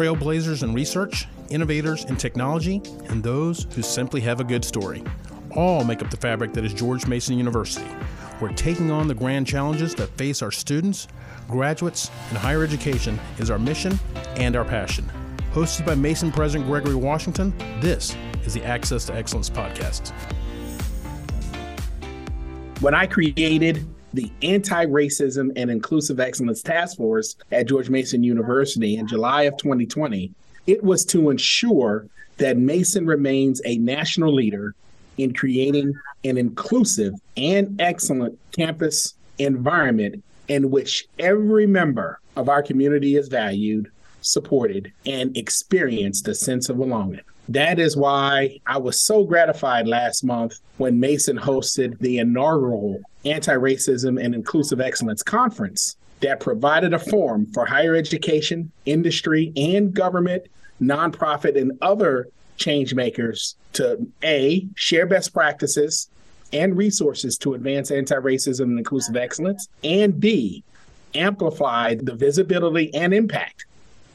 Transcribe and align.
trailblazers 0.00 0.62
in 0.62 0.72
research, 0.72 1.28
innovators 1.50 2.06
in 2.06 2.16
technology, 2.16 2.80
and 3.10 3.22
those 3.22 3.66
who 3.74 3.82
simply 3.82 4.18
have 4.18 4.40
a 4.40 4.44
good 4.44 4.64
story. 4.64 5.04
All 5.54 5.84
make 5.84 6.00
up 6.00 6.10
the 6.10 6.16
fabric 6.16 6.54
that 6.54 6.64
is 6.64 6.72
George 6.72 7.06
Mason 7.06 7.36
University. 7.36 7.86
We're 8.40 8.54
taking 8.54 8.90
on 8.90 9.08
the 9.08 9.14
grand 9.14 9.46
challenges 9.46 9.94
that 9.96 10.06
face 10.16 10.40
our 10.40 10.50
students, 10.50 11.06
graduates, 11.48 12.10
and 12.30 12.38
higher 12.38 12.64
education 12.64 13.20
is 13.38 13.50
our 13.50 13.58
mission 13.58 14.00
and 14.36 14.56
our 14.56 14.64
passion. 14.64 15.04
Hosted 15.52 15.84
by 15.84 15.96
Mason 15.96 16.32
President 16.32 16.66
Gregory 16.66 16.94
Washington, 16.94 17.52
this 17.82 18.16
is 18.46 18.54
the 18.54 18.64
Access 18.64 19.04
to 19.04 19.14
Excellence 19.14 19.50
podcast. 19.50 20.12
When 22.80 22.94
I 22.94 23.06
created 23.06 23.86
the 24.12 24.30
Anti 24.42 24.86
Racism 24.86 25.52
and 25.56 25.70
Inclusive 25.70 26.20
Excellence 26.20 26.62
Task 26.62 26.96
Force 26.96 27.36
at 27.52 27.66
George 27.66 27.90
Mason 27.90 28.22
University 28.22 28.96
in 28.96 29.06
July 29.06 29.42
of 29.42 29.56
2020, 29.56 30.32
it 30.66 30.82
was 30.82 31.04
to 31.06 31.30
ensure 31.30 32.06
that 32.38 32.56
Mason 32.56 33.06
remains 33.06 33.60
a 33.64 33.76
national 33.78 34.34
leader 34.34 34.74
in 35.18 35.32
creating 35.34 35.92
an 36.24 36.38
inclusive 36.38 37.14
and 37.36 37.80
excellent 37.80 38.38
campus 38.52 39.14
environment 39.38 40.22
in 40.48 40.70
which 40.70 41.06
every 41.18 41.66
member 41.66 42.18
of 42.36 42.48
our 42.48 42.62
community 42.62 43.16
is 43.16 43.28
valued, 43.28 43.90
supported, 44.20 44.92
and 45.06 45.36
experienced 45.36 46.26
a 46.28 46.34
sense 46.34 46.68
of 46.68 46.78
belonging. 46.78 47.20
That 47.48 47.78
is 47.78 47.96
why 47.96 48.60
I 48.66 48.78
was 48.78 49.00
so 49.00 49.24
gratified 49.24 49.86
last 49.86 50.24
month 50.24 50.60
when 50.78 51.00
Mason 51.00 51.36
hosted 51.36 51.98
the 51.98 52.18
inaugural 52.18 53.00
Anti 53.24 53.54
Racism 53.54 54.22
and 54.22 54.34
Inclusive 54.34 54.80
Excellence 54.80 55.22
Conference 55.22 55.96
that 56.20 56.40
provided 56.40 56.92
a 56.92 56.98
forum 56.98 57.46
for 57.46 57.64
higher 57.64 57.94
education, 57.94 58.70
industry, 58.86 59.52
and 59.56 59.92
government, 59.92 60.44
nonprofit, 60.80 61.58
and 61.58 61.72
other 61.80 62.28
change 62.56 62.94
makers 62.94 63.56
to 63.72 64.06
A, 64.22 64.66
share 64.74 65.06
best 65.06 65.32
practices 65.32 66.08
and 66.52 66.76
resources 66.76 67.38
to 67.38 67.54
advance 67.54 67.90
anti 67.90 68.16
racism 68.16 68.64
and 68.64 68.78
inclusive 68.78 69.16
excellence, 69.16 69.68
and 69.84 70.18
B, 70.20 70.62
amplify 71.14 71.94
the 71.94 72.14
visibility 72.14 72.92
and 72.94 73.14
impact 73.14 73.66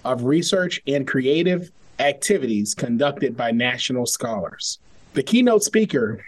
of 0.04 0.24
research 0.24 0.82
and 0.88 1.08
creative 1.08 1.72
activities 2.00 2.74
conducted 2.74 3.36
by 3.36 3.52
national 3.52 4.06
scholars. 4.06 4.80
The 5.14 5.24
keynote 5.24 5.64
speaker 5.64 6.24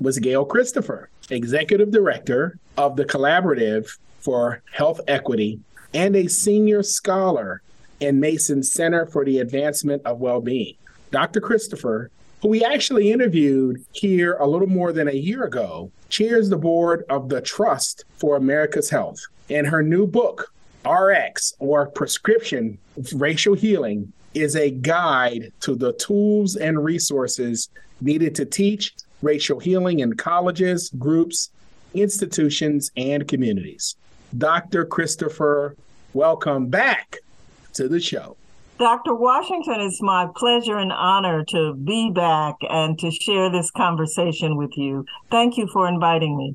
was 0.00 0.18
Gail 0.18 0.44
Christopher, 0.44 1.10
Executive 1.30 1.90
Director 1.90 2.58
of 2.76 2.96
the 2.96 3.04
Collaborative 3.04 3.98
for 4.18 4.62
Health 4.72 5.00
Equity 5.08 5.60
and 5.94 6.16
a 6.16 6.28
senior 6.28 6.82
scholar 6.82 7.62
in 8.00 8.20
Mason's 8.20 8.72
Center 8.72 9.06
for 9.06 9.24
the 9.24 9.38
Advancement 9.38 10.02
of 10.04 10.20
Well-Being. 10.20 10.74
Dr. 11.10 11.40
Christopher, 11.40 12.10
who 12.42 12.48
we 12.48 12.64
actually 12.64 13.12
interviewed 13.12 13.84
here 13.92 14.34
a 14.34 14.46
little 14.46 14.68
more 14.68 14.92
than 14.92 15.08
a 15.08 15.12
year 15.12 15.44
ago, 15.44 15.90
chairs 16.08 16.48
the 16.48 16.56
board 16.56 17.04
of 17.10 17.28
the 17.28 17.40
Trust 17.40 18.04
for 18.16 18.36
America's 18.36 18.90
Health. 18.90 19.20
In 19.48 19.64
her 19.64 19.82
new 19.82 20.06
book, 20.06 20.52
RX 20.88 21.54
or 21.58 21.86
Prescription 21.86 22.78
Racial 23.14 23.54
Healing, 23.54 24.12
is 24.32 24.56
a 24.56 24.70
guide 24.70 25.52
to 25.60 25.74
the 25.74 25.92
tools 25.94 26.56
and 26.56 26.84
resources 26.84 27.68
needed 28.00 28.34
to 28.36 28.44
teach 28.44 28.94
racial 29.22 29.60
healing 29.60 30.00
in 30.00 30.14
colleges, 30.14 30.90
groups, 30.98 31.50
institutions, 31.94 32.90
and 32.96 33.26
communities. 33.26 33.96
Dr. 34.36 34.84
Christopher, 34.84 35.76
welcome 36.12 36.68
back 36.68 37.18
to 37.74 37.88
the 37.88 38.00
show. 38.00 38.36
Dr. 38.78 39.14
Washington, 39.14 39.80
it's 39.80 40.00
my 40.00 40.26
pleasure 40.36 40.78
and 40.78 40.90
honor 40.90 41.44
to 41.50 41.74
be 41.74 42.10
back 42.10 42.56
and 42.70 42.98
to 42.98 43.10
share 43.10 43.50
this 43.50 43.70
conversation 43.72 44.56
with 44.56 44.74
you. 44.76 45.04
Thank 45.30 45.58
you 45.58 45.68
for 45.70 45.86
inviting 45.86 46.36
me. 46.36 46.54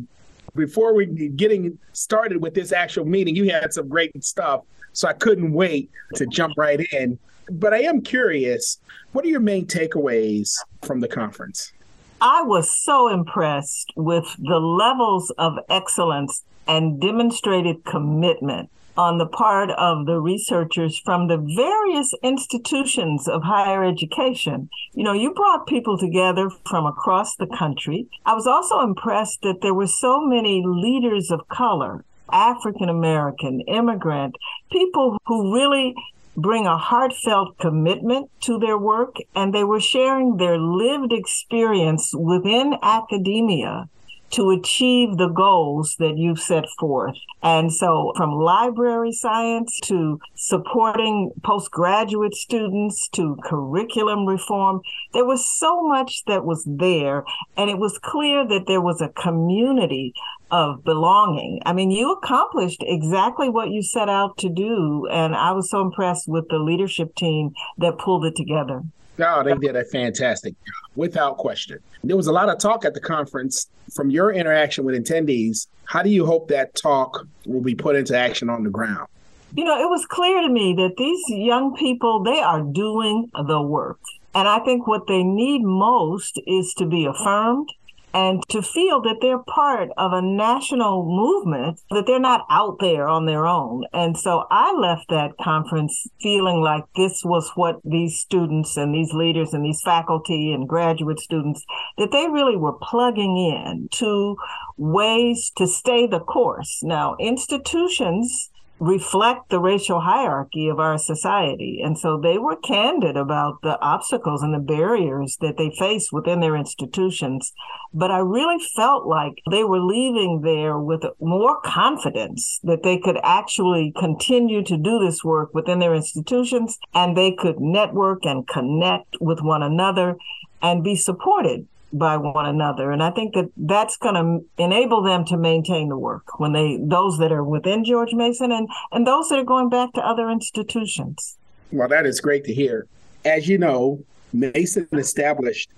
Before 0.55 0.95
we 0.95 1.05
getting 1.05 1.77
started 1.93 2.41
with 2.41 2.55
this 2.55 2.71
actual 2.71 3.05
meeting, 3.05 3.35
you 3.35 3.51
had 3.51 3.73
some 3.73 3.87
great 3.87 4.23
stuff, 4.23 4.61
so 4.93 5.07
I 5.07 5.13
couldn't 5.13 5.53
wait 5.53 5.91
to 6.15 6.25
jump 6.25 6.53
right 6.57 6.79
in. 6.93 7.19
But 7.51 7.75
I 7.75 7.81
am 7.81 8.01
curious, 8.01 8.79
what 9.11 9.23
are 9.23 9.27
your 9.27 9.39
main 9.39 9.67
takeaways 9.67 10.55
from 10.81 11.01
the 11.01 11.07
conference? 11.07 11.73
I 12.21 12.41
was 12.43 12.71
so 12.71 13.07
impressed 13.09 13.91
with 13.95 14.35
the 14.37 14.59
levels 14.59 15.31
of 15.37 15.57
excellence 15.69 16.43
and 16.67 16.99
demonstrated 16.99 17.83
commitment 17.83 18.69
on 18.97 19.17
the 19.17 19.25
part 19.25 19.69
of 19.71 20.05
the 20.05 20.19
researchers 20.19 20.97
from 20.97 21.27
the 21.27 21.37
various 21.37 22.13
institutions 22.23 23.27
of 23.27 23.43
higher 23.43 23.83
education. 23.83 24.69
You 24.93 25.03
know, 25.03 25.13
you 25.13 25.33
brought 25.33 25.67
people 25.67 25.97
together 25.97 26.49
from 26.65 26.85
across 26.85 27.35
the 27.35 27.47
country. 27.47 28.07
I 28.25 28.33
was 28.33 28.47
also 28.47 28.79
impressed 28.79 29.41
that 29.41 29.61
there 29.61 29.73
were 29.73 29.87
so 29.87 30.21
many 30.21 30.63
leaders 30.65 31.29
of 31.29 31.47
color, 31.49 32.05
African 32.31 32.87
American, 32.87 33.59
immigrant, 33.61 34.35
people 34.71 35.17
who 35.25 35.53
really 35.53 35.93
bring 36.35 36.65
a 36.65 36.77
heartfelt 36.77 37.57
commitment 37.57 38.29
to 38.41 38.59
their 38.59 38.77
work, 38.77 39.15
and 39.35 39.53
they 39.53 39.63
were 39.63 39.79
sharing 39.79 40.37
their 40.37 40.57
lived 40.57 41.13
experience 41.13 42.13
within 42.13 42.75
academia 42.81 43.89
to 44.35 44.51
achieve 44.51 45.17
the 45.17 45.29
goals 45.29 45.95
that 45.99 46.17
you've 46.17 46.39
set 46.39 46.65
forth. 46.77 47.15
And 47.41 47.71
so, 47.71 48.11
from 48.17 48.31
library 48.31 49.13
science 49.13 49.79
to 49.83 50.19
supporting 50.35 51.31
postgraduate 51.43 52.35
students 52.35 53.07
to 53.09 53.37
curriculum 53.43 54.25
reform, 54.25 54.81
there 55.13 55.25
was 55.25 55.45
so 55.45 55.81
much 55.81 56.25
that 56.25 56.43
was 56.43 56.65
there. 56.65 57.23
And 57.55 57.69
it 57.69 57.77
was 57.77 57.97
clear 57.97 58.45
that 58.47 58.67
there 58.67 58.81
was 58.81 58.99
a 58.99 59.09
community 59.09 60.13
of 60.51 60.83
belonging. 60.83 61.61
I 61.65 61.73
mean, 61.73 61.89
you 61.89 62.11
accomplished 62.11 62.83
exactly 62.85 63.49
what 63.49 63.71
you 63.71 63.81
set 63.81 64.09
out 64.09 64.37
to 64.39 64.49
do. 64.49 65.07
And 65.09 65.33
I 65.33 65.51
was 65.53 65.69
so 65.69 65.81
impressed 65.81 66.27
with 66.27 66.49
the 66.49 66.59
leadership 66.59 67.15
team 67.15 67.53
that 67.77 67.97
pulled 67.97 68.25
it 68.25 68.35
together. 68.35 68.81
Oh, 69.19 69.43
they 69.43 69.53
did 69.55 69.75
a 69.75 69.85
fantastic 69.85 70.53
job, 70.53 70.91
without 70.95 71.37
question. 71.37 71.79
There 72.03 72.17
was 72.17 72.27
a 72.27 72.31
lot 72.31 72.49
of 72.49 72.59
talk 72.59 72.85
at 72.85 72.93
the 72.93 72.99
conference 72.99 73.67
from 73.93 74.09
your 74.09 74.31
interaction 74.33 74.83
with 74.83 74.95
attendees. 74.95 75.67
How 75.85 76.03
do 76.03 76.09
you 76.09 76.25
hope 76.25 76.49
that 76.49 76.75
talk 76.75 77.27
will 77.45 77.61
be 77.61 77.75
put 77.75 77.95
into 77.95 78.17
action 78.17 78.49
on 78.49 78.63
the 78.63 78.69
ground? 78.69 79.07
You 79.53 79.63
know, 79.63 79.79
it 79.79 79.89
was 79.89 80.05
clear 80.07 80.41
to 80.41 80.49
me 80.49 80.73
that 80.75 80.95
these 80.97 81.21
young 81.29 81.75
people, 81.75 82.23
they 82.23 82.39
are 82.41 82.61
doing 82.61 83.29
the 83.47 83.61
work. 83.61 83.99
And 84.33 84.49
I 84.49 84.59
think 84.59 84.85
what 84.85 85.07
they 85.07 85.23
need 85.23 85.63
most 85.63 86.41
is 86.45 86.73
to 86.77 86.85
be 86.85 87.05
affirmed 87.05 87.69
and 88.15 88.41
to 88.47 88.61
feel 88.61 89.01
that 89.01 89.17
they're 89.21 89.43
part 89.43 89.89
of 89.97 90.13
a 90.13 90.21
national 90.21 91.05
movement, 91.05 91.81
that 91.91 92.05
they're 92.07 92.17
not 92.17 92.45
out 92.49 92.77
there 92.79 93.09
on 93.09 93.25
their 93.25 93.45
own. 93.45 93.83
And 93.91 94.17
so 94.17 94.45
I 94.49 94.71
left 94.71 95.09
that 95.09 95.33
conference 95.39 96.07
feeling 96.21 96.61
like 96.61 96.85
this 96.95 97.23
was 97.25 97.51
what 97.55 97.81
these 97.83 98.17
students 98.17 98.77
and 98.77 98.95
these 98.95 99.11
leaders 99.11 99.53
and 99.53 99.65
these 99.65 99.81
faculty 99.83 100.53
and 100.53 100.67
graduate 100.67 101.19
students, 101.19 101.65
that 101.97 102.11
they 102.13 102.29
really 102.29 102.55
were 102.55 102.77
plugging 102.81 103.35
in 103.35 103.89
to 103.91 104.37
ways 104.77 105.51
to 105.57 105.67
stay 105.67 106.07
the 106.07 106.21
course. 106.21 106.79
Now, 106.83 107.17
institutions 107.19 108.49
reflect 108.79 109.49
the 109.49 109.59
racial 109.59 110.01
hierarchy 110.01 110.67
of 110.67 110.79
our 110.79 110.97
society. 110.97 111.81
And 111.83 111.97
so 111.97 112.19
they 112.19 112.37
were 112.37 112.57
candid 112.57 113.15
about 113.15 113.61
the 113.61 113.79
obstacles 113.79 114.43
and 114.43 114.53
the 114.53 114.59
barriers 114.59 115.37
that 115.41 115.57
they 115.57 115.69
face 115.69 116.11
within 116.11 116.41
their 116.41 116.55
institutions. 116.55 117.53
But 117.93 118.11
I 118.11 118.19
really 118.19 118.61
felt 118.75 119.05
like 119.07 119.41
they 119.49 119.63
were 119.63 119.79
leaving 119.79 120.41
there 120.41 120.77
with 120.77 121.03
more 121.21 121.61
confidence 121.61 122.59
that 122.63 122.83
they 122.83 122.97
could 122.97 123.17
actually 123.23 123.93
continue 123.97 124.63
to 124.63 124.77
do 124.77 124.99
this 124.99 125.23
work 125.23 125.53
within 125.53 125.79
their 125.79 125.95
institutions 125.95 126.77
and 126.93 127.15
they 127.15 127.31
could 127.31 127.59
network 127.59 128.25
and 128.25 128.47
connect 128.47 129.15
with 129.21 129.39
one 129.41 129.63
another 129.63 130.17
and 130.61 130.83
be 130.83 130.95
supported 130.95 131.67
by 131.93 132.17
one 132.17 132.45
another. 132.45 132.91
And 132.91 133.01
i 133.01 133.11
think 133.11 133.33
that 133.33 133.49
that's 133.57 133.97
going 133.97 134.15
to 134.15 134.63
enable 134.63 135.01
them 135.01 135.25
to 135.25 135.37
maintain 135.37 135.89
the 135.89 135.97
work 135.97 136.39
when 136.39 136.53
they 136.53 136.77
those 136.81 137.17
that 137.19 137.31
are 137.31 137.43
within 137.43 137.83
george 137.83 138.13
mason 138.13 138.51
and 138.51 138.67
and 138.91 139.05
those 139.07 139.29
that 139.29 139.39
are 139.39 139.45
going 139.45 139.69
back 139.69 139.93
to 139.93 140.01
other 140.01 140.29
institutions. 140.29 141.37
Well 141.71 141.87
that 141.87 142.05
is 142.05 142.19
great 142.19 142.43
to 142.45 142.53
hear. 142.53 142.87
As 143.23 143.47
you 143.47 143.57
know 143.57 144.03
mason 144.33 144.87
established 144.93 145.69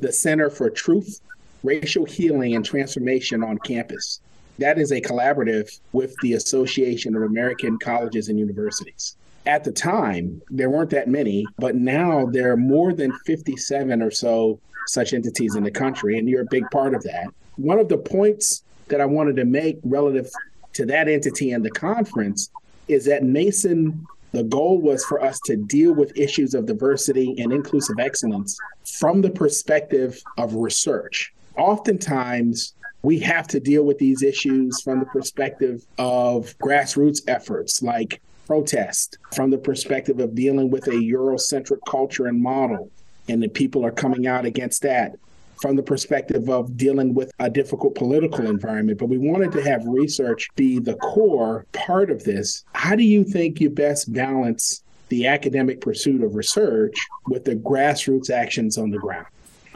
the 0.00 0.12
center 0.12 0.50
for 0.50 0.70
truth 0.70 1.20
racial 1.62 2.04
healing 2.04 2.54
and 2.54 2.64
transformation 2.64 3.42
on 3.42 3.58
campus. 3.58 4.20
That 4.58 4.78
is 4.78 4.92
a 4.92 5.00
collaborative 5.00 5.80
with 5.92 6.14
the 6.22 6.34
association 6.34 7.16
of 7.16 7.22
american 7.22 7.78
colleges 7.78 8.28
and 8.28 8.38
universities. 8.38 9.16
At 9.46 9.64
the 9.64 9.72
time, 9.72 10.40
there 10.48 10.70
weren't 10.70 10.90
that 10.90 11.08
many, 11.08 11.44
but 11.58 11.74
now 11.74 12.24
there 12.24 12.50
are 12.50 12.56
more 12.56 12.94
than 12.94 13.12
57 13.26 14.00
or 14.00 14.10
so 14.10 14.58
such 14.86 15.12
entities 15.12 15.56
in 15.56 15.64
the 15.64 15.70
country, 15.70 16.18
and 16.18 16.28
you're 16.28 16.42
a 16.42 16.50
big 16.50 16.64
part 16.70 16.94
of 16.94 17.02
that. 17.04 17.26
One 17.56 17.78
of 17.78 17.88
the 17.88 17.98
points 17.98 18.62
that 18.88 19.00
I 19.00 19.06
wanted 19.06 19.36
to 19.36 19.44
make 19.44 19.78
relative 19.84 20.30
to 20.74 20.84
that 20.86 21.08
entity 21.08 21.52
and 21.52 21.64
the 21.64 21.70
conference 21.70 22.50
is 22.88 23.04
that 23.06 23.22
Mason 23.22 24.06
The 24.34 24.42
goal 24.42 24.80
was 24.80 25.04
for 25.04 25.22
us 25.22 25.38
to 25.44 25.54
deal 25.54 25.94
with 25.94 26.18
issues 26.18 26.54
of 26.54 26.66
diversity 26.66 27.36
and 27.38 27.52
inclusive 27.52 28.00
excellence 28.00 28.58
from 28.84 29.22
the 29.22 29.30
perspective 29.30 30.20
of 30.36 30.56
research. 30.56 31.32
Oftentimes, 31.56 32.74
we 33.02 33.20
have 33.20 33.46
to 33.48 33.60
deal 33.60 33.84
with 33.84 33.98
these 33.98 34.24
issues 34.24 34.82
from 34.82 34.98
the 34.98 35.06
perspective 35.06 35.86
of 35.98 36.52
grassroots 36.58 37.20
efforts 37.28 37.80
like 37.80 38.20
protest, 38.48 39.18
from 39.32 39.50
the 39.50 39.58
perspective 39.58 40.18
of 40.18 40.34
dealing 40.34 40.68
with 40.68 40.88
a 40.88 40.98
Eurocentric 41.14 41.78
culture 41.88 42.26
and 42.26 42.42
model, 42.42 42.90
and 43.28 43.42
the 43.42 43.48
people 43.48 43.84
are 43.84 43.90
coming 43.90 44.26
out 44.26 44.44
against 44.44 44.82
that 44.82 45.16
from 45.60 45.76
the 45.76 45.82
perspective 45.82 46.48
of 46.48 46.76
dealing 46.76 47.14
with 47.14 47.32
a 47.38 47.48
difficult 47.48 47.94
political 47.94 48.46
environment, 48.46 48.98
but 48.98 49.08
we 49.08 49.18
wanted 49.18 49.52
to 49.52 49.62
have 49.62 49.82
research 49.86 50.48
be 50.56 50.78
the 50.78 50.94
core 50.96 51.64
part 51.72 52.10
of 52.10 52.24
this. 52.24 52.64
How 52.72 52.96
do 52.96 53.04
you 53.04 53.24
think 53.24 53.60
you 53.60 53.70
best 53.70 54.12
balance 54.12 54.82
the 55.08 55.26
academic 55.26 55.80
pursuit 55.80 56.22
of 56.22 56.34
research 56.34 56.94
with 57.28 57.44
the 57.44 57.56
grassroots 57.56 58.30
actions 58.30 58.76
on 58.76 58.90
the 58.90 58.98
ground? 58.98 59.26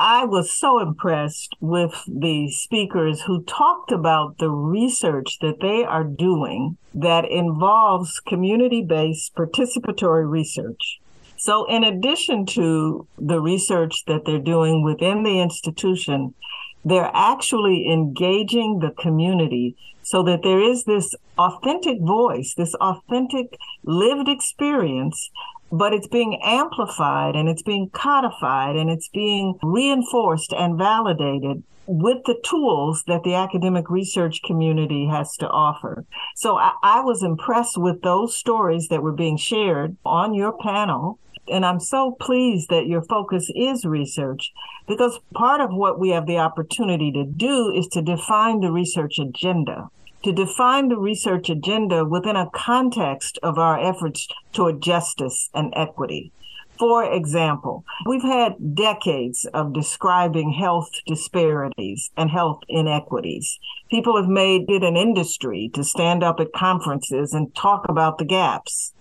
I 0.01 0.25
was 0.27 0.53
so 0.53 0.79
impressed 0.79 1.57
with 1.61 1.93
the 2.07 2.51
speakers 2.53 3.21
who 3.23 3.43
talked 3.43 3.91
about 3.91 4.39
the 4.39 4.51
research 4.51 5.39
that 5.41 5.61
they 5.61 5.85
are 5.85 6.05
doing 6.05 6.77
that 6.95 7.25
involves 7.29 8.21
community 8.21 8.83
based 8.83 9.35
participatory 9.35 10.31
research. 10.31 11.01
So, 11.39 11.65
in 11.67 11.85
addition 11.85 12.47
to 12.47 13.07
the 13.17 13.41
research 13.41 14.05
that 14.07 14.25
they're 14.27 14.39
doing 14.39 14.83
within 14.83 15.23
the 15.23 15.41
institution, 15.41 16.35
they're 16.85 17.11
actually 17.15 17.91
engaging 17.91 18.81
the 18.81 18.91
community 18.91 19.77
so 20.03 20.23
that 20.23 20.43
there 20.43 20.61
is 20.61 20.85
this 20.85 21.15
authentic 21.39 22.01
voice, 22.01 22.55
this 22.55 22.75
authentic 22.77 23.59
lived 23.85 24.29
experience, 24.29 25.31
but 25.71 25.93
it's 25.93 26.09
being 26.09 26.41
amplified 26.43 27.37
and 27.37 27.49
it's 27.49 27.63
being 27.63 27.91
codified 27.91 28.75
and 28.75 28.91
it's 28.91 29.09
being 29.09 29.59
reinforced 29.63 30.53
and 30.53 30.79
validated 30.79 31.63
with 31.87 32.19
the 32.27 32.39
tools 32.45 33.03
that 33.07 33.23
the 33.23 33.35
academic 33.35 33.89
research 33.89 34.41
community 34.45 35.07
has 35.07 35.37
to 35.37 35.49
offer. 35.49 36.05
So 36.37 36.59
I, 36.59 36.73
I 36.83 37.01
was 37.01 37.23
impressed 37.23 37.79
with 37.79 38.03
those 38.03 38.37
stories 38.37 38.89
that 38.89 39.03
were 39.03 39.13
being 39.13 39.39
shared 39.39 39.97
on 40.05 40.35
your 40.35 40.57
panel 40.59 41.19
and 41.51 41.65
I'm 41.65 41.81
so 41.81 42.13
pleased 42.13 42.69
that 42.71 42.87
your 42.87 43.03
focus 43.03 43.51
is 43.55 43.85
research 43.85 44.53
because 44.87 45.21
part 45.35 45.61
of 45.61 45.73
what 45.73 45.99
we 45.99 46.11
have 46.11 46.27
the 46.27 46.39
opportunity 46.39 47.13
to 47.13 47.25
do 47.25 47.71
is 47.71 47.87
to 47.89 48.03
define 48.03 48.61
the 48.61 48.73
research 48.73 49.19
agenda. 49.19 49.89
To 50.25 50.33
define 50.33 50.89
the 50.89 50.99
research 50.99 51.49
agenda 51.49 52.05
within 52.05 52.37
a 52.37 52.51
context 52.51 53.39
of 53.43 53.59
our 53.59 53.79
efforts 53.79 54.27
toward 54.53 54.83
justice 54.83 55.49
and 55.55 55.73
equity. 55.77 56.33
For 56.79 57.13
example, 57.13 57.85
we've 58.07 58.23
had 58.23 58.77
decades 58.77 59.45
of 59.53 59.73
describing 59.73 60.53
health 60.53 60.91
disparities 61.09 62.11
and 62.17 62.31
health 62.31 62.61
inequities. 62.69 63.59
People 63.91 64.17
have 64.17 64.29
made 64.29 64.71
it 64.71 64.85
an 64.85 64.97
industry 64.97 65.71
to 65.75 65.83
stand 65.83 66.23
up 66.23 66.39
at 66.39 66.53
conferences 66.53 67.33
and 67.33 67.53
talk 67.57 67.87
about 67.89 68.19
the 68.19 68.25
gaps. 68.25 68.93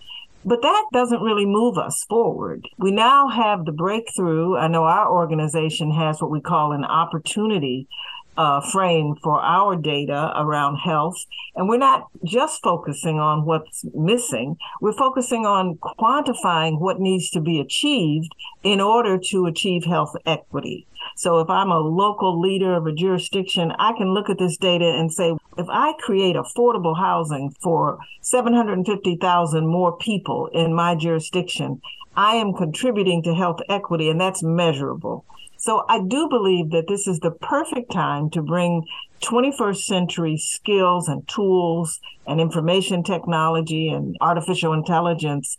But 0.48 0.62
that 0.62 0.86
doesn't 0.94 1.22
really 1.22 1.46
move 1.46 1.78
us 1.78 2.06
forward. 2.08 2.70
We 2.78 2.92
now 2.92 3.28
have 3.28 3.66
the 3.66 3.74
breakthrough. 3.74 4.56
I 4.56 4.70
know 4.70 4.86
our 4.86 5.12
organization 5.12 5.92
has 5.92 6.22
what 6.22 6.32
we 6.32 6.40
call 6.40 6.72
an 6.72 6.86
opportunity 6.86 7.90
uh, 8.38 8.62
frame 8.62 9.16
for 9.24 9.42
our 9.42 9.76
data 9.76 10.32
around 10.36 10.78
health. 10.78 11.26
And 11.56 11.68
we're 11.68 11.78
not 11.78 12.08
just 12.24 12.62
focusing 12.62 13.20
on 13.20 13.46
what's 13.46 13.84
missing, 13.94 14.58
we're 14.82 14.94
focusing 14.94 15.46
on 15.46 15.78
quantifying 15.78 16.80
what 16.80 17.00
needs 17.00 17.30
to 17.32 17.42
be 17.42 17.60
achieved 17.60 18.32
in 18.64 18.80
order 18.80 19.18
to 19.30 19.46
achieve 19.46 19.84
health 19.86 20.16
equity. 20.26 20.86
So 21.16 21.40
if 21.40 21.50
I'm 21.50 21.72
a 21.72 21.80
local 21.80 22.40
leader 22.40 22.76
of 22.76 22.86
a 22.86 22.94
jurisdiction, 22.94 23.72
I 23.80 23.94
can 23.98 24.14
look 24.14 24.30
at 24.30 24.38
this 24.38 24.58
data 24.58 24.86
and 24.86 25.12
say, 25.12 25.36
if 25.58 25.68
I 25.70 25.94
create 26.00 26.36
affordable 26.36 26.98
housing 26.98 27.52
for 27.62 27.98
750,000 28.22 29.68
more 29.68 29.98
people 29.98 30.48
in 30.54 30.74
my 30.74 30.96
jurisdiction, 30.96 31.82
I 32.16 32.36
am 32.36 32.54
contributing 32.54 33.22
to 33.24 33.36
health 33.36 33.60
equity, 33.70 34.10
and 34.10 34.20
that's 34.20 34.44
measurable. 34.44 35.24
So 35.58 35.86
I 35.90 36.02
do 36.02 36.30
believe 36.30 36.72
that 36.72 36.88
this 36.88 37.08
is 37.08 37.20
the 37.20 37.32
perfect 37.32 37.92
time 37.92 38.30
to 38.32 38.42
bring 38.42 38.86
21st 39.22 39.78
century 39.78 40.38
skills 40.38 41.08
and 41.08 41.28
tools 41.28 42.00
and 42.28 42.40
information 42.40 43.04
technology 43.04 43.90
and 43.90 44.16
artificial 44.22 44.74
intelligence 44.74 45.58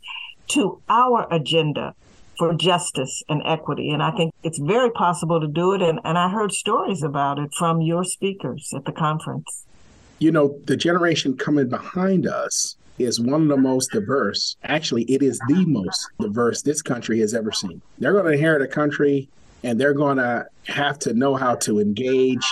to 0.48 0.80
our 0.88 1.26
agenda 1.32 1.94
for 2.38 2.54
justice 2.54 3.22
and 3.28 3.42
equity. 3.44 3.90
And 3.90 4.02
I 4.02 4.12
think 4.12 4.32
it's 4.44 4.58
very 4.58 4.90
possible 4.90 5.40
to 5.40 5.48
do 5.48 5.74
it. 5.74 5.82
And, 5.82 5.98
and 6.04 6.16
I 6.16 6.28
heard 6.28 6.52
stories 6.52 7.02
about 7.02 7.38
it 7.38 7.52
from 7.52 7.80
your 7.80 8.04
speakers 8.04 8.72
at 8.74 8.84
the 8.84 8.92
conference. 8.92 9.64
You 10.20 10.30
know, 10.30 10.58
the 10.64 10.76
generation 10.76 11.36
coming 11.36 11.68
behind 11.68 12.26
us 12.26 12.76
is 12.98 13.20
one 13.20 13.42
of 13.42 13.48
the 13.48 13.56
most 13.56 13.92
diverse. 13.92 14.56
Actually, 14.64 15.02
it 15.04 15.22
is 15.22 15.38
the 15.48 15.64
most 15.66 16.08
diverse 16.20 16.62
this 16.62 16.82
country 16.82 17.20
has 17.20 17.34
ever 17.34 17.52
seen. 17.52 17.80
They're 17.98 18.12
going 18.12 18.24
to 18.24 18.32
inherit 18.32 18.62
a 18.62 18.66
country 18.66 19.28
and 19.64 19.80
they're 19.80 19.94
going 19.94 20.18
to 20.18 20.46
have 20.66 20.98
to 21.00 21.14
know 21.14 21.34
how 21.34 21.54
to 21.56 21.80
engage 21.80 22.44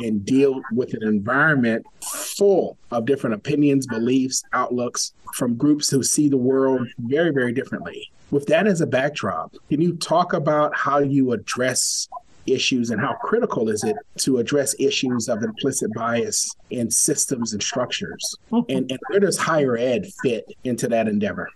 and 0.00 0.24
deal 0.24 0.60
with 0.72 0.94
an 0.94 1.02
environment 1.02 1.86
full 2.02 2.76
of 2.90 3.06
different 3.06 3.34
opinions, 3.34 3.86
beliefs, 3.86 4.42
outlooks 4.52 5.12
from 5.34 5.56
groups 5.56 5.88
who 5.88 6.02
see 6.02 6.28
the 6.28 6.36
world 6.36 6.86
very, 6.98 7.30
very 7.30 7.52
differently. 7.52 8.10
With 8.30 8.46
that 8.46 8.66
as 8.66 8.80
a 8.80 8.86
backdrop, 8.86 9.54
can 9.68 9.80
you 9.80 9.94
talk 9.96 10.32
about 10.32 10.74
how 10.76 10.98
you 10.98 11.32
address 11.32 12.08
issues 12.46 12.90
and 12.90 13.00
how 13.00 13.14
critical 13.14 13.68
is 13.68 13.84
it 13.84 13.96
to 14.18 14.38
address 14.38 14.74
issues 14.78 15.28
of 15.28 15.42
implicit 15.42 15.92
bias 15.94 16.54
in 16.70 16.90
systems 16.90 17.52
and 17.52 17.62
structures? 17.62 18.36
and, 18.50 18.90
and 18.90 18.98
where 19.08 19.20
does 19.20 19.38
higher 19.38 19.76
ed 19.76 20.06
fit 20.22 20.52
into 20.64 20.88
that 20.88 21.08
endeavor? 21.08 21.48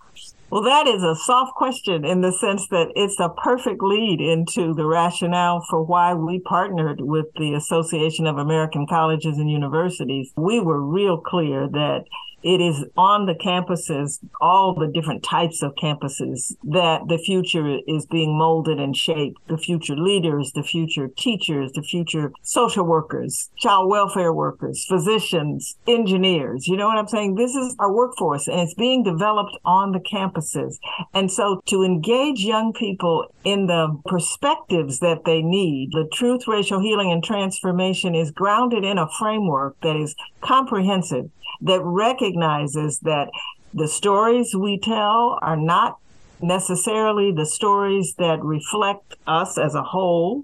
Well, 0.51 0.63
that 0.63 0.87
is 0.87 1.03
a 1.03 1.15
soft 1.15 1.53
question 1.53 2.03
in 2.03 2.21
the 2.21 2.31
sense 2.31 2.67
that 2.69 2.87
it's 2.95 3.19
a 3.19 3.29
perfect 3.29 3.83
lead 3.83 4.19
into 4.19 4.73
the 4.73 4.85
rationale 4.87 5.63
for 5.69 5.83
why 5.83 6.15
we 6.15 6.39
partnered 6.39 7.01
with 7.01 7.27
the 7.37 7.53
Association 7.53 8.25
of 8.25 8.37
American 8.37 8.87
Colleges 8.87 9.37
and 9.37 9.49
Universities. 9.49 10.31
We 10.35 10.59
were 10.59 10.81
real 10.81 11.17
clear 11.17 11.67
that 11.67 12.05
it 12.43 12.61
is 12.61 12.85
on 12.97 13.25
the 13.25 13.33
campuses, 13.33 14.19
all 14.39 14.73
the 14.73 14.87
different 14.87 15.23
types 15.23 15.61
of 15.61 15.75
campuses, 15.75 16.53
that 16.63 17.01
the 17.07 17.17
future 17.17 17.79
is 17.87 18.05
being 18.05 18.37
molded 18.37 18.79
and 18.79 18.95
shaped. 18.95 19.39
The 19.47 19.57
future 19.57 19.95
leaders, 19.95 20.51
the 20.53 20.63
future 20.63 21.07
teachers, 21.07 21.71
the 21.73 21.83
future 21.83 22.31
social 22.43 22.85
workers, 22.85 23.49
child 23.57 23.89
welfare 23.89 24.33
workers, 24.33 24.85
physicians, 24.87 25.77
engineers. 25.87 26.67
You 26.67 26.77
know 26.77 26.87
what 26.87 26.97
I'm 26.97 27.07
saying? 27.07 27.35
This 27.35 27.55
is 27.55 27.75
our 27.79 27.91
workforce 27.91 28.47
and 28.47 28.59
it's 28.59 28.73
being 28.73 29.03
developed 29.03 29.57
on 29.65 29.91
the 29.91 29.99
campuses. 29.99 30.77
And 31.13 31.31
so 31.31 31.61
to 31.67 31.83
engage 31.83 32.39
young 32.39 32.73
people 32.73 33.33
in 33.43 33.67
the 33.67 33.99
perspectives 34.05 34.99
that 34.99 35.25
they 35.25 35.41
need, 35.41 35.91
the 35.91 36.07
truth, 36.13 36.47
racial 36.47 36.79
healing, 36.79 37.11
and 37.11 37.23
transformation 37.23 38.15
is 38.15 38.31
grounded 38.31 38.83
in 38.83 38.97
a 38.97 39.09
framework 39.17 39.79
that 39.81 39.95
is 39.95 40.15
comprehensive 40.41 41.29
that 41.61 41.81
recognizes 41.83 42.99
that 42.99 43.29
the 43.73 43.87
stories 43.87 44.55
we 44.55 44.79
tell 44.79 45.37
are 45.41 45.57
not 45.57 45.97
necessarily 46.41 47.31
the 47.31 47.45
stories 47.45 48.15
that 48.17 48.43
reflect 48.43 49.15
us 49.27 49.57
as 49.57 49.75
a 49.75 49.83
whole. 49.83 50.43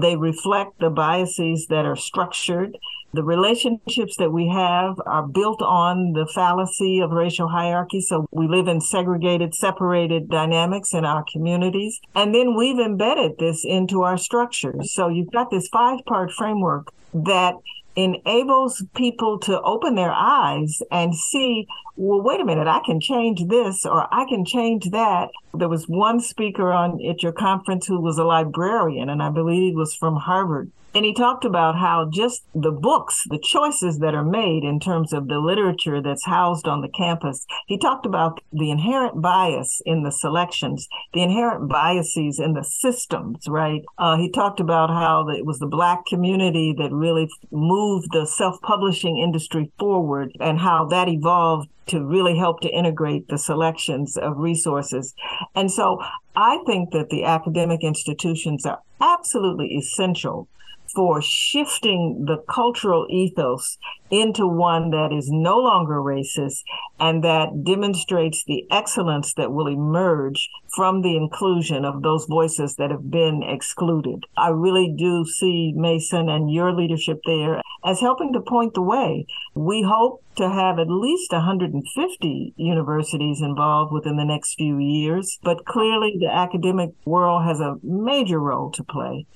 They 0.00 0.16
reflect 0.16 0.80
the 0.80 0.90
biases 0.90 1.66
that 1.68 1.84
are 1.84 1.96
structured. 1.96 2.76
The 3.12 3.22
relationships 3.22 4.16
that 4.16 4.32
we 4.32 4.48
have 4.48 5.00
are 5.06 5.24
built 5.24 5.62
on 5.62 6.14
the 6.14 6.26
fallacy 6.26 6.98
of 6.98 7.12
racial 7.12 7.46
hierarchy. 7.46 8.00
So 8.00 8.26
we 8.32 8.48
live 8.48 8.66
in 8.66 8.80
segregated, 8.80 9.54
separated 9.54 10.28
dynamics 10.28 10.92
in 10.92 11.04
our 11.04 11.24
communities. 11.30 12.00
And 12.16 12.34
then 12.34 12.56
we've 12.56 12.80
embedded 12.80 13.38
this 13.38 13.64
into 13.64 14.02
our 14.02 14.18
structures. 14.18 14.92
So 14.92 15.08
you've 15.08 15.30
got 15.30 15.52
this 15.52 15.68
five 15.68 16.00
part 16.06 16.32
framework 16.32 16.88
that 17.12 17.54
enables 17.96 18.82
people 18.94 19.38
to 19.40 19.60
open 19.62 19.94
their 19.94 20.12
eyes 20.12 20.82
and 20.90 21.14
see, 21.14 21.66
well, 21.96 22.22
wait 22.22 22.40
a 22.40 22.44
minute, 22.44 22.66
I 22.66 22.80
can 22.84 23.00
change 23.00 23.46
this 23.46 23.86
or 23.86 24.12
I 24.12 24.26
can 24.28 24.44
change 24.44 24.90
that. 24.90 25.30
There 25.52 25.68
was 25.68 25.88
one 25.88 26.20
speaker 26.20 26.72
on 26.72 27.00
at 27.08 27.22
your 27.22 27.32
conference 27.32 27.86
who 27.86 28.00
was 28.00 28.18
a 28.18 28.24
librarian, 28.24 29.08
and 29.08 29.22
I 29.22 29.30
believe 29.30 29.72
he 29.72 29.76
was 29.76 29.94
from 29.94 30.16
Harvard. 30.16 30.70
And 30.94 31.04
he 31.04 31.12
talked 31.12 31.44
about 31.44 31.76
how 31.76 32.08
just 32.12 32.44
the 32.54 32.70
books, 32.70 33.24
the 33.28 33.40
choices 33.42 33.98
that 33.98 34.14
are 34.14 34.24
made 34.24 34.62
in 34.62 34.78
terms 34.78 35.12
of 35.12 35.26
the 35.26 35.40
literature 35.40 36.00
that's 36.00 36.24
housed 36.24 36.68
on 36.68 36.82
the 36.82 36.88
campus, 36.88 37.44
he 37.66 37.76
talked 37.76 38.06
about 38.06 38.40
the 38.52 38.70
inherent 38.70 39.20
bias 39.20 39.82
in 39.84 40.04
the 40.04 40.12
selections, 40.12 40.88
the 41.12 41.22
inherent 41.22 41.68
biases 41.68 42.38
in 42.38 42.54
the 42.54 42.62
systems, 42.62 43.48
right? 43.48 43.82
Uh, 43.98 44.16
he 44.16 44.30
talked 44.30 44.60
about 44.60 44.88
how 44.88 45.28
it 45.28 45.44
was 45.44 45.58
the 45.58 45.66
Black 45.66 46.06
community 46.06 46.72
that 46.78 46.92
really 46.92 47.28
moved 47.50 48.06
the 48.12 48.24
self 48.24 48.60
publishing 48.60 49.18
industry 49.18 49.72
forward 49.80 50.30
and 50.38 50.60
how 50.60 50.84
that 50.84 51.08
evolved 51.08 51.68
to 51.86 52.04
really 52.04 52.38
help 52.38 52.60
to 52.60 52.68
integrate 52.68 53.26
the 53.26 53.36
selections 53.36 54.16
of 54.16 54.38
resources. 54.38 55.12
And 55.56 55.72
so 55.72 56.00
I 56.36 56.60
think 56.66 56.92
that 56.92 57.10
the 57.10 57.24
academic 57.24 57.82
institutions 57.82 58.64
are 58.64 58.80
absolutely 59.00 59.74
essential 59.74 60.48
for 60.94 61.20
shifting 61.20 62.24
the 62.26 62.38
cultural 62.48 63.06
ethos 63.10 63.78
into 64.10 64.46
one 64.46 64.90
that 64.90 65.12
is 65.12 65.28
no 65.30 65.58
longer 65.58 65.94
racist 65.94 66.62
and 67.00 67.24
that 67.24 67.64
demonstrates 67.64 68.44
the 68.44 68.64
excellence 68.70 69.34
that 69.34 69.52
will 69.52 69.66
emerge 69.66 70.48
from 70.74 71.02
the 71.02 71.16
inclusion 71.16 71.84
of 71.84 72.02
those 72.02 72.26
voices 72.26 72.76
that 72.76 72.90
have 72.90 73.10
been 73.10 73.42
excluded. 73.42 74.24
I 74.36 74.50
really 74.50 74.94
do 74.96 75.24
see 75.24 75.72
Mason 75.74 76.28
and 76.28 76.52
your 76.52 76.72
leadership 76.72 77.20
there 77.26 77.60
as 77.84 78.00
helping 78.00 78.32
to 78.34 78.40
point 78.40 78.74
the 78.74 78.82
way. 78.82 79.26
We 79.54 79.82
hope 79.82 80.22
to 80.36 80.48
have 80.48 80.78
at 80.78 80.88
least 80.88 81.32
150 81.32 82.54
universities 82.56 83.40
involved 83.40 83.92
within 83.92 84.16
the 84.16 84.24
next 84.24 84.54
few 84.54 84.78
years, 84.78 85.38
but 85.42 85.64
clearly 85.64 86.16
the 86.18 86.32
academic 86.32 86.90
world 87.04 87.44
has 87.44 87.60
a 87.60 87.76
major 87.82 88.38
role 88.38 88.70
to 88.72 88.84
play 88.84 89.26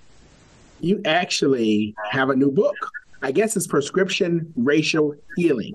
you 0.80 1.00
actually 1.04 1.94
have 2.11 2.30
a 2.30 2.37
new 2.37 2.50
book. 2.50 2.76
I 3.23 3.32
guess 3.32 3.56
it's 3.56 3.66
Prescription 3.66 4.52
Racial 4.56 5.14
Healing, 5.37 5.73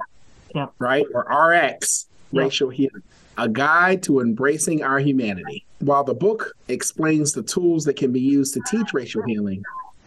yeah. 0.56 0.68
right? 0.80 1.06
Or 1.14 1.24
RX 1.24 2.08
Racial 2.32 2.70
Healing, 2.70 3.04
a 3.38 3.50
guide 3.50 4.04
to 4.04 4.22
embracing 4.22 4.84
our 4.84 5.00
humanity. 5.00 5.66
While 5.80 6.04
the 6.04 6.14
book 6.14 6.54
explains 6.70 7.34
the 7.34 7.44
tools 7.44 7.84
that 7.86 7.98
can 7.98 8.12
be 8.12 8.22
used 8.22 8.54
to 8.54 8.62
teach 8.70 8.94
racial 8.94 9.24
healing, 9.24 9.64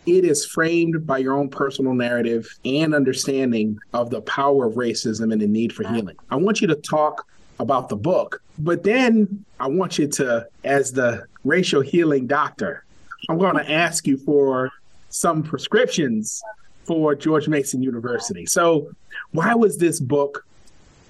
it 0.07 0.25
is 0.25 0.47
framed 0.47 1.07
by 1.07 1.19
your 1.19 1.35
own 1.35 1.51
personal 1.51 1.93
narrative 1.93 2.49
and 2.65 2.95
understanding 2.95 3.79
of 3.93 4.09
the 4.11 4.23
power 4.23 4.67
of 4.67 4.75
racism 4.75 5.33
and 5.33 5.43
the 5.43 5.47
need 5.47 5.73
for 5.73 5.87
healing. 5.89 6.17
I 6.31 6.37
want 6.37 6.61
you 6.61 6.69
to 6.69 6.77
talk 6.77 7.27
about 7.59 7.89
the 7.89 7.97
book, 7.97 8.41
but 8.59 8.83
then 8.85 9.45
I 9.61 9.67
want 9.67 9.99
you 9.99 10.07
to, 10.09 10.47
as 10.65 10.93
the 10.93 11.27
racial 11.45 11.83
healing 11.83 12.27
doctor, 12.27 12.85
I'm 13.29 13.39
going 13.39 13.57
to 13.57 13.71
ask 13.71 14.07
you 14.07 14.17
for 14.17 14.71
some 15.17 15.43
prescriptions 15.43 16.43
for 16.85 17.15
George 17.15 17.49
Mason 17.49 17.83
University. 17.83 18.47
So, 18.47 18.91
why 19.33 19.55
was 19.55 19.79
this 19.79 19.99
book 19.99 20.47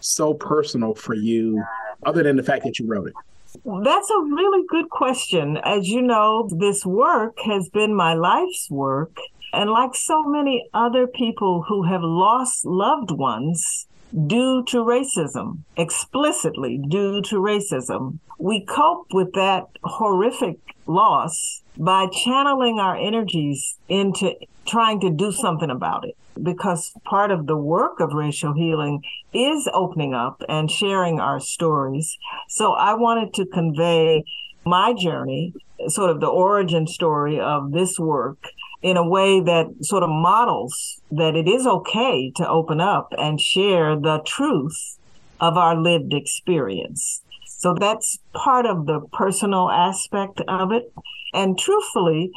so 0.00 0.32
personal 0.32 0.94
for 0.94 1.14
you, 1.14 1.62
other 2.04 2.22
than 2.22 2.36
the 2.36 2.42
fact 2.42 2.64
that 2.64 2.78
you 2.78 2.86
wrote 2.86 3.08
it? 3.08 3.14
That's 3.64 4.10
a 4.10 4.20
really 4.20 4.64
good 4.68 4.90
question. 4.90 5.56
As 5.58 5.88
you 5.88 6.02
know, 6.02 6.48
this 6.52 6.86
work 6.86 7.36
has 7.44 7.68
been 7.68 7.94
my 7.94 8.14
life's 8.14 8.70
work. 8.70 9.16
And 9.52 9.70
like 9.70 9.94
so 9.94 10.22
many 10.24 10.68
other 10.74 11.06
people 11.06 11.62
who 11.62 11.82
have 11.84 12.02
lost 12.02 12.64
loved 12.64 13.10
ones 13.10 13.86
due 14.26 14.64
to 14.64 14.78
racism, 14.78 15.58
explicitly 15.76 16.78
due 16.78 17.20
to 17.22 17.36
racism, 17.36 18.18
we 18.38 18.64
cope 18.64 19.08
with 19.12 19.32
that 19.34 19.66
horrific 19.84 20.58
loss 20.86 21.62
by 21.76 22.06
channeling 22.06 22.78
our 22.78 22.96
energies 22.96 23.76
into 23.88 24.34
trying 24.66 25.00
to 25.00 25.10
do 25.10 25.32
something 25.32 25.70
about 25.70 26.06
it. 26.06 26.16
Because 26.42 26.92
part 27.04 27.30
of 27.30 27.46
the 27.46 27.56
work 27.56 28.00
of 28.00 28.12
racial 28.12 28.52
healing 28.52 29.02
is 29.32 29.68
opening 29.72 30.14
up 30.14 30.42
and 30.48 30.70
sharing 30.70 31.18
our 31.18 31.40
stories. 31.40 32.18
So 32.48 32.72
I 32.72 32.94
wanted 32.94 33.32
to 33.34 33.46
convey 33.46 34.24
my 34.64 34.92
journey, 34.92 35.54
sort 35.88 36.10
of 36.10 36.20
the 36.20 36.26
origin 36.26 36.86
story 36.86 37.40
of 37.40 37.72
this 37.72 37.98
work 37.98 38.50
in 38.86 38.96
a 38.96 39.08
way 39.08 39.40
that 39.40 39.66
sort 39.82 40.04
of 40.04 40.08
models 40.08 41.00
that 41.10 41.34
it 41.34 41.48
is 41.48 41.66
okay 41.66 42.30
to 42.36 42.48
open 42.48 42.80
up 42.80 43.12
and 43.18 43.40
share 43.40 43.96
the 43.96 44.22
truth 44.24 44.96
of 45.40 45.56
our 45.56 45.74
lived 45.74 46.14
experience. 46.14 47.20
So 47.46 47.74
that's 47.74 48.20
part 48.32 48.64
of 48.64 48.86
the 48.86 49.00
personal 49.12 49.68
aspect 49.70 50.40
of 50.46 50.70
it. 50.70 50.92
And 51.34 51.58
truthfully, 51.58 52.30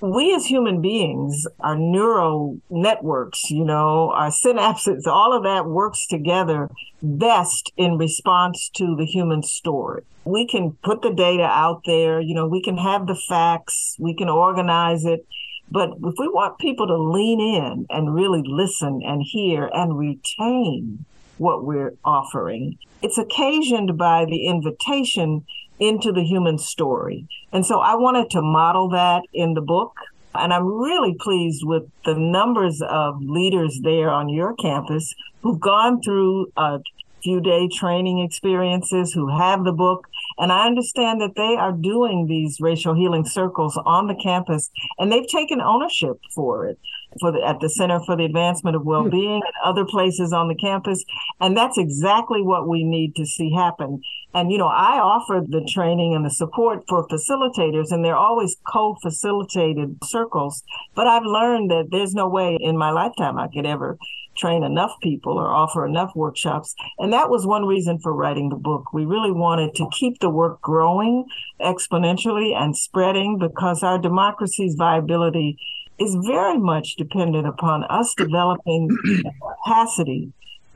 we 0.00 0.34
as 0.34 0.46
human 0.46 0.80
beings, 0.80 1.46
our 1.60 1.76
neural 1.76 2.58
networks, 2.70 3.50
you 3.50 3.66
know, 3.66 4.12
our 4.12 4.30
synapses, 4.30 5.06
all 5.06 5.36
of 5.36 5.42
that 5.42 5.66
works 5.66 6.06
together 6.06 6.70
best 7.02 7.70
in 7.76 7.98
response 7.98 8.70
to 8.76 8.96
the 8.96 9.04
human 9.04 9.42
story. 9.42 10.04
We 10.24 10.46
can 10.46 10.72
put 10.82 11.02
the 11.02 11.12
data 11.12 11.44
out 11.44 11.82
there, 11.84 12.18
you 12.18 12.34
know, 12.34 12.48
we 12.48 12.62
can 12.62 12.78
have 12.78 13.06
the 13.06 13.14
facts, 13.14 13.94
we 13.98 14.16
can 14.16 14.30
organize 14.30 15.04
it. 15.04 15.26
But 15.70 15.90
if 16.04 16.14
we 16.18 16.28
want 16.28 16.58
people 16.58 16.86
to 16.86 16.96
lean 16.96 17.40
in 17.40 17.86
and 17.90 18.14
really 18.14 18.42
listen 18.44 19.02
and 19.04 19.22
hear 19.22 19.68
and 19.72 19.98
retain 19.98 21.04
what 21.38 21.64
we're 21.64 21.94
offering. 22.04 22.78
It's 23.02 23.18
occasioned 23.18 23.98
by 23.98 24.24
the 24.24 24.46
invitation 24.46 25.44
into 25.78 26.12
the 26.12 26.24
human 26.24 26.58
story. 26.58 27.26
And 27.52 27.64
so 27.66 27.80
I 27.80 27.94
wanted 27.94 28.30
to 28.30 28.42
model 28.42 28.88
that 28.90 29.22
in 29.32 29.54
the 29.54 29.60
book. 29.60 29.94
And 30.34 30.52
I'm 30.52 30.66
really 30.66 31.16
pleased 31.18 31.62
with 31.64 31.84
the 32.04 32.14
numbers 32.14 32.82
of 32.82 33.22
leaders 33.22 33.80
there 33.82 34.10
on 34.10 34.28
your 34.28 34.54
campus 34.54 35.14
who've 35.42 35.60
gone 35.60 36.02
through 36.02 36.52
a 36.56 36.80
few 37.26 37.40
day 37.40 37.66
training 37.66 38.20
experiences, 38.20 39.12
who 39.12 39.36
have 39.36 39.64
the 39.64 39.72
book. 39.72 40.06
And 40.38 40.52
I 40.52 40.64
understand 40.64 41.20
that 41.20 41.34
they 41.34 41.56
are 41.58 41.72
doing 41.72 42.26
these 42.28 42.60
racial 42.60 42.94
healing 42.94 43.24
circles 43.24 43.76
on 43.84 44.06
the 44.06 44.14
campus 44.14 44.70
and 44.98 45.10
they've 45.10 45.26
taken 45.26 45.60
ownership 45.60 46.20
for 46.32 46.66
it 46.68 46.78
for 47.20 47.32
the, 47.32 47.42
at 47.44 47.58
the 47.60 47.68
Center 47.68 47.98
for 48.06 48.16
the 48.16 48.24
Advancement 48.24 48.76
of 48.76 48.82
hmm. 48.82 48.88
Well-being 48.88 49.42
and 49.44 49.54
other 49.64 49.84
places 49.84 50.32
on 50.32 50.46
the 50.46 50.54
campus. 50.54 51.04
And 51.40 51.56
that's 51.56 51.78
exactly 51.78 52.42
what 52.42 52.68
we 52.68 52.84
need 52.84 53.16
to 53.16 53.26
see 53.26 53.52
happen. 53.52 54.02
And, 54.34 54.52
you 54.52 54.58
know, 54.58 54.68
I 54.68 55.00
offer 55.00 55.42
the 55.44 55.66
training 55.68 56.14
and 56.14 56.24
the 56.24 56.30
support 56.30 56.84
for 56.88 57.08
facilitators, 57.08 57.90
and 57.90 58.04
they're 58.04 58.16
always 58.16 58.56
co-facilitated 58.70 59.98
circles. 60.04 60.62
But 60.94 61.06
I've 61.06 61.24
learned 61.24 61.70
that 61.70 61.88
there's 61.90 62.14
no 62.14 62.28
way 62.28 62.56
in 62.60 62.76
my 62.76 62.90
lifetime 62.90 63.38
I 63.38 63.48
could 63.48 63.66
ever 63.66 63.98
train 64.36 64.62
enough 64.62 64.92
people 65.02 65.38
or 65.38 65.48
offer 65.48 65.86
enough 65.86 66.14
workshops. 66.14 66.74
And 66.98 67.12
that 67.12 67.30
was 67.30 67.46
one 67.46 67.64
reason 67.64 67.98
for 67.98 68.12
writing 68.12 68.48
the 68.48 68.56
book. 68.56 68.92
We 68.92 69.04
really 69.04 69.32
wanted 69.32 69.74
to 69.76 69.88
keep 69.92 70.20
the 70.20 70.30
work 70.30 70.60
growing 70.60 71.26
exponentially 71.60 72.54
and 72.54 72.76
spreading 72.76 73.38
because 73.38 73.82
our 73.82 73.98
democracy's 73.98 74.74
viability 74.74 75.58
is 75.98 76.14
very 76.26 76.58
much 76.58 76.96
dependent 76.96 77.46
upon 77.46 77.84
us 77.84 78.14
developing 78.14 78.88
the 79.04 79.32
capacity 79.64 80.32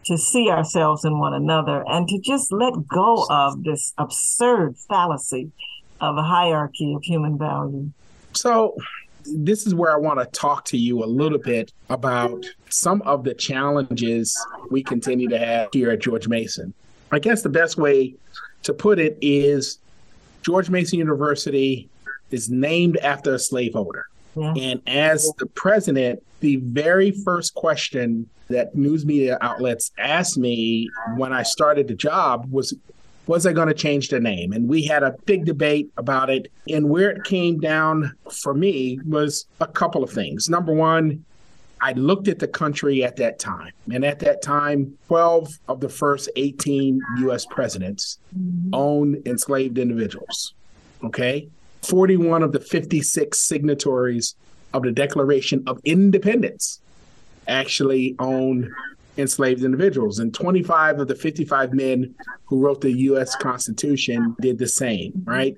to 0.06 0.16
see 0.16 0.48
ourselves 0.48 1.04
in 1.04 1.18
one 1.18 1.34
another 1.34 1.84
and 1.86 2.08
to 2.08 2.18
just 2.18 2.52
let 2.52 2.72
go 2.88 3.26
of 3.30 3.62
this 3.64 3.92
absurd 3.98 4.76
fallacy 4.88 5.50
of 6.00 6.16
a 6.16 6.22
hierarchy 6.22 6.94
of 6.94 7.02
human 7.04 7.36
value. 7.36 7.90
So, 8.32 8.76
this 9.24 9.66
is 9.66 9.74
where 9.74 9.92
I 9.92 9.96
want 9.96 10.20
to 10.20 10.26
talk 10.26 10.64
to 10.66 10.76
you 10.76 11.04
a 11.04 11.06
little 11.06 11.38
bit 11.38 11.72
about 11.88 12.44
some 12.68 13.02
of 13.02 13.24
the 13.24 13.34
challenges 13.34 14.36
we 14.70 14.82
continue 14.82 15.28
to 15.28 15.38
have 15.38 15.68
here 15.72 15.90
at 15.90 16.00
George 16.00 16.28
Mason. 16.28 16.72
I 17.12 17.18
guess 17.18 17.42
the 17.42 17.48
best 17.48 17.76
way 17.76 18.14
to 18.62 18.72
put 18.72 18.98
it 18.98 19.18
is 19.20 19.78
George 20.42 20.70
Mason 20.70 20.98
University 20.98 21.88
is 22.30 22.50
named 22.50 22.96
after 22.98 23.34
a 23.34 23.38
slaveholder. 23.38 24.06
Yeah. 24.36 24.54
And 24.56 24.82
as 24.86 25.30
the 25.38 25.46
president, 25.46 26.22
the 26.40 26.56
very 26.56 27.10
first 27.10 27.54
question 27.54 28.28
that 28.48 28.74
news 28.74 29.04
media 29.04 29.38
outlets 29.40 29.90
asked 29.98 30.38
me 30.38 30.88
when 31.16 31.32
I 31.32 31.42
started 31.42 31.88
the 31.88 31.94
job 31.94 32.46
was, 32.50 32.74
was 33.26 33.46
I 33.46 33.52
going 33.52 33.68
to 33.68 33.74
change 33.74 34.08
the 34.08 34.20
name? 34.20 34.52
And 34.52 34.68
we 34.68 34.82
had 34.82 35.02
a 35.02 35.14
big 35.24 35.44
debate 35.44 35.90
about 35.96 36.30
it. 36.30 36.50
And 36.68 36.88
where 36.88 37.10
it 37.10 37.24
came 37.24 37.60
down 37.60 38.14
for 38.30 38.54
me 38.54 38.98
was 39.06 39.46
a 39.60 39.66
couple 39.66 40.02
of 40.02 40.10
things. 40.10 40.48
Number 40.48 40.72
one, 40.72 41.24
I 41.80 41.92
looked 41.92 42.28
at 42.28 42.38
the 42.38 42.48
country 42.48 43.04
at 43.04 43.16
that 43.16 43.38
time. 43.38 43.72
And 43.92 44.04
at 44.04 44.18
that 44.20 44.42
time, 44.42 44.96
12 45.08 45.58
of 45.68 45.80
the 45.80 45.88
first 45.88 46.28
18 46.36 47.00
US 47.20 47.46
presidents 47.46 48.18
mm-hmm. 48.36 48.74
owned 48.74 49.26
enslaved 49.26 49.78
individuals. 49.78 50.54
Okay. 51.04 51.48
41 51.82 52.42
of 52.42 52.52
the 52.52 52.60
56 52.60 53.38
signatories 53.38 54.34
of 54.74 54.82
the 54.82 54.92
Declaration 54.92 55.62
of 55.66 55.80
Independence 55.84 56.80
actually 57.48 58.14
own 58.18 58.72
enslaved 59.20 59.62
individuals. 59.62 60.18
And 60.18 60.34
25 60.34 61.00
of 61.00 61.08
the 61.08 61.14
55 61.14 61.72
men 61.72 62.14
who 62.46 62.60
wrote 62.60 62.80
the 62.80 62.92
U.S. 62.92 63.36
Constitution 63.36 64.34
did 64.40 64.58
the 64.58 64.68
same, 64.68 65.12
right? 65.24 65.56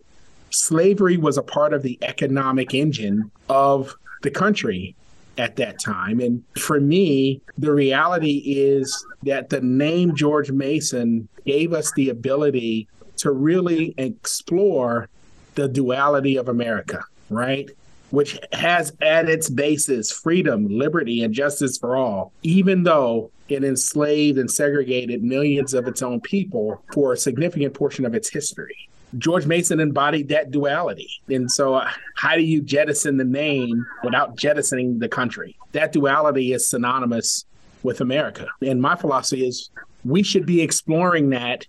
Slavery 0.50 1.16
was 1.16 1.38
a 1.38 1.42
part 1.42 1.72
of 1.72 1.82
the 1.82 1.98
economic 2.02 2.74
engine 2.74 3.30
of 3.48 3.94
the 4.22 4.30
country 4.30 4.94
at 5.38 5.56
that 5.56 5.80
time. 5.80 6.20
And 6.20 6.42
for 6.58 6.80
me, 6.80 7.40
the 7.56 7.72
reality 7.72 8.42
is 8.44 9.04
that 9.22 9.48
the 9.48 9.60
name 9.60 10.14
George 10.14 10.50
Mason 10.50 11.28
gave 11.46 11.72
us 11.72 11.92
the 11.92 12.10
ability 12.10 12.88
to 13.18 13.30
really 13.30 13.94
explore 13.98 15.08
the 15.54 15.68
duality 15.68 16.36
of 16.36 16.48
America, 16.48 17.02
right? 17.30 17.70
Which 18.10 18.38
has 18.52 18.92
at 19.00 19.28
its 19.28 19.48
basis 19.48 20.12
freedom, 20.12 20.66
liberty, 20.68 21.22
and 21.22 21.32
justice 21.32 21.78
for 21.78 21.96
all, 21.96 22.32
even 22.42 22.82
though 22.82 23.30
it 23.52 23.64
enslaved 23.64 24.38
and 24.38 24.50
segregated 24.50 25.22
millions 25.22 25.74
of 25.74 25.86
its 25.86 26.02
own 26.02 26.20
people 26.20 26.82
for 26.92 27.12
a 27.12 27.16
significant 27.16 27.74
portion 27.74 28.04
of 28.04 28.14
its 28.14 28.28
history. 28.28 28.76
George 29.18 29.46
Mason 29.46 29.80
embodied 29.80 30.28
that 30.28 30.50
duality. 30.50 31.08
And 31.28 31.50
so, 31.50 31.74
uh, 31.74 31.90
how 32.16 32.34
do 32.34 32.42
you 32.42 32.62
jettison 32.62 33.16
the 33.16 33.24
name 33.24 33.86
without 34.02 34.36
jettisoning 34.36 34.98
the 34.98 35.08
country? 35.08 35.56
That 35.72 35.92
duality 35.92 36.52
is 36.52 36.68
synonymous 36.68 37.44
with 37.82 38.00
America. 38.00 38.46
And 38.62 38.80
my 38.80 38.96
philosophy 38.96 39.46
is 39.46 39.68
we 40.04 40.22
should 40.22 40.46
be 40.46 40.62
exploring 40.62 41.30
that 41.30 41.66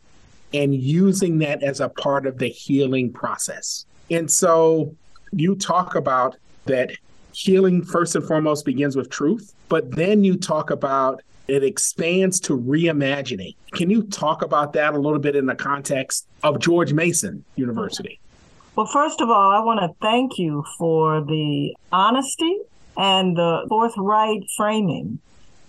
and 0.53 0.73
using 0.73 1.39
that 1.39 1.63
as 1.63 1.79
a 1.79 1.89
part 1.89 2.25
of 2.25 2.37
the 2.37 2.47
healing 2.47 3.11
process. 3.11 3.85
And 4.09 4.31
so, 4.31 4.95
you 5.33 5.55
talk 5.55 5.95
about 5.95 6.37
that 6.65 6.91
healing 7.33 7.83
first 7.83 8.15
and 8.15 8.25
foremost 8.25 8.63
begins 8.63 8.95
with 8.95 9.09
truth, 9.09 9.53
but 9.67 9.91
then 9.91 10.23
you 10.23 10.37
talk 10.37 10.69
about 10.69 11.21
it 11.53 11.63
expands 11.63 12.39
to 12.41 12.57
reimagining. 12.57 13.55
Can 13.73 13.89
you 13.89 14.03
talk 14.03 14.41
about 14.41 14.73
that 14.73 14.93
a 14.93 14.99
little 14.99 15.19
bit 15.19 15.35
in 15.35 15.45
the 15.45 15.55
context 15.55 16.27
of 16.41 16.59
George 16.59 16.93
Mason 16.93 17.45
University? 17.55 18.19
Well, 18.75 18.87
first 18.87 19.21
of 19.21 19.29
all, 19.29 19.51
I 19.51 19.59
want 19.59 19.79
to 19.81 19.95
thank 20.01 20.39
you 20.39 20.63
for 20.79 21.21
the 21.21 21.75
honesty 21.91 22.59
and 22.97 23.37
the 23.37 23.65
forthright 23.69 24.43
framing 24.57 25.19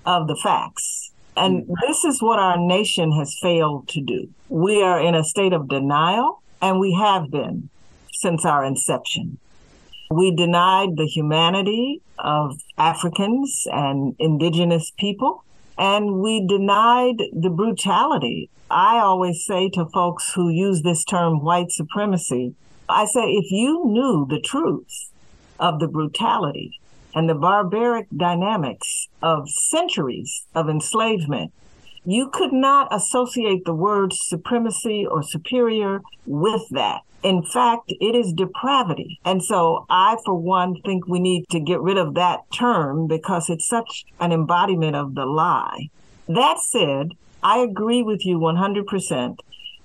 of 0.07 0.27
the 0.27 0.37
facts. 0.43 1.11
And 1.37 1.67
mm. 1.67 1.75
this 1.87 2.03
is 2.05 2.23
what 2.23 2.39
our 2.39 2.57
nation 2.57 3.13
has 3.13 3.37
failed 3.43 3.89
to 3.89 4.01
do. 4.01 4.29
We 4.49 4.83
are 4.83 5.01
in 5.01 5.15
a 5.15 5.23
state 5.23 5.53
of 5.53 5.69
denial, 5.69 6.43
and 6.63 6.81
we 6.81 6.95
have 6.95 7.31
been 7.31 7.69
since 8.13 8.47
our 8.47 8.65
inception. 8.65 9.39
We 10.11 10.35
denied 10.35 10.97
the 10.97 11.07
humanity 11.07 12.01
of 12.19 12.59
Africans 12.79 13.67
and 13.71 14.15
indigenous 14.19 14.91
people 14.97 15.44
and 15.79 16.21
we 16.21 16.47
denied 16.47 17.23
the 17.33 17.51
brutality. 17.51 18.51
I 18.71 18.99
always 18.99 19.45
say 19.45 19.69
to 19.71 19.87
folks 19.87 20.33
who 20.35 20.49
use 20.49 20.83
this 20.83 21.05
term 21.05 21.43
white 21.43 21.71
supremacy, 21.71 22.55
I 22.89 23.07
say, 23.07 23.23
if 23.23 23.51
you 23.51 23.85
knew 23.85 24.27
the 24.29 24.41
truth 24.41 25.11
of 25.59 25.81
the 25.81 25.89
brutality 25.89 26.79
and 27.15 27.29
the 27.29 27.35
barbaric 27.35 28.07
dynamics 28.17 29.09
of 29.23 29.49
centuries 29.49 30.47
of 30.55 30.69
enslavement, 30.69 31.53
you 32.05 32.29
could 32.29 32.53
not 32.53 32.95
associate 32.95 33.65
the 33.65 33.75
word 33.75 34.13
supremacy 34.13 35.07
or 35.07 35.23
superior 35.23 36.03
with 36.27 36.63
that. 36.71 37.03
In 37.23 37.43
fact, 37.43 37.91
it 38.01 38.15
is 38.15 38.35
depravity. 38.35 39.19
And 39.25 39.43
so 39.43 39.87
I, 39.89 40.19
for 40.25 40.35
one, 40.35 40.77
think 40.83 41.07
we 41.07 41.19
need 41.19 41.49
to 41.51 41.61
get 41.61 41.81
rid 41.81 41.97
of 41.97 42.15
that 42.15 42.41
term 42.53 43.07
because 43.07 43.49
it's 43.49 43.67
such 43.67 44.05
an 44.21 44.31
embodiment 44.33 44.95
of 44.95 45.15
the 45.15 45.25
lie. 45.25 45.89
That 46.29 46.59
said, 46.59 47.13
I 47.43 47.59
agree 47.59 48.03
with 48.03 48.27
you 48.27 48.39
100% 48.39 49.39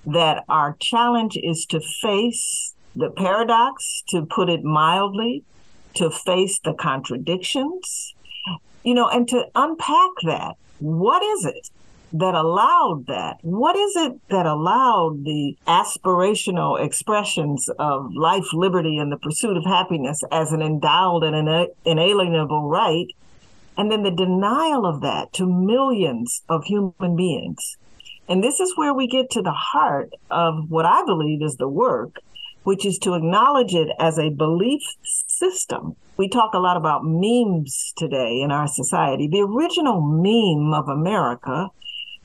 that 0.06 0.44
our 0.48 0.76
challenge 0.80 1.38
is 1.42 1.64
to 1.66 1.80
face 1.80 2.74
the 2.94 3.10
paradox, 3.10 4.02
to 4.08 4.26
put 4.26 4.50
it 4.50 4.62
mildly, 4.62 5.42
to 5.94 6.10
face 6.10 6.58
the 6.58 6.74
contradictions, 6.74 8.14
you 8.84 8.94
know, 8.94 9.08
and 9.08 9.28
to 9.28 9.44
unpack 9.54 10.10
that. 10.24 10.56
What 10.78 11.22
is 11.22 11.44
it? 11.46 11.70
That 12.12 12.34
allowed 12.34 13.06
that? 13.06 13.38
What 13.42 13.76
is 13.76 13.96
it 13.96 14.28
that 14.28 14.46
allowed 14.46 15.24
the 15.24 15.56
aspirational 15.66 16.82
expressions 16.84 17.68
of 17.78 18.10
life, 18.14 18.52
liberty, 18.52 18.98
and 18.98 19.12
the 19.12 19.16
pursuit 19.16 19.56
of 19.56 19.64
happiness 19.64 20.22
as 20.30 20.52
an 20.52 20.62
endowed 20.62 21.22
and 21.24 21.36
an 21.36 21.68
inalienable 21.84 22.68
right? 22.68 23.06
And 23.76 23.90
then 23.90 24.02
the 24.02 24.10
denial 24.10 24.84
of 24.84 25.00
that 25.02 25.32
to 25.34 25.46
millions 25.46 26.42
of 26.48 26.64
human 26.64 27.16
beings. 27.16 27.76
And 28.28 28.44
this 28.44 28.60
is 28.60 28.76
where 28.76 28.94
we 28.94 29.06
get 29.06 29.30
to 29.30 29.42
the 29.42 29.52
heart 29.52 30.10
of 30.30 30.70
what 30.70 30.86
I 30.86 31.04
believe 31.04 31.42
is 31.42 31.56
the 31.56 31.68
work, 31.68 32.20
which 32.62 32.84
is 32.84 32.98
to 33.00 33.14
acknowledge 33.14 33.74
it 33.74 33.88
as 33.98 34.18
a 34.18 34.30
belief 34.30 34.82
system. 35.02 35.96
We 36.16 36.28
talk 36.28 36.54
a 36.54 36.58
lot 36.58 36.76
about 36.76 37.02
memes 37.04 37.92
today 37.96 38.40
in 38.42 38.52
our 38.52 38.68
society. 38.68 39.26
The 39.26 39.40
original 39.40 40.00
meme 40.00 40.74
of 40.74 40.88
America 40.88 41.70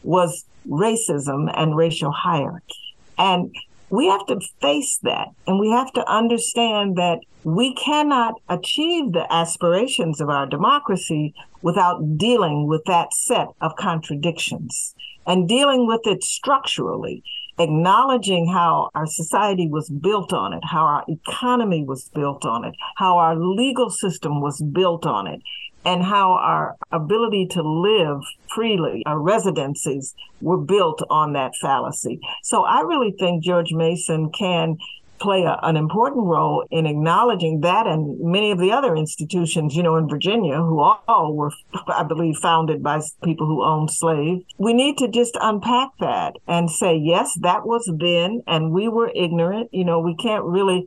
was 0.06 0.46
racism 0.68 1.52
and 1.56 1.76
racial 1.76 2.12
hierarchy. 2.12 2.96
And 3.18 3.54
we 3.90 4.08
have 4.08 4.26
to 4.28 4.40
face 4.62 5.00
that 5.04 5.30
and 5.48 5.60
we 5.60 5.70
have 5.72 5.92
to 5.94 6.10
understand 6.10 6.98
that 6.98 7.20
we 7.44 7.76
cannot 7.76 8.42
achieve 8.50 9.14
the 9.14 9.32
aspirations 9.32 10.20
of 10.20 10.30
our 10.30 10.48
democracy 10.48 11.34
without 11.62 12.18
dealing 12.18 12.68
with 12.68 12.84
that 12.86 13.14
set 13.14 13.48
of 13.62 13.76
contradictions 13.78 14.96
and 15.28 15.48
dealing 15.48 15.88
with 15.88 16.02
it 16.06 16.24
structurally, 16.24 17.24
acknowledging 17.60 18.48
how 18.48 18.90
our 18.96 19.06
society 19.06 19.68
was 19.68 19.90
built 19.90 20.34
on 20.34 20.54
it, 20.54 20.64
how 20.64 20.86
our 20.86 21.04
economy 21.08 21.84
was 21.84 22.10
built 22.16 22.46
on 22.46 22.66
it, 22.66 22.76
how 22.98 23.18
our 23.18 23.36
legal 23.36 23.90
system 23.90 24.42
was 24.42 24.62
built 24.62 25.06
on 25.06 25.28
it, 25.28 25.42
and 25.86 26.04
how 26.04 26.32
our 26.32 26.76
ability 26.92 27.48
to 27.52 27.62
live 27.62 28.22
freely, 28.54 29.04
our 29.06 29.20
residencies 29.20 30.16
were 30.42 30.58
built 30.58 31.02
on 31.10 31.34
that 31.34 31.54
fallacy. 31.62 32.20
So 32.44 32.64
I 32.64 32.82
really 32.82 33.16
think 33.20 33.44
George 33.44 33.72
Mason 33.72 34.32
can 34.32 34.78
play 35.20 35.44
a, 35.44 35.58
an 35.64 35.78
important 35.78 36.26
role 36.26 36.66
in 36.72 36.86
acknowledging 36.86 37.62
that 37.62 37.88
and 37.88 38.20
many 38.20 38.52
of 38.52 38.60
the 38.60 38.72
other 38.72 38.96
institutions, 38.96 39.76
you 39.76 39.84
know, 39.84 39.96
in 39.96 40.10
Virginia, 40.10 40.58
who 40.58 40.80
all 40.80 41.34
were, 41.34 41.52
I 41.88 42.04
believe, 42.04 42.36
founded 42.38 42.84
by 42.84 43.02
people 43.24 43.48
who 43.48 43.64
owned 43.64 43.92
slaves. 43.92 44.44
We 44.58 44.74
need 44.74 44.98
to 44.98 45.08
just 45.08 45.38
unpack 45.40 45.90
that 46.00 46.36
and 46.48 46.70
say, 46.70 46.98
yes, 46.98 47.38
that 47.42 47.66
was 47.66 47.90
then, 47.98 48.44
and 48.48 48.72
we 48.72 48.88
were 48.88 49.12
ignorant. 49.16 49.70
You 49.74 49.86
know, 49.86 50.00
we 50.00 50.16
can't 50.16 50.44
really 50.44 50.86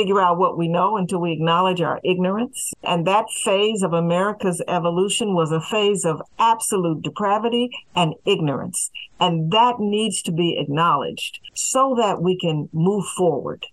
figure 0.00 0.20
out 0.20 0.38
what 0.38 0.56
we 0.56 0.66
know 0.66 0.96
until 0.96 1.20
we 1.20 1.32
acknowledge 1.32 1.82
our 1.82 2.00
ignorance. 2.02 2.72
And 2.82 3.06
that 3.06 3.26
phase 3.44 3.82
of 3.82 3.92
America's 3.92 4.62
evolution 4.66 5.34
was 5.34 5.52
a 5.52 5.60
phase 5.60 6.06
of 6.06 6.22
absolute 6.38 7.02
depravity 7.02 7.70
and 7.94 8.14
ignorance. 8.24 8.90
And 9.18 9.50
that 9.52 9.74
needs 9.78 10.22
to 10.22 10.32
be 10.32 10.56
acknowledged 10.58 11.40
so 11.54 11.94
that 11.98 12.22
we 12.22 12.38
can 12.38 12.70
move 12.72 13.04
forward 13.06 13.66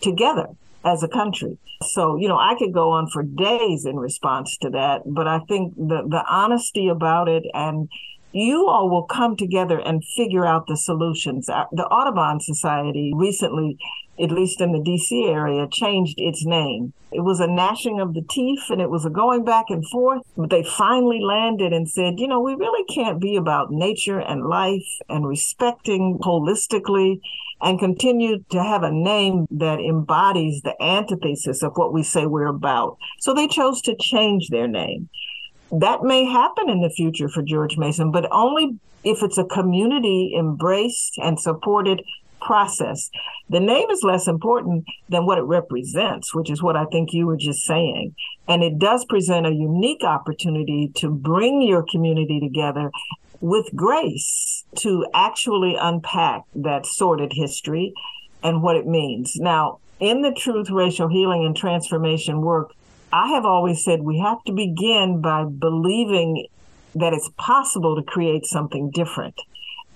together 0.00 0.46
as 0.84 1.02
a 1.02 1.08
country. 1.08 1.58
So, 1.82 2.16
you 2.16 2.28
know, 2.28 2.38
I 2.38 2.54
could 2.56 2.72
go 2.72 2.90
on 2.90 3.08
for 3.08 3.24
days 3.24 3.84
in 3.84 3.96
response 3.96 4.56
to 4.58 4.70
that, 4.70 5.02
but 5.04 5.26
I 5.26 5.40
think 5.48 5.74
the, 5.74 6.06
the 6.08 6.24
honesty 6.28 6.86
about 6.88 7.28
it 7.28 7.44
and 7.52 7.88
you 8.32 8.68
all 8.68 8.90
will 8.90 9.04
come 9.04 9.36
together 9.36 9.78
and 9.78 10.04
figure 10.04 10.44
out 10.44 10.66
the 10.66 10.76
solutions. 10.76 11.48
Uh, 11.48 11.64
the 11.72 11.84
Audubon 11.84 12.40
Society 12.40 13.12
recently 13.14 13.78
at 14.22 14.30
least 14.30 14.60
in 14.60 14.72
the 14.72 14.78
DC 14.78 15.28
area, 15.28 15.66
changed 15.70 16.14
its 16.18 16.44
name. 16.44 16.92
It 17.12 17.20
was 17.20 17.40
a 17.40 17.46
gnashing 17.46 18.00
of 18.00 18.14
the 18.14 18.24
teeth 18.28 18.70
and 18.70 18.80
it 18.80 18.90
was 18.90 19.04
a 19.04 19.10
going 19.10 19.44
back 19.44 19.66
and 19.68 19.84
forth, 19.88 20.22
but 20.36 20.50
they 20.50 20.64
finally 20.64 21.20
landed 21.20 21.72
and 21.72 21.88
said, 21.88 22.18
you 22.18 22.26
know, 22.26 22.40
we 22.40 22.54
really 22.54 22.84
can't 22.92 23.20
be 23.20 23.36
about 23.36 23.70
nature 23.70 24.20
and 24.20 24.46
life 24.46 24.86
and 25.08 25.26
respecting 25.26 26.18
holistically 26.22 27.20
and 27.60 27.78
continue 27.78 28.44
to 28.50 28.62
have 28.62 28.82
a 28.82 28.90
name 28.90 29.46
that 29.50 29.80
embodies 29.80 30.62
the 30.62 30.80
antithesis 30.82 31.62
of 31.62 31.72
what 31.76 31.92
we 31.92 32.02
say 32.02 32.26
we're 32.26 32.46
about. 32.46 32.98
So 33.20 33.32
they 33.32 33.46
chose 33.48 33.80
to 33.82 33.96
change 33.98 34.48
their 34.48 34.68
name. 34.68 35.08
That 35.70 36.02
may 36.02 36.24
happen 36.24 36.68
in 36.68 36.82
the 36.82 36.90
future 36.90 37.28
for 37.28 37.42
George 37.42 37.76
Mason, 37.76 38.10
but 38.10 38.28
only 38.30 38.78
if 39.02 39.22
it's 39.22 39.38
a 39.38 39.44
community 39.44 40.34
embraced 40.38 41.18
and 41.18 41.38
supported 41.38 42.02
process. 42.44 43.10
The 43.48 43.60
name 43.60 43.90
is 43.90 44.02
less 44.02 44.28
important 44.28 44.84
than 45.08 45.26
what 45.26 45.38
it 45.38 45.42
represents, 45.42 46.34
which 46.34 46.50
is 46.50 46.62
what 46.62 46.76
I 46.76 46.84
think 46.86 47.12
you 47.12 47.26
were 47.26 47.36
just 47.36 47.64
saying. 47.64 48.14
And 48.46 48.62
it 48.62 48.78
does 48.78 49.04
present 49.04 49.46
a 49.46 49.52
unique 49.52 50.04
opportunity 50.04 50.92
to 50.96 51.10
bring 51.10 51.62
your 51.62 51.82
community 51.82 52.40
together 52.40 52.90
with 53.40 53.74
grace 53.74 54.64
to 54.76 55.06
actually 55.12 55.76
unpack 55.80 56.42
that 56.54 56.86
sordid 56.86 57.32
history 57.32 57.92
and 58.42 58.62
what 58.62 58.76
it 58.76 58.86
means. 58.86 59.36
Now, 59.36 59.78
in 60.00 60.22
the 60.22 60.32
truth, 60.32 60.70
racial 60.70 61.08
healing, 61.08 61.44
and 61.44 61.56
transformation 61.56 62.40
work, 62.42 62.72
I 63.12 63.28
have 63.28 63.44
always 63.44 63.84
said 63.84 64.02
we 64.02 64.18
have 64.18 64.42
to 64.44 64.52
begin 64.52 65.20
by 65.20 65.44
believing 65.44 66.46
that 66.94 67.12
it's 67.12 67.30
possible 67.36 67.96
to 67.96 68.02
create 68.02 68.46
something 68.46 68.90
different. 68.90 69.40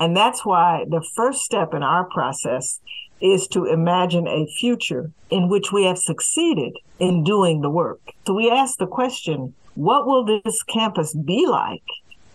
And 0.00 0.16
that's 0.16 0.44
why 0.44 0.84
the 0.88 1.06
first 1.14 1.42
step 1.42 1.74
in 1.74 1.82
our 1.82 2.04
process 2.04 2.80
is 3.20 3.48
to 3.48 3.66
imagine 3.66 4.28
a 4.28 4.46
future 4.46 5.10
in 5.30 5.48
which 5.48 5.72
we 5.72 5.84
have 5.84 5.98
succeeded 5.98 6.76
in 6.98 7.24
doing 7.24 7.60
the 7.60 7.70
work. 7.70 8.00
So 8.26 8.34
we 8.34 8.50
ask 8.50 8.78
the 8.78 8.86
question, 8.86 9.54
What 9.74 10.06
will 10.06 10.24
this 10.24 10.62
campus 10.62 11.14
be 11.14 11.46
like 11.46 11.82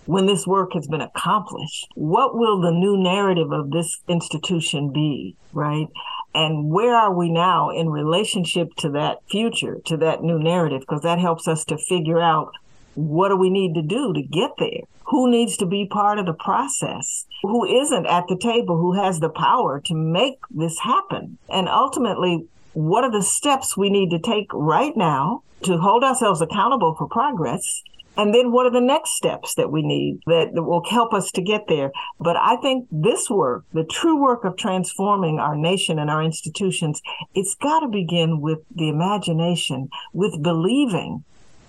when 0.05 0.25
this 0.25 0.45
work 0.45 0.73
has 0.73 0.87
been 0.87 1.01
accomplished? 1.01 1.87
What 1.95 2.35
will 2.37 2.59
the 2.59 2.71
new 2.71 2.97
narrative 2.97 3.51
of 3.51 3.71
this 3.71 4.01
institution 4.07 4.91
be, 4.91 5.35
right? 5.53 5.87
And 6.35 6.71
where 6.71 6.95
are 6.95 7.13
we 7.13 7.29
now 7.29 7.69
in 7.69 7.89
relationship 7.89 8.73
to 8.77 8.89
that 8.91 9.19
future, 9.29 9.79
to 9.85 9.97
that 9.97 10.23
new 10.23 10.39
narrative? 10.39 10.81
Because 10.81 11.03
that 11.03 11.19
helps 11.19 11.47
us 11.47 11.63
to 11.65 11.77
figure 11.77 12.19
out 12.19 12.51
what 12.95 13.29
do 13.29 13.35
we 13.35 13.49
need 13.49 13.75
to 13.75 13.81
do 13.81 14.13
to 14.13 14.21
get 14.21 14.51
there? 14.59 14.81
Who 15.07 15.29
needs 15.29 15.57
to 15.57 15.65
be 15.65 15.85
part 15.85 16.19
of 16.19 16.25
the 16.25 16.33
process? 16.33 17.25
Who 17.43 17.65
isn't 17.65 18.05
at 18.05 18.27
the 18.27 18.37
table? 18.37 18.77
Who 18.77 18.93
has 18.93 19.19
the 19.19 19.29
power 19.29 19.81
to 19.85 19.93
make 19.93 20.39
this 20.49 20.79
happen? 20.79 21.37
And 21.49 21.67
ultimately, 21.67 22.47
what 22.73 23.03
are 23.03 23.11
the 23.11 23.21
steps 23.21 23.77
we 23.77 23.89
need 23.89 24.09
to 24.11 24.19
take 24.19 24.47
right 24.53 24.95
now 24.95 25.43
to 25.63 25.77
hold 25.77 26.03
ourselves 26.03 26.41
accountable 26.41 26.95
for 26.95 27.07
progress? 27.07 27.83
And 28.15 28.33
then 28.33 28.51
what 28.51 28.67
are 28.67 28.71
the 28.71 28.81
next 28.81 29.15
steps 29.15 29.55
that 29.55 29.71
we 29.71 29.81
need 29.81 30.19
that, 30.27 30.53
that 30.53 30.63
will 30.63 30.83
help 30.87 31.13
us 31.13 31.31
to 31.31 31.41
get 31.41 31.67
there? 31.67 31.91
But 32.19 32.37
I 32.37 32.57
think 32.57 32.87
this 32.91 33.29
work, 33.29 33.65
the 33.73 33.83
true 33.83 34.21
work 34.21 34.43
of 34.45 34.55
transforming 34.55 35.39
our 35.39 35.55
nation 35.55 35.97
and 35.97 36.11
our 36.11 36.21
institutions, 36.21 37.01
it's 37.33 37.55
got 37.55 37.79
to 37.79 37.87
begin 37.87 38.39
with 38.39 38.59
the 38.75 38.89
imagination, 38.89 39.89
with 40.13 40.43
believing 40.43 41.23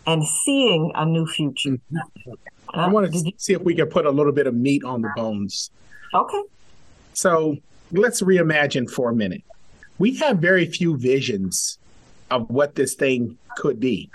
and 0.06 0.26
seeing 0.26 0.92
a 0.94 1.04
new 1.04 1.26
future. 1.26 1.70
Mm-hmm. 1.70 2.80
I 2.80 2.88
want 2.88 3.12
to 3.12 3.32
see 3.36 3.52
if 3.52 3.62
we 3.62 3.74
can 3.74 3.86
put 3.86 4.06
a 4.06 4.10
little 4.10 4.32
bit 4.32 4.46
of 4.46 4.54
meat 4.54 4.84
on 4.84 5.02
the 5.02 5.10
bones. 5.14 5.70
Okay. 6.12 6.42
So 7.12 7.56
let's 7.92 8.22
reimagine 8.22 8.90
for 8.90 9.10
a 9.10 9.14
minute. 9.14 9.42
We 9.98 10.16
have 10.16 10.38
very 10.38 10.66
few 10.66 10.96
visions 10.96 11.78
of 12.30 12.50
what 12.50 12.74
this 12.74 12.94
thing 12.94 13.38
could 13.56 13.78
be. 13.78 14.10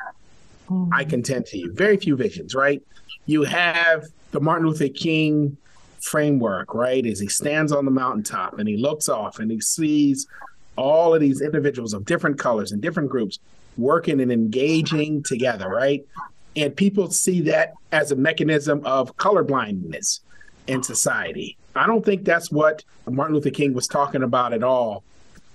Mm-hmm. 0.70 0.94
I 0.94 1.06
contend 1.06 1.46
to 1.48 1.58
you. 1.58 1.74
Very 1.74 1.98
few 1.98 2.16
visions, 2.16 2.54
right? 2.54 2.82
You 3.26 3.44
have 3.44 4.04
the 4.32 4.42
Martin 4.42 4.68
Luther 4.68 4.90
King 4.90 5.58
framework, 6.02 6.74
right? 6.74 7.06
As 7.06 7.20
he 7.20 7.28
stands 7.28 7.72
on 7.72 7.86
the 7.86 7.92
mountaintop 7.92 8.60
and 8.60 8.68
he 8.68 8.78
looks 8.78 9.10
off 9.10 9.40
and 9.40 9.50
he 9.52 9.62
sees 9.62 10.28
all 10.76 11.14
of 11.14 11.22
these 11.22 11.42
individuals 11.42 11.94
of 11.94 12.06
different 12.06 12.40
colors 12.40 12.72
and 12.72 12.82
different 12.82 13.10
groups 13.10 13.40
working 13.80 14.22
and 14.22 14.32
engaging 14.32 15.24
together, 15.24 15.70
right? 15.70 16.06
And 16.56 16.76
people 16.76 17.10
see 17.12 17.42
that 17.42 17.74
as 17.92 18.12
a 18.12 18.16
mechanism 18.16 18.82
of 18.86 19.16
colorblindness 19.18 20.20
in 20.68 20.84
society. 20.84 21.58
I 21.76 21.88
don't 21.88 22.04
think 22.04 22.26
that's 22.26 22.52
what 22.52 22.84
Martin 23.10 23.36
Luther 23.36 23.50
King 23.50 23.74
was 23.74 23.88
talking 23.88 24.24
about 24.24 24.54
at 24.54 24.64
all. 24.64 25.04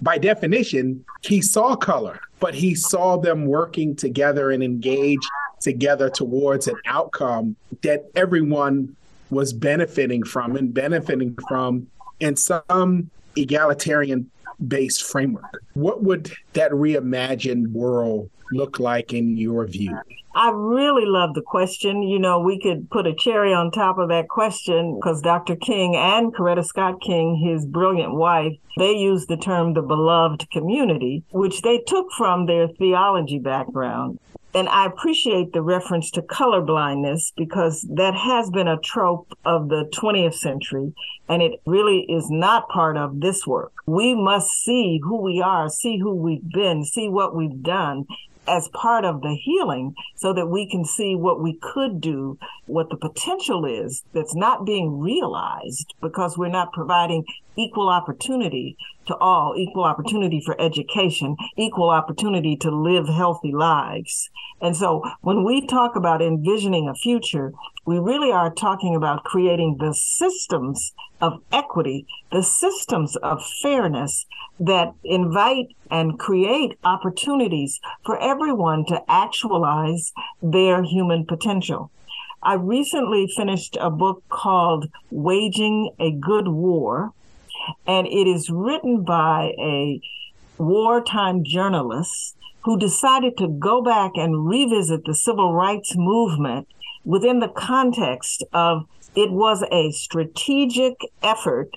By 0.00 0.18
definition, 0.18 1.04
he 1.22 1.40
saw 1.40 1.76
color, 1.76 2.20
but 2.40 2.54
he 2.54 2.74
saw 2.74 3.16
them 3.16 3.46
working 3.46 3.96
together 3.96 4.50
and 4.50 4.62
engage 4.62 5.20
together 5.60 6.10
towards 6.10 6.68
an 6.68 6.76
outcome 6.86 7.56
that 7.82 8.04
everyone 8.14 8.96
was 9.30 9.52
benefiting 9.52 10.22
from 10.22 10.56
and 10.56 10.72
benefiting 10.72 11.36
from 11.48 11.86
in 12.20 12.36
some 12.36 13.10
egalitarian 13.36 14.30
based 14.66 15.02
framework. 15.02 15.62
What 15.74 16.02
would 16.02 16.32
that 16.52 16.72
reimagined 16.72 17.72
world 17.72 18.30
look 18.52 18.78
like 18.78 19.12
in 19.12 19.36
your 19.36 19.66
view? 19.66 19.98
I 20.36 20.50
really 20.52 21.06
love 21.06 21.34
the 21.34 21.42
question. 21.42 22.02
You 22.02 22.18
know, 22.18 22.40
we 22.40 22.60
could 22.60 22.90
put 22.90 23.06
a 23.06 23.14
cherry 23.14 23.54
on 23.54 23.70
top 23.70 23.98
of 23.98 24.08
that 24.08 24.28
question 24.28 24.96
because 24.96 25.22
Dr. 25.22 25.54
King 25.54 25.94
and 25.94 26.34
Coretta 26.34 26.64
Scott 26.64 27.00
King, 27.00 27.36
his 27.36 27.64
brilliant 27.64 28.14
wife, 28.14 28.56
they 28.76 28.92
used 28.92 29.28
the 29.28 29.36
term 29.36 29.74
the 29.74 29.82
beloved 29.82 30.50
community, 30.50 31.22
which 31.30 31.62
they 31.62 31.78
took 31.86 32.10
from 32.16 32.46
their 32.46 32.66
theology 32.66 33.38
background. 33.38 34.18
And 34.54 34.68
I 34.68 34.86
appreciate 34.86 35.52
the 35.52 35.62
reference 35.62 36.12
to 36.12 36.22
colorblindness 36.22 37.32
because 37.36 37.84
that 37.94 38.14
has 38.14 38.50
been 38.50 38.68
a 38.68 38.78
trope 38.78 39.36
of 39.44 39.68
the 39.68 39.90
20th 39.92 40.34
century 40.34 40.92
and 41.28 41.42
it 41.42 41.60
really 41.66 42.06
is 42.08 42.30
not 42.30 42.68
part 42.68 42.96
of 42.96 43.20
this 43.20 43.46
work. 43.46 43.72
We 43.86 44.14
must 44.14 44.50
see 44.62 45.00
who 45.02 45.20
we 45.20 45.42
are, 45.42 45.68
see 45.68 45.98
who 45.98 46.14
we've 46.14 46.48
been, 46.52 46.84
see 46.84 47.08
what 47.08 47.34
we've 47.34 47.62
done, 47.62 48.06
as 48.46 48.68
part 48.68 49.04
of 49.04 49.22
the 49.22 49.34
healing 49.34 49.94
so 50.16 50.32
that 50.32 50.46
we 50.46 50.68
can 50.68 50.84
see 50.84 51.14
what 51.14 51.42
we 51.42 51.58
could 51.60 52.00
do, 52.00 52.38
what 52.66 52.90
the 52.90 52.96
potential 52.96 53.64
is 53.64 54.04
that's 54.12 54.34
not 54.34 54.66
being 54.66 55.00
realized 55.00 55.94
because 56.00 56.36
we're 56.36 56.48
not 56.48 56.72
providing 56.72 57.24
equal 57.56 57.88
opportunity 57.88 58.76
to 59.06 59.16
all, 59.16 59.54
equal 59.56 59.84
opportunity 59.84 60.40
for 60.44 60.60
education, 60.60 61.36
equal 61.56 61.90
opportunity 61.90 62.56
to 62.56 62.70
live 62.70 63.08
healthy 63.08 63.52
lives. 63.52 64.30
And 64.60 64.76
so 64.76 65.02
when 65.20 65.44
we 65.44 65.66
talk 65.66 65.96
about 65.96 66.22
envisioning 66.22 66.88
a 66.88 66.94
future, 66.94 67.52
we 67.84 67.98
really 67.98 68.32
are 68.32 68.52
talking 68.52 68.94
about 68.94 69.24
creating 69.24 69.76
the 69.78 69.92
systems 69.92 70.92
of 71.20 71.42
equity, 71.52 72.06
the 72.32 72.42
systems 72.42 73.16
of 73.16 73.44
fairness 73.62 74.26
that 74.58 74.94
invite 75.02 75.68
and 75.90 76.18
create 76.18 76.78
opportunities 76.84 77.80
for 78.04 78.18
everyone 78.20 78.84
to 78.86 79.02
actualize 79.08 80.12
their 80.42 80.82
human 80.82 81.26
potential. 81.26 81.90
I 82.42 82.54
recently 82.54 83.26
finished 83.26 83.76
a 83.80 83.90
book 83.90 84.22
called 84.28 84.90
Waging 85.10 85.90
a 85.98 86.12
Good 86.12 86.48
War, 86.48 87.12
and 87.86 88.06
it 88.06 88.26
is 88.26 88.50
written 88.50 89.04
by 89.04 89.52
a 89.58 90.00
wartime 90.58 91.44
journalist 91.44 92.36
who 92.64 92.78
decided 92.78 93.36
to 93.36 93.48
go 93.48 93.82
back 93.82 94.12
and 94.14 94.46
revisit 94.46 95.04
the 95.04 95.14
civil 95.14 95.52
rights 95.52 95.94
movement 95.96 96.66
within 97.04 97.40
the 97.40 97.48
context 97.48 98.42
of 98.52 98.86
it 99.14 99.30
was 99.30 99.62
a 99.70 99.90
strategic 99.92 100.94
effort 101.22 101.70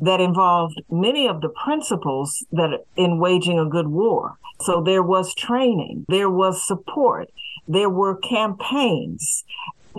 that 0.00 0.20
involved 0.20 0.82
many 0.90 1.26
of 1.28 1.40
the 1.40 1.48
principles 1.48 2.44
that 2.52 2.84
in 2.96 3.18
waging 3.18 3.58
a 3.58 3.64
good 3.64 3.88
war. 3.88 4.36
So 4.60 4.82
there 4.82 5.02
was 5.02 5.34
training, 5.34 6.04
there 6.08 6.30
was 6.30 6.66
support, 6.66 7.30
there 7.66 7.90
were 7.90 8.16
campaigns, 8.16 9.44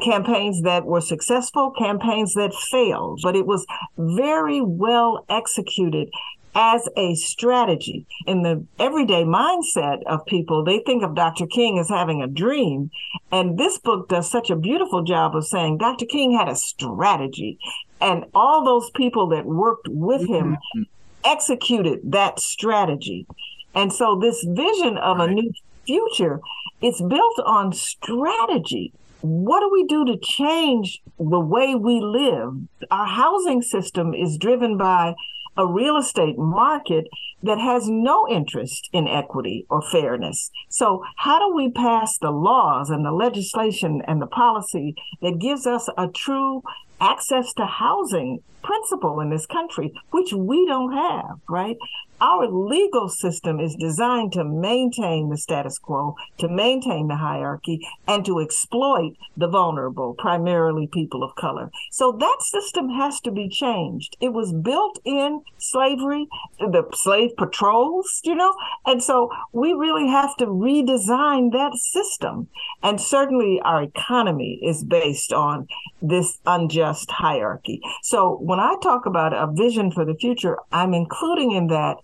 campaigns 0.03 0.61
that 0.63 0.85
were 0.85 1.01
successful, 1.01 1.71
campaigns 1.71 2.33
that 2.33 2.53
failed, 2.53 3.19
but 3.23 3.35
it 3.35 3.45
was 3.45 3.65
very 3.97 4.61
well 4.61 5.25
executed 5.29 6.09
as 6.55 6.87
a 6.95 7.15
strategy. 7.15 8.05
In 8.25 8.41
the 8.41 8.65
everyday 8.79 9.23
mindset 9.25 10.01
of 10.05 10.25
people, 10.25 10.63
they 10.63 10.79
think 10.79 11.03
of 11.03 11.13
Dr. 11.13 11.45
King 11.47 11.77
as 11.79 11.89
having 11.89 12.21
a 12.21 12.27
dream. 12.27 12.89
And 13.31 13.57
this 13.57 13.77
book 13.77 14.07
does 14.07 14.31
such 14.31 14.49
a 14.49 14.55
beautiful 14.55 15.03
job 15.03 15.35
of 15.35 15.45
saying 15.45 15.77
Dr. 15.77 16.05
King 16.05 16.37
had 16.37 16.47
a 16.47 16.55
strategy. 16.55 17.59
And 17.99 18.25
all 18.33 18.63
those 18.63 18.89
people 18.91 19.27
that 19.29 19.45
worked 19.45 19.89
with 19.89 20.21
him 20.21 20.55
mm-hmm. 20.55 20.83
executed 21.25 21.99
that 22.05 22.39
strategy. 22.39 23.27
And 23.73 23.91
so 23.91 24.17
this 24.17 24.41
vision 24.47 24.97
of 24.97 25.19
a 25.19 25.27
new 25.27 25.51
future, 25.85 26.39
it's 26.81 27.01
built 27.01 27.39
on 27.45 27.73
strategy. 27.73 28.93
What 29.25 29.61
do 29.61 29.71
we 29.71 29.85
do 29.85 30.05
to 30.05 30.19
change 30.21 31.01
the 31.17 31.39
way 31.39 31.73
we 31.73 31.99
live? 31.99 32.53
Our 32.91 33.07
housing 33.07 33.63
system 33.63 34.13
is 34.13 34.37
driven 34.37 34.77
by 34.77 35.15
a 35.57 35.65
real 35.65 35.97
estate 35.97 36.37
market 36.37 37.07
that 37.41 37.57
has 37.57 37.89
no 37.89 38.27
interest 38.29 38.87
in 38.93 39.07
equity 39.07 39.65
or 39.67 39.81
fairness. 39.81 40.51
So, 40.69 41.03
how 41.15 41.39
do 41.39 41.55
we 41.55 41.71
pass 41.71 42.19
the 42.19 42.29
laws 42.29 42.91
and 42.91 43.03
the 43.03 43.11
legislation 43.11 44.03
and 44.07 44.21
the 44.21 44.27
policy 44.27 44.93
that 45.23 45.39
gives 45.39 45.65
us 45.65 45.89
a 45.97 46.07
true 46.07 46.61
access 46.99 47.53
to 47.53 47.65
housing 47.65 48.41
principle 48.65 49.19
in 49.19 49.29
this 49.29 49.45
country, 49.45 49.93
which 50.11 50.33
we 50.33 50.65
don't 50.65 50.91
have, 50.91 51.39
right? 51.47 51.77
Our 52.21 52.47
legal 52.47 53.09
system 53.09 53.59
is 53.59 53.75
designed 53.75 54.31
to 54.33 54.45
maintain 54.45 55.29
the 55.29 55.37
status 55.37 55.77
quo, 55.77 56.15
to 56.37 56.47
maintain 56.47 57.07
the 57.07 57.17
hierarchy, 57.17 57.85
and 58.07 58.25
to 58.25 58.39
exploit 58.39 59.15
the 59.35 59.49
vulnerable, 59.49 60.15
primarily 60.17 60.87
people 60.87 61.23
of 61.23 61.35
color. 61.35 61.69
So 61.91 62.13
that 62.13 62.37
system 62.39 62.89
has 62.89 63.19
to 63.21 63.31
be 63.31 63.49
changed. 63.49 64.15
It 64.21 64.29
was 64.29 64.53
built 64.53 64.97
in 65.03 65.41
slavery, 65.57 66.27
the 66.57 66.83
slave 66.93 67.31
patrols, 67.37 68.21
you 68.23 68.33
know, 68.33 68.55
and 68.85 69.03
so 69.03 69.29
we 69.51 69.73
really 69.73 70.07
have 70.07 70.37
to 70.37 70.45
redesign 70.45 71.51
that 71.51 71.73
system. 71.75 72.47
And 72.81 72.99
certainly 72.99 73.59
our 73.63 73.83
economy 73.83 74.61
is 74.63 74.85
based 74.85 75.33
on 75.33 75.67
this 76.01 76.39
unjust 76.45 76.84
hierarchy. 77.09 77.81
So 78.03 78.37
when 78.41 78.59
I 78.59 78.75
talk 78.81 79.05
about 79.05 79.33
a 79.33 79.51
vision 79.51 79.91
for 79.91 80.05
the 80.05 80.15
future, 80.15 80.57
I'm 80.71 80.93
including 80.93 81.51
in 81.51 81.67
that 81.67 81.97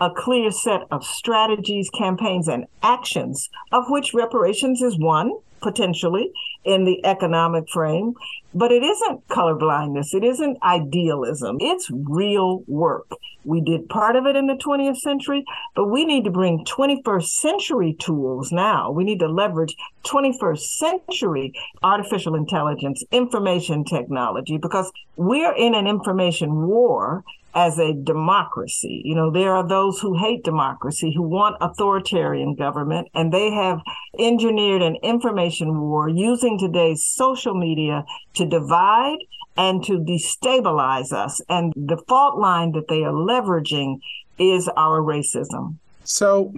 a 0.00 0.10
clear 0.10 0.50
set 0.50 0.82
of 0.90 1.04
strategies, 1.04 1.88
campaigns, 1.90 2.48
and 2.48 2.66
actions, 2.82 3.48
of 3.72 3.84
which 3.88 4.12
reparations 4.12 4.82
is 4.82 4.98
one, 4.98 5.32
potentially. 5.62 6.30
In 6.66 6.84
the 6.84 7.04
economic 7.06 7.68
frame. 7.70 8.14
But 8.54 8.72
it 8.72 8.82
isn't 8.82 9.26
colorblindness. 9.28 10.14
It 10.14 10.24
isn't 10.24 10.58
idealism. 10.62 11.58
It's 11.60 11.90
real 11.90 12.64
work. 12.66 13.10
We 13.44 13.60
did 13.60 13.88
part 13.88 14.16
of 14.16 14.26
it 14.26 14.34
in 14.34 14.46
the 14.46 14.54
20th 14.54 14.96
century, 14.96 15.44
but 15.74 15.86
we 15.86 16.04
need 16.04 16.24
to 16.24 16.30
bring 16.30 16.64
21st 16.64 17.28
century 17.28 17.94
tools 17.98 18.50
now. 18.50 18.90
We 18.90 19.04
need 19.04 19.20
to 19.20 19.28
leverage 19.28 19.76
21st 20.04 20.58
century 20.58 21.52
artificial 21.82 22.34
intelligence, 22.34 23.04
information 23.12 23.84
technology, 23.84 24.58
because 24.58 24.90
we're 25.16 25.54
in 25.54 25.74
an 25.74 25.86
information 25.86 26.66
war 26.66 27.22
as 27.56 27.78
a 27.78 27.94
democracy. 27.94 29.00
You 29.02 29.14
know, 29.14 29.30
there 29.30 29.54
are 29.54 29.66
those 29.66 29.98
who 29.98 30.16
hate 30.16 30.44
democracy, 30.44 31.10
who 31.12 31.22
want 31.22 31.56
authoritarian 31.62 32.54
government, 32.54 33.08
and 33.14 33.32
they 33.32 33.50
have 33.50 33.80
engineered 34.18 34.82
an 34.82 34.96
information 35.02 35.80
war 35.80 36.06
using 36.06 36.58
today's 36.58 37.02
social 37.02 37.54
media 37.54 38.04
to 38.34 38.44
divide 38.44 39.18
and 39.56 39.82
to 39.84 39.94
destabilize 39.94 41.12
us. 41.12 41.40
And 41.48 41.72
the 41.74 41.96
fault 42.06 42.38
line 42.38 42.72
that 42.72 42.88
they 42.88 43.02
are 43.04 43.12
leveraging 43.12 44.00
is 44.38 44.68
our 44.76 45.00
racism. 45.00 45.76
So 46.04 46.52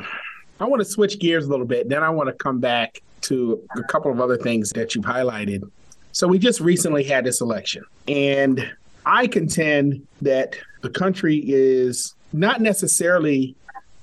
I 0.58 0.64
want 0.64 0.80
to 0.80 0.84
switch 0.84 1.20
gears 1.20 1.46
a 1.46 1.48
little 1.48 1.64
bit. 1.64 1.88
Then 1.88 2.02
I 2.02 2.10
want 2.10 2.28
to 2.28 2.34
come 2.34 2.58
back 2.58 3.00
to 3.22 3.62
a 3.76 3.82
couple 3.84 4.10
of 4.10 4.20
other 4.20 4.36
things 4.36 4.70
that 4.70 4.96
you've 4.96 5.04
highlighted. 5.04 5.70
So 6.10 6.26
we 6.26 6.40
just 6.40 6.58
recently 6.58 7.04
had 7.04 7.24
this 7.24 7.40
election, 7.40 7.84
and 8.08 8.68
I 9.08 9.26
contend 9.26 10.06
that 10.20 10.56
the 10.82 10.90
country 10.90 11.42
is 11.46 12.14
not 12.34 12.60
necessarily 12.60 13.56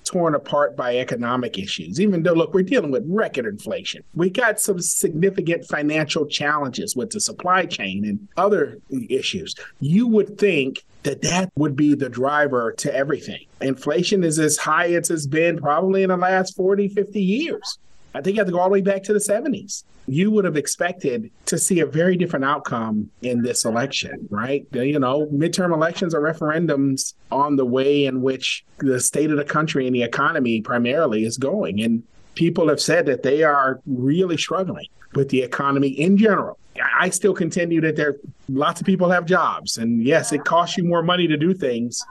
torn 0.04 0.34
apart 0.34 0.76
by 0.76 0.98
economic 0.98 1.60
issues, 1.60 2.02
even 2.02 2.24
though, 2.24 2.34
look, 2.34 2.54
we're 2.54 2.64
dealing 2.64 2.92
with 2.92 3.04
record 3.08 3.46
inflation. 3.46 4.04
We 4.16 4.32
got 4.32 4.60
some 4.60 4.80
significant 4.80 5.66
financial 5.66 6.26
challenges 6.26 6.96
with 6.96 7.12
the 7.12 7.20
supply 7.20 7.66
chain 7.66 8.06
and 8.06 8.28
other 8.36 8.80
issues. 9.10 9.56
You 9.80 10.08
would 10.08 10.40
think 10.40 10.84
that 11.04 11.22
that 11.22 11.52
would 11.56 11.76
be 11.76 11.94
the 11.94 12.10
driver 12.10 12.72
to 12.74 12.94
everything. 12.94 13.46
Inflation 13.62 14.24
is 14.24 14.40
as 14.40 14.58
high 14.58 14.94
as 14.94 15.12
it's 15.12 15.28
been 15.28 15.60
probably 15.60 16.02
in 16.02 16.10
the 16.10 16.18
last 16.18 16.56
40, 16.56 16.88
50 16.90 17.22
years. 17.22 17.78
I 18.16 18.22
think 18.22 18.38
you 18.38 18.40
have 18.40 18.48
to 18.48 18.54
go 18.54 18.60
all 18.60 18.70
the 18.70 18.74
way 18.74 18.82
back 18.82 19.04
to 19.04 19.14
the 19.14 19.20
70s. 19.20 19.84
You 20.08 20.32
would 20.32 20.46
have 20.46 20.56
expected 20.56 21.32
to 21.48 21.58
see 21.58 21.82
a 21.82 21.86
very 21.86 22.16
different 22.16 22.46
outcome 22.46 23.10
in 23.22 23.42
this 23.42 23.66
election, 23.66 24.28
right? 24.30 24.66
You 24.72 25.00
know, 25.00 25.26
midterm 25.28 25.74
elections 25.74 26.16
are 26.16 26.22
referendums 26.22 27.14
on 27.30 27.58
the 27.58 27.66
way 27.66 28.06
in 28.06 28.22
which 28.22 28.64
the 28.78 29.02
state 29.02 29.32
of 29.32 29.38
the 29.38 29.44
country 29.44 29.86
and 29.86 29.94
the 29.94 30.04
economy 30.04 30.62
primarily 30.62 31.26
is 31.26 31.38
going. 31.38 31.82
And 31.82 32.04
people 32.36 32.70
have 32.70 32.80
said 32.80 33.06
that 33.08 33.24
they 33.24 33.44
are 33.44 33.82
really 33.86 34.38
struggling 34.38 34.88
with 35.14 35.28
the 35.30 35.42
economy 35.42 35.90
in 35.90 36.18
general. 36.18 36.58
I 36.98 37.10
still 37.10 37.34
continue 37.34 37.82
that 37.82 37.98
there 37.98 38.16
lots 38.48 38.80
of 38.80 38.86
people 38.86 39.10
have 39.10 39.26
jobs 39.26 39.78
and 39.78 40.04
yes, 40.04 40.32
it 40.32 40.46
costs 40.46 40.78
you 40.78 40.84
more 40.84 41.04
money 41.04 41.28
to 41.28 41.38
do 41.38 41.54
things, 41.54 42.06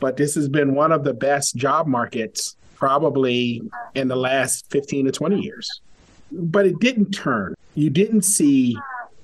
but 0.00 0.16
this 0.16 0.34
has 0.34 0.48
been 0.48 0.74
one 0.74 0.92
of 0.92 1.02
the 1.04 1.14
best 1.14 1.56
job 1.56 1.86
markets 1.86 2.56
probably 2.82 3.62
in 3.94 4.08
the 4.08 4.16
last 4.16 4.68
15 4.72 5.04
to 5.04 5.12
20 5.12 5.40
years. 5.40 5.80
But 6.32 6.66
it 6.66 6.80
didn't 6.80 7.12
turn. 7.12 7.54
You 7.76 7.90
didn't 7.90 8.22
see 8.22 8.76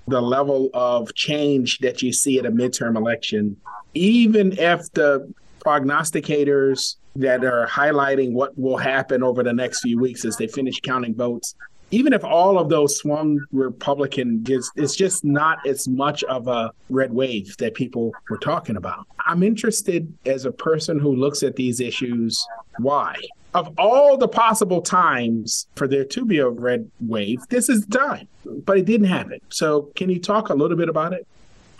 the 0.06 0.20
level 0.20 0.70
of 0.74 1.12
change 1.14 1.80
that 1.80 2.00
you 2.00 2.12
see 2.12 2.38
at 2.38 2.46
a 2.46 2.52
midterm 2.52 2.96
election, 2.96 3.56
even 3.94 4.56
if 4.60 4.88
the 4.92 5.34
prognosticators 5.58 6.98
that 7.16 7.44
are 7.44 7.66
highlighting 7.66 8.30
what 8.30 8.56
will 8.56 8.76
happen 8.76 9.24
over 9.24 9.42
the 9.42 9.52
next 9.52 9.80
few 9.80 9.98
weeks 9.98 10.24
as 10.24 10.36
they 10.36 10.46
finish 10.46 10.78
counting 10.80 11.16
votes 11.16 11.56
even 11.90 12.12
if 12.12 12.22
all 12.22 12.58
of 12.58 12.68
those 12.68 12.98
swung 12.98 13.40
Republican, 13.50 14.44
it's, 14.46 14.70
it's 14.76 14.94
just 14.94 15.24
not 15.24 15.66
as 15.66 15.88
much 15.88 16.22
of 16.24 16.46
a 16.46 16.70
red 16.90 17.12
wave 17.12 17.56
that 17.56 17.74
people 17.74 18.12
were 18.28 18.38
talking 18.38 18.76
about. 18.76 19.06
I'm 19.26 19.42
interested 19.42 20.12
as 20.26 20.44
a 20.44 20.52
person 20.52 20.98
who 20.98 21.14
looks 21.14 21.42
at 21.42 21.56
these 21.56 21.80
issues, 21.80 22.46
why? 22.78 23.14
Of 23.54 23.74
all 23.78 24.16
the 24.16 24.28
possible 24.28 24.82
times 24.82 25.66
for 25.74 25.88
there 25.88 26.04
to 26.04 26.24
be 26.24 26.38
a 26.38 26.48
red 26.48 26.90
wave, 27.00 27.40
this 27.48 27.68
is 27.68 27.86
time, 27.86 28.28
but 28.44 28.78
it 28.78 28.84
didn't 28.84 29.06
happen. 29.06 29.40
So, 29.48 29.90
can 29.96 30.10
you 30.10 30.20
talk 30.20 30.50
a 30.50 30.54
little 30.54 30.76
bit 30.76 30.88
about 30.88 31.14
it? 31.14 31.26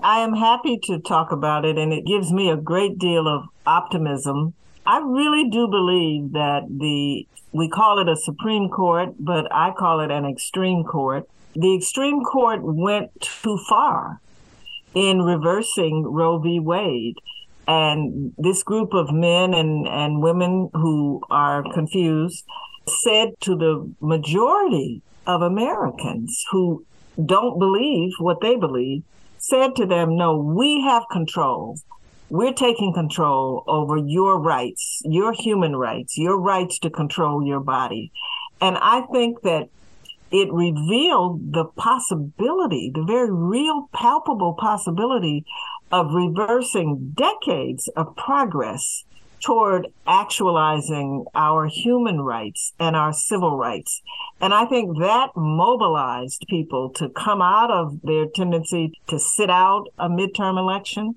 I 0.01 0.21
am 0.21 0.35
happy 0.35 0.79
to 0.85 0.99
talk 1.01 1.31
about 1.31 1.65
it, 1.65 1.77
and 1.77 1.93
it 1.93 2.07
gives 2.07 2.33
me 2.33 2.51
a 2.51 2.57
great 2.57 2.99
deal 2.99 3.29
of 3.29 3.45
optimism 3.67 4.55
I 4.89 5.01
really 5.01 5.51
do 5.51 5.69
believe 5.69 6.33
that 6.33 6.63
the 6.67 7.27
we 7.53 7.69
call 7.69 7.99
it 7.99 8.09
a 8.09 8.17
Supreme 8.17 8.71
Court, 8.71 9.11
but 9.21 9.47
I 9.53 9.73
call 9.73 10.01
it 10.01 10.11
an 10.11 10.25
extreme 10.25 10.83
court. 10.83 11.29
The 11.55 11.77
extreme 11.77 12.25
court 12.25 12.61
went 12.63 13.11
too 13.21 13.59
far 13.69 14.23
in 14.95 15.21
reversing 15.21 16.05
Roe 16.05 16.39
v. 16.39 16.59
Wade. 16.59 17.17
And 17.69 18.33
this 18.37 18.65
group 18.65 18.95
of 18.95 19.13
men 19.13 19.55
and, 19.55 19.87
and 19.87 20.23
women 20.23 20.71
who 20.73 21.23
are 21.31 21.63
confused 21.73 22.45
said 22.89 23.35
to 23.43 23.55
the 23.57 23.89
majority 24.01 25.03
of 25.27 25.43
Americans 25.43 26.45
who 26.51 26.85
don't 27.25 27.59
believe 27.59 28.13
what 28.19 28.41
they 28.41 28.57
believe, 28.57 29.05
said 29.39 29.77
to 29.77 29.87
them, 29.87 30.17
no, 30.17 30.37
we 30.37 30.81
have 30.81 31.05
control 31.13 31.79
we're 32.31 32.53
taking 32.53 32.93
control 32.93 33.65
over 33.67 33.97
your 33.97 34.39
rights, 34.39 35.01
your 35.05 35.33
human 35.33 35.75
rights, 35.75 36.19
your 36.19 36.39
rights 36.39 36.79
to 36.81 36.91
control 36.91 37.47
your 37.47 37.61
body. 37.61 38.13
And 38.61 38.77
I 38.81 39.03
think 39.13 39.43
that 39.43 39.69
it 40.31 40.53
revealed 40.53 41.53
the 41.53 41.65
possibility, 41.65 42.91
the 42.95 43.05
very 43.05 43.31
real, 43.31 43.89
palpable 43.93 44.55
possibility 44.55 45.45
of 45.91 46.13
reversing 46.13 47.13
decades 47.15 47.89
of 47.97 48.15
progress 48.17 49.05
toward 49.41 49.87
actualizing 50.07 51.25
our 51.35 51.67
human 51.67 52.21
rights 52.21 52.73
and 52.79 52.97
our 52.97 53.13
civil 53.13 53.57
rights. 53.57 54.03
And 54.41 54.53
I 54.53 54.65
think 54.67 54.99
that 54.99 55.31
mobilized 55.37 56.45
people 56.49 56.91
to 56.91 57.09
come 57.09 57.41
out 57.41 57.71
of 57.71 58.01
their 58.03 58.27
tendency 58.27 58.93
to 59.07 59.19
sit 59.19 59.49
out 59.49 59.87
a 59.99 60.09
midterm 60.09 60.59
election 60.59 61.15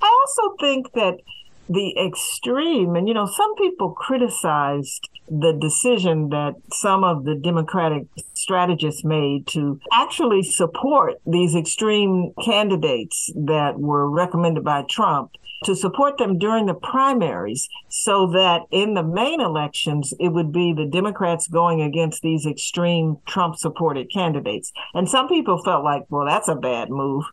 I 0.00 0.26
also 0.26 0.56
think 0.56 0.92
that 0.92 1.18
the 1.68 1.96
extreme, 1.98 2.96
and 2.96 3.08
you 3.08 3.14
know, 3.14 3.26
some 3.26 3.54
people 3.56 3.90
criticized 3.90 5.08
the 5.30 5.52
decision 5.52 6.30
that 6.30 6.54
some 6.72 7.04
of 7.04 7.24
the 7.24 7.34
Democratic 7.34 8.06
strategists 8.34 9.04
made 9.04 9.46
to 9.48 9.78
actually 9.92 10.42
support 10.42 11.20
these 11.26 11.54
extreme 11.54 12.32
candidates 12.42 13.30
that 13.36 13.78
were 13.78 14.08
recommended 14.08 14.64
by 14.64 14.82
Trump 14.88 15.32
to 15.64 15.74
support 15.74 16.18
them 16.18 16.38
during 16.38 16.66
the 16.66 16.74
primaries 16.74 17.68
so 17.88 18.28
that 18.28 18.62
in 18.70 18.94
the 18.94 19.02
main 19.02 19.40
elections, 19.40 20.14
it 20.20 20.28
would 20.28 20.52
be 20.52 20.72
the 20.72 20.86
Democrats 20.86 21.48
going 21.48 21.82
against 21.82 22.22
these 22.22 22.46
extreme 22.46 23.18
Trump 23.26 23.56
supported 23.56 24.10
candidates. 24.12 24.72
And 24.94 25.08
some 25.08 25.28
people 25.28 25.62
felt 25.62 25.84
like, 25.84 26.04
well, 26.10 26.26
that's 26.26 26.48
a 26.48 26.54
bad 26.54 26.90
move. 26.90 27.24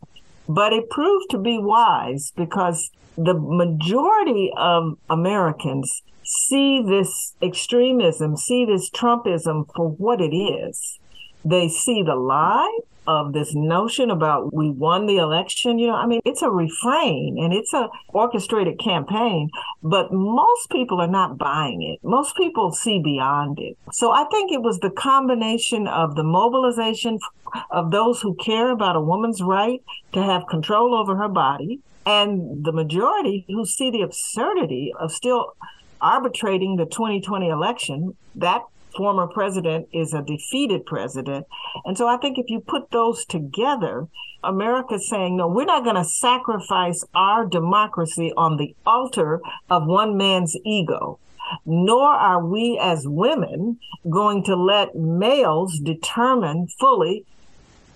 But 0.48 0.72
it 0.72 0.90
proved 0.90 1.30
to 1.30 1.38
be 1.38 1.58
wise 1.58 2.32
because 2.36 2.90
the 3.16 3.34
majority 3.34 4.52
of 4.56 4.98
Americans 5.08 6.02
see 6.22 6.82
this 6.82 7.34
extremism, 7.40 8.36
see 8.36 8.64
this 8.64 8.90
Trumpism 8.90 9.66
for 9.74 9.88
what 9.90 10.20
it 10.20 10.34
is. 10.34 10.98
They 11.44 11.68
see 11.68 12.02
the 12.02 12.16
lie 12.16 12.78
of 13.06 13.32
this 13.32 13.54
notion 13.54 14.10
about 14.10 14.52
we 14.52 14.70
won 14.70 15.06
the 15.06 15.16
election. 15.18 15.78
You 15.78 15.88
know, 15.88 15.94
I 15.94 16.06
mean, 16.06 16.20
it's 16.24 16.42
a 16.42 16.50
refrain 16.50 17.36
and 17.40 17.52
it's 17.52 17.72
a 17.72 17.88
orchestrated 18.08 18.78
campaign, 18.78 19.50
but 19.82 20.12
most 20.12 20.70
people 20.70 21.00
are 21.00 21.06
not 21.06 21.38
buying 21.38 21.82
it. 21.82 22.00
Most 22.02 22.36
people 22.36 22.72
see 22.72 22.98
beyond 22.98 23.58
it. 23.58 23.76
So 23.92 24.12
I 24.12 24.24
think 24.24 24.52
it 24.52 24.62
was 24.62 24.78
the 24.78 24.90
combination 24.90 25.86
of 25.86 26.14
the 26.14 26.24
mobilization 26.24 27.18
of 27.70 27.90
those 27.90 28.20
who 28.20 28.34
care 28.34 28.70
about 28.70 28.96
a 28.96 29.00
woman's 29.00 29.40
right 29.40 29.82
to 30.12 30.22
have 30.22 30.46
control 30.48 30.94
over 30.94 31.16
her 31.16 31.28
body 31.28 31.80
and 32.04 32.64
the 32.64 32.72
majority 32.72 33.44
who 33.48 33.66
see 33.66 33.90
the 33.90 34.02
absurdity 34.02 34.92
of 34.98 35.12
still 35.12 35.54
arbitrating 36.00 36.76
the 36.76 36.86
2020 36.86 37.48
election 37.48 38.16
that 38.34 38.62
former 38.96 39.26
president 39.26 39.88
is 39.92 40.14
a 40.14 40.22
defeated 40.22 40.86
president. 40.86 41.46
And 41.84 41.96
so 41.96 42.06
I 42.06 42.16
think 42.16 42.38
if 42.38 42.48
you 42.48 42.60
put 42.60 42.90
those 42.90 43.24
together, 43.24 44.08
America's 44.42 45.08
saying, 45.08 45.36
no, 45.36 45.48
we're 45.48 45.64
not 45.64 45.84
going 45.84 45.96
to 45.96 46.04
sacrifice 46.04 47.04
our 47.14 47.44
democracy 47.44 48.32
on 48.36 48.56
the 48.56 48.74
altar 48.86 49.40
of 49.68 49.86
one 49.86 50.16
man's 50.16 50.56
ego. 50.64 51.18
Nor 51.64 52.08
are 52.08 52.44
we 52.44 52.78
as 52.80 53.06
women 53.06 53.78
going 54.10 54.42
to 54.44 54.56
let 54.56 54.96
males 54.96 55.78
determine 55.78 56.68
fully 56.80 57.24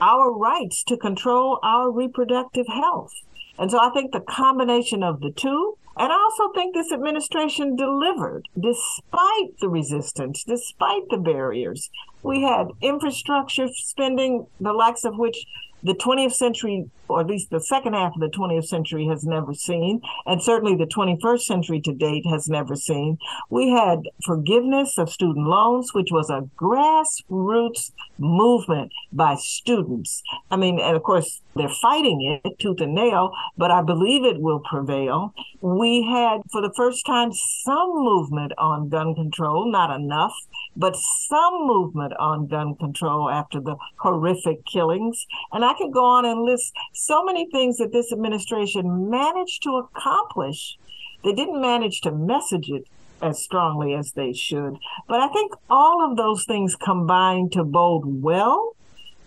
our 0.01 0.33
rights 0.33 0.83
to 0.85 0.97
control 0.97 1.59
our 1.63 1.91
reproductive 1.91 2.67
health. 2.69 3.13
And 3.59 3.71
so 3.71 3.79
I 3.79 3.91
think 3.91 4.13
the 4.13 4.21
combination 4.21 5.03
of 5.03 5.21
the 5.21 5.31
two 5.31 5.77
And 6.01 6.11
I 6.11 6.17
also 6.17 6.51
think 6.55 6.75
this 6.75 6.93
administration 6.93 7.77
delivered 7.77 8.49
despite 8.59 9.59
the 9.61 9.69
resistance, 9.69 10.43
despite 10.43 11.11
the 11.11 11.19
barriers. 11.19 11.91
We 12.23 12.41
had 12.41 12.69
infrastructure 12.81 13.69
spending, 13.69 14.47
the 14.59 14.73
likes 14.73 15.05
of 15.05 15.19
which 15.19 15.45
the 15.83 15.95
20th 15.95 16.33
century, 16.33 16.91
or 17.09 17.21
at 17.21 17.27
least 17.27 17.51
the 17.51 17.61
second 17.61 17.95
half 17.95 18.15
of 18.15 18.21
the 18.21 18.29
20th 18.29 18.67
century, 18.67 19.07
has 19.07 19.25
never 19.25 19.55
seen, 19.55 20.01
and 20.27 20.43
certainly 20.43 20.77
the 20.77 20.87
21st 20.87 21.41
century 21.41 21.81
to 21.81 21.93
date 21.93 22.25
has 22.27 22.49
never 22.49 22.77
seen. 22.77 23.19
We 23.49 23.71
had 23.71 24.09
forgiveness 24.25 24.99
of 24.99 25.11
student 25.11 25.47
loans, 25.47 25.93
which 25.95 26.11
was 26.11 26.31
a 26.31 26.49
grassroots 26.57 27.93
movement 28.19 28.93
by 29.13 29.37
students. 29.37 30.23
I 30.51 30.57
mean, 30.57 30.79
and 30.79 30.97
of 30.97 31.03
course, 31.03 31.41
they're 31.57 31.69
fighting 31.69 32.41
it 32.45 32.59
tooth 32.59 32.81
and 32.81 32.95
nail, 32.95 33.33
but 33.57 33.71
I 33.71 33.83
believe 33.83 34.25
it 34.25 34.41
will 34.41 34.61
prevail. 34.61 35.35
We 35.61 36.03
had, 36.03 36.43
for 36.53 36.63
the 36.63 36.73
first 36.77 37.05
time, 37.07 37.33
some 37.33 37.91
movement 37.95 38.53
on 38.57 38.89
gun 38.89 39.15
control, 39.15 39.71
not 39.71 39.95
enough 39.95 40.35
but 40.77 40.97
some 40.97 41.67
movement 41.67 42.15
on 42.19 42.47
gun 42.47 42.75
control 42.77 43.29
after 43.29 43.61
the 43.61 43.77
horrific 43.97 44.65
killings. 44.65 45.27
And 45.53 45.65
I 45.65 45.70
could 45.75 45.93
go 45.93 46.05
on 46.05 46.25
and 46.25 46.43
list 46.43 46.73
so 46.95 47.25
many 47.25 47.49
things 47.51 47.79
that 47.79 47.93
this 47.93 48.13
administration 48.13 49.11
managed 49.11 49.63
to 49.65 49.77
accomplish. 49.77 50.77
They 51.25 51.33
didn't 51.33 51.61
manage 51.61 52.01
to 52.03 52.13
message 52.13 52.71
it 52.71 52.87
as 53.23 53.43
strongly 53.43 53.95
as 53.95 54.13
they 54.13 54.33
should. 54.33 54.79
But 55.07 55.21
I 55.21 55.29
think 55.29 55.53
all 55.69 56.09
of 56.09 56.17
those 56.17 56.45
things 56.45 56.77
combine 56.77 57.51
to 57.51 57.65
bode 57.65 58.05
well 58.07 58.75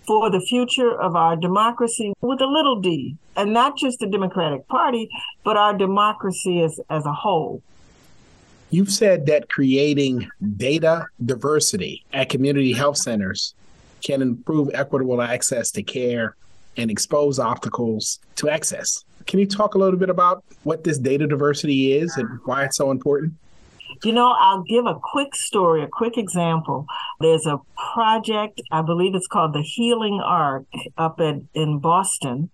for 0.06 0.30
the 0.30 0.42
future 0.42 1.00
of 1.00 1.16
our 1.16 1.36
democracy 1.36 2.14
with 2.22 2.42
a 2.42 2.46
little 2.46 2.82
d, 2.82 3.16
and 3.38 3.54
not 3.54 3.78
just 3.78 4.00
the 4.00 4.08
Democratic 4.08 4.68
Party, 4.68 5.10
but 5.44 5.56
our 5.56 5.74
democracy 5.74 6.62
as, 6.62 6.80
as 6.90 7.06
a 7.06 7.14
whole. 7.14 7.62
You've 8.70 8.92
said 8.92 9.28
that 9.28 9.50
creating 9.50 10.28
data 10.58 11.06
diversity 11.24 12.04
at 12.12 12.30
community 12.30 12.74
health 12.74 12.98
centers 12.98 13.54
can 14.04 14.22
improve 14.22 14.70
equitable 14.74 15.22
access 15.22 15.72
to 15.72 15.84
care 15.84 16.36
and 16.78 16.92
expose 16.92 17.40
obstacles 17.40 18.20
to 18.36 18.50
access. 18.50 19.04
Can 19.26 19.40
you 19.40 19.46
talk 19.46 19.76
a 19.76 19.78
little 19.78 20.00
bit 20.00 20.10
about 20.10 20.44
what 20.64 20.84
this 20.84 20.98
data 20.98 21.28
diversity 21.28 21.94
is 21.94 22.18
and 22.18 22.40
why 22.46 22.66
it's 22.66 22.78
so 22.78 22.92
important? 22.92 23.34
You 24.04 24.12
know, 24.12 24.36
I'll 24.38 24.64
give 24.64 24.86
a 24.86 24.96
quick 25.02 25.34
story, 25.36 25.84
a 25.84 25.88
quick 25.88 26.18
example. 26.18 26.86
There's 27.22 27.46
a 27.46 27.60
project, 27.94 28.62
I 28.72 28.82
believe 28.82 29.16
it's 29.16 29.28
called 29.28 29.54
the 29.54 29.62
Healing 29.62 30.20
Arc 30.24 30.66
up 30.98 31.22
at, 31.22 31.36
in 31.54 31.80
Boston, 31.80 32.50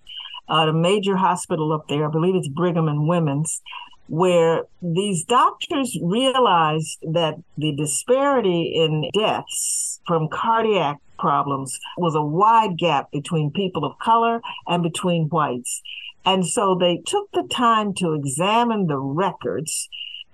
at 0.49 0.67
a 0.67 0.73
major 0.73 1.15
hospital 1.15 1.73
up 1.73 1.87
there. 1.87 2.07
I 2.07 2.11
believe 2.11 2.35
it's 2.35 2.47
Brigham 2.47 2.87
and 2.87 3.07
Women's 3.07 3.61
where 4.09 4.63
these 4.81 5.23
doctors 5.23 5.95
realized 6.01 6.97
that 7.03 7.35
the 7.57 7.71
disparity 7.75 8.73
in 8.75 9.09
deaths 9.13 10.01
from 10.07 10.27
cardiac 10.27 10.97
problems 11.19 11.79
was 11.97 12.15
a 12.15 12.21
wide 12.21 12.77
gap 12.77 13.11
between 13.11 13.51
people 13.51 13.85
of 13.85 13.99
color 13.99 14.41
and 14.67 14.81
between 14.81 15.29
whites. 15.29 15.81
And 16.25 16.45
so 16.45 16.75
they 16.75 17.01
took 17.05 17.29
the 17.31 17.47
time 17.49 17.93
to 17.95 18.13
examine 18.13 18.87
the 18.87 18.97
records 18.97 19.89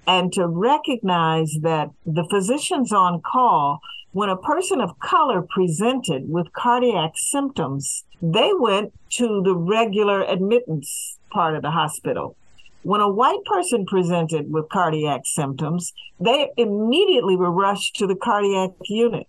and 0.08 0.32
to 0.34 0.48
recognize 0.48 1.58
that 1.62 1.90
the 2.06 2.28
physicians 2.30 2.94
on 2.94 3.22
call, 3.22 3.80
when 4.12 4.30
a 4.30 4.38
person 4.38 4.80
of 4.80 5.00
color 5.00 5.42
presented 5.42 6.30
with 6.30 6.54
cardiac 6.54 7.14
symptoms, 7.16 8.06
they 8.22 8.52
went 8.58 8.94
to 9.12 9.42
the 9.44 9.56
regular 9.56 10.24
admittance 10.24 11.18
part 11.32 11.56
of 11.56 11.62
the 11.64 11.72
hospital 11.72 12.38
when 12.86 13.02
a 13.02 13.10
white 13.10 13.44
person 13.46 13.84
presented 13.84 14.52
with 14.52 14.70
cardiac 14.70 15.22
symptoms, 15.26 15.92
they 16.20 16.52
immediately 16.56 17.36
were 17.36 17.50
rushed 17.50 17.96
to 17.96 18.06
the 18.06 18.16
cardiac 18.16 18.70
unit. 18.84 19.28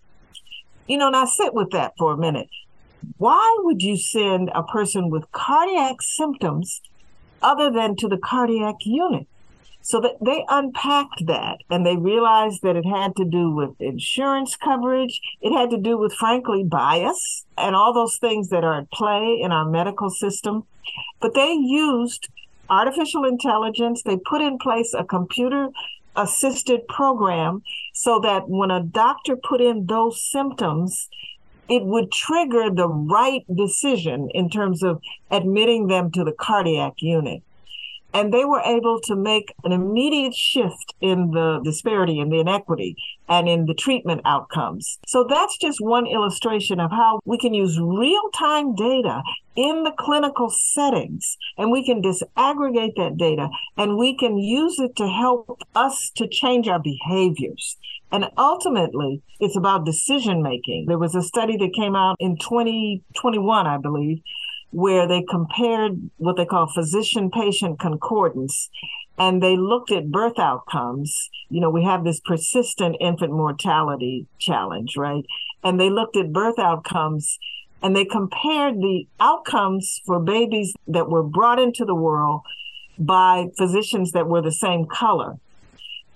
You 0.87 0.99
know, 0.99 1.11
now 1.11 1.25
sit 1.25 1.53
with 1.55 1.71
that 1.71 1.95
for 1.99 2.13
a 2.13 2.17
minute. 2.17 2.49
Why 3.19 3.59
would 3.61 3.83
you 3.83 3.97
send 3.97 4.51
a 4.55 4.63
person 4.63 5.11
with 5.11 5.31
cardiac 5.33 6.03
symptoms 6.03 6.81
other 7.43 7.71
than 7.71 7.97
to 7.97 8.09
the 8.09 8.19
cardiac 8.19 8.77
unit? 8.81 9.27
So 9.83 10.01
that 10.01 10.17
they 10.21 10.45
unpacked 10.49 11.27
that 11.27 11.59
and 11.71 11.87
they 11.87 11.97
realized 11.97 12.63
that 12.63 12.75
it 12.75 12.85
had 12.85 13.15
to 13.17 13.25
do 13.25 13.53
with 13.53 13.81
insurance 13.81 14.57
coverage. 14.57 15.21
It 15.41 15.53
had 15.53 15.71
to 15.71 15.79
do 15.79 15.97
with, 15.97 16.13
frankly, 16.13 16.65
bias 16.65 17.45
and 17.57 17.77
all 17.77 17.95
those 17.95 18.19
things 18.19 18.49
that 18.49 18.65
are 18.65 18.81
at 18.81 18.91
play 18.91 19.39
in 19.41 19.53
our 19.53 19.65
medical 19.65 20.11
system. 20.11 20.65
But 21.21 21.35
they 21.35 21.53
used 21.53 22.29
artificial 22.69 23.25
intelligence. 23.25 24.03
They 24.03 24.17
put 24.17 24.41
in 24.41 24.59
place 24.59 24.93
a 24.93 25.05
computer 25.05 25.69
assisted 26.17 26.87
program 26.89 27.63
so 27.93 28.21
that 28.21 28.49
when 28.49 28.71
a 28.71 28.83
doctor 28.83 29.37
put 29.37 29.61
in 29.61 29.87
those 29.87 30.23
symptoms, 30.31 31.09
it 31.69 31.85
would 31.85 32.13
trigger 32.13 32.71
the 32.71 32.89
right 32.89 33.45
decision 33.55 34.29
in 34.35 34.49
terms 34.49 34.83
of 34.83 35.01
admitting 35.31 35.89
them 35.89 36.11
to 36.13 36.25
the 36.25 36.33
cardiac 36.33 36.95
unit 36.99 37.43
and 38.13 38.33
they 38.33 38.45
were 38.45 38.61
able 38.61 39.01
to 39.01 39.17
make 39.17 39.55
an 39.65 39.73
immediate 39.73 40.35
shift 40.35 40.95
in 41.01 41.31
the 41.33 41.61
disparity 41.65 42.21
and 42.21 42.33
the 42.33 42.41
inequity 42.41 42.97
and 43.29 43.49
in 43.49 43.67
the 43.67 43.75
treatment 43.75 44.23
outcomes. 44.25 44.99
So 45.07 45.27
that's 45.29 45.59
just 45.59 45.81
one 45.81 46.07
illustration 46.07 46.81
of 46.81 46.91
how 46.91 47.21
we 47.25 47.39
can 47.39 47.55
use 47.55 47.79
real 47.81 48.31
time 48.31 48.75
data 48.75 49.23
in 49.57 49.85
the 49.85 49.93
clinical 49.99 50.51
settings 50.51 51.37
and 51.57 51.71
we 51.71 51.85
can 51.85 52.03
disaggregate 52.03 52.97
that 52.97 53.17
data 53.17 53.49
and 53.77 53.97
we 53.97 54.17
can 54.17 54.39
use 54.39 54.79
it 54.79 54.97
to 54.97 55.09
help 55.09 55.61
us 55.75 56.11
to 56.17 56.29
change 56.29 56.69
our 56.69 56.81
behaviors. 56.81 57.77
And 58.13 58.31
ultimately, 58.39 59.23
it's 59.41 59.57
about 59.57 59.85
decision 59.85 60.43
making. 60.43 60.87
There 60.87 60.99
was 60.99 61.15
a 61.15 61.23
study 61.23 61.57
that 61.57 61.75
came 61.75 61.97
out 61.97 62.17
in 62.21 62.37
2021, 62.39 63.67
I 63.67 63.79
believe, 63.79 64.21
where 64.71 65.07
they 65.07 65.23
compared 65.23 66.11
what 66.17 66.37
they 66.37 66.45
call 66.45 66.67
physician 66.67 67.31
patient 67.31 67.79
concordance 67.79 68.69
and 69.19 69.43
they 69.43 69.57
looked 69.57 69.91
at 69.91 70.11
birth 70.11 70.39
outcomes. 70.39 71.31
You 71.49 71.61
know, 71.61 71.71
we 71.71 71.85
have 71.85 72.05
this 72.05 72.21
persistent 72.21 72.97
infant 73.01 73.33
mortality 73.33 74.27
challenge, 74.39 74.97
right? 74.97 75.25
And 75.65 75.81
they 75.81 75.91
looked 75.91 76.17
at 76.17 76.33
birth 76.33 76.59
outcomes 76.59 77.39
and 77.83 77.95
they 77.95 78.05
compared 78.05 78.77
the 78.77 79.07
outcomes 79.21 80.01
for 80.05 80.21
babies 80.21 80.75
that 80.89 81.09
were 81.09 81.23
brought 81.23 81.59
into 81.59 81.85
the 81.85 81.95
world 81.95 82.43
by 82.99 83.47
physicians 83.57 84.13
that 84.13 84.27
were 84.27 84.43
the 84.43 84.53
same 84.53 84.87
color. 84.87 85.37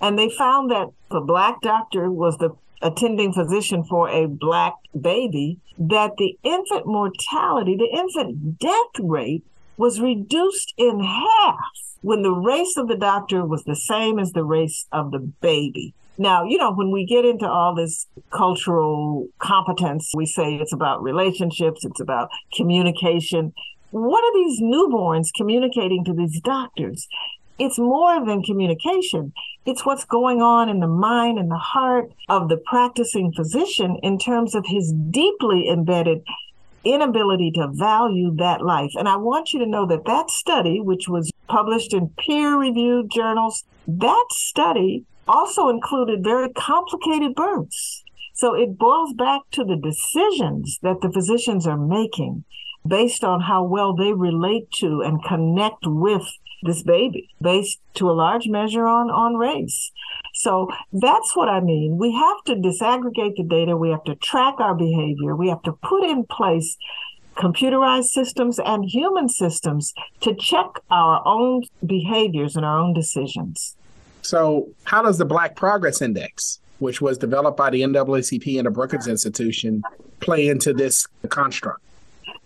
And 0.01 0.19
they 0.19 0.31
found 0.31 0.71
that 0.71 0.89
the 1.11 1.21
black 1.21 1.61
doctor 1.61 2.11
was 2.11 2.39
the 2.39 2.51
attending 2.83 3.33
physician 3.33 3.85
for 3.85 4.09
a 4.09 4.27
black 4.27 4.75
baby 4.99 5.59
that 5.79 6.17
the 6.19 6.37
infant 6.43 6.87
mortality, 6.87 7.77
the 7.77 7.99
infant 7.99 8.59
death 8.59 8.99
rate 9.01 9.45
was 9.77 10.01
reduced 10.01 10.75
in 10.77 11.01
half 11.01 11.57
when 12.03 12.23
the 12.23 12.33
race 12.33 12.77
of 12.77 12.89
the 12.89 12.97
doctor 12.97 13.45
was 13.45 13.65
the 13.65 13.77
same 13.77 14.19
as 14.19 14.33
the 14.33 14.45
race 14.45 14.87
of 14.93 15.11
the 15.11 15.19
baby. 15.19 15.95
Now, 16.19 16.45
you 16.45 16.59
know, 16.59 16.73
when 16.73 16.91
we 16.91 17.07
get 17.07 17.25
into 17.25 17.49
all 17.49 17.75
this 17.75 18.07
cultural 18.31 19.29
competence, 19.39 20.13
we 20.15 20.27
say 20.27 20.57
it's 20.57 20.73
about 20.73 21.03
relationships, 21.03 21.85
it's 21.85 22.01
about 22.01 22.29
communication. 22.55 23.55
What 23.91 24.23
are 24.23 24.35
these 24.35 24.61
newborns 24.61 25.29
communicating 25.35 26.05
to 26.05 26.13
these 26.13 26.39
doctors? 26.43 27.09
It's 27.61 27.79
more 27.79 28.25
than 28.25 28.43
communication. 28.43 29.35
It's 29.67 29.85
what's 29.85 30.07
going 30.07 30.41
on 30.41 30.71
in 30.71 30.81
the 30.81 30.89
mind 30.89 31.39
and 31.39 31.51
the 31.51 31.59
heart 31.59 32.11
of 32.29 32.49
the 32.49 32.57
practicing 32.57 33.33
physician 33.33 33.99
in 34.03 34.19
terms 34.19 34.55
of 34.55 34.65
his 34.67 34.95
deeply 35.11 35.69
embedded 35.69 36.23
inability 36.85 37.51
to 37.57 37.69
value 37.69 38.35
that 38.37 38.63
life. 38.63 38.93
And 38.95 39.07
I 39.07 39.17
want 39.17 39.53
you 39.53 39.59
to 39.59 39.67
know 39.67 39.87
that 39.87 40.07
that 40.07 40.31
study, 40.31 40.81
which 40.81 41.07
was 41.07 41.31
published 41.49 41.93
in 41.93 42.09
peer 42.19 42.57
reviewed 42.57 43.11
journals, 43.11 43.65
that 43.87 44.27
study 44.31 45.05
also 45.29 45.69
included 45.69 46.25
very 46.25 46.49
complicated 46.49 47.35
births. 47.35 48.03
So 48.33 48.55
it 48.55 48.79
boils 48.79 49.13
back 49.13 49.43
to 49.53 49.65
the 49.65 49.77
decisions 49.77 50.79
that 50.83 51.03
the 51.03 51.13
physicians 51.13 51.67
are 51.67 51.77
making 51.77 52.45
based 52.87 53.23
on 53.23 53.43
how 53.43 53.65
well 53.65 53.95
they 53.95 54.15
relate 54.15 54.71
to 54.81 55.03
and 55.03 55.23
connect 55.23 55.85
with 55.85 56.27
this 56.63 56.83
baby 56.83 57.29
based 57.41 57.79
to 57.95 58.11
a 58.11 58.13
large 58.13 58.47
measure 58.49 58.87
on, 58.87 59.11
on 59.11 59.37
race. 59.37 59.91
So 60.35 60.69
that's 60.93 61.35
what 61.35 61.49
I 61.49 61.61
mean. 61.61 61.99
We 61.99 62.13
have 62.13 62.45
to 62.45 62.55
disaggregate 62.55 63.37
the 63.37 63.45
data. 63.45 63.77
We 63.77 63.91
have 63.91 64.05
to 64.05 64.15
track 64.17 64.55
our 64.59 64.75
behavior. 64.75 65.35
We 65.35 65.49
have 65.49 65.63
to 65.63 65.73
put 65.73 66.05
in 66.05 66.25
place 66.25 66.77
computerized 67.37 68.05
systems 68.05 68.59
and 68.59 68.85
human 68.85 69.29
systems 69.29 69.95
to 70.21 70.35
check 70.35 70.67
our 70.91 71.23
own 71.27 71.63
behaviors 71.87 72.57
and 72.57 72.65
our 72.65 72.79
own 72.79 72.93
decisions. 72.93 73.77
So, 74.23 74.69
how 74.85 75.03
does 75.03 75.19
the 75.19 75.25
Black 75.25 75.57
Progress 75.57 76.03
Index, 76.03 76.61
which 76.79 77.01
was 77.01 77.17
developed 77.17 77.57
by 77.57 77.71
the 77.71 77.81
NAACP 77.81 78.59
and 78.59 78.67
the 78.67 78.71
Brookings 78.71 79.07
Institution, 79.07 79.83
play 80.21 80.49
into 80.49 80.75
this 80.75 81.07
construct? 81.29 81.81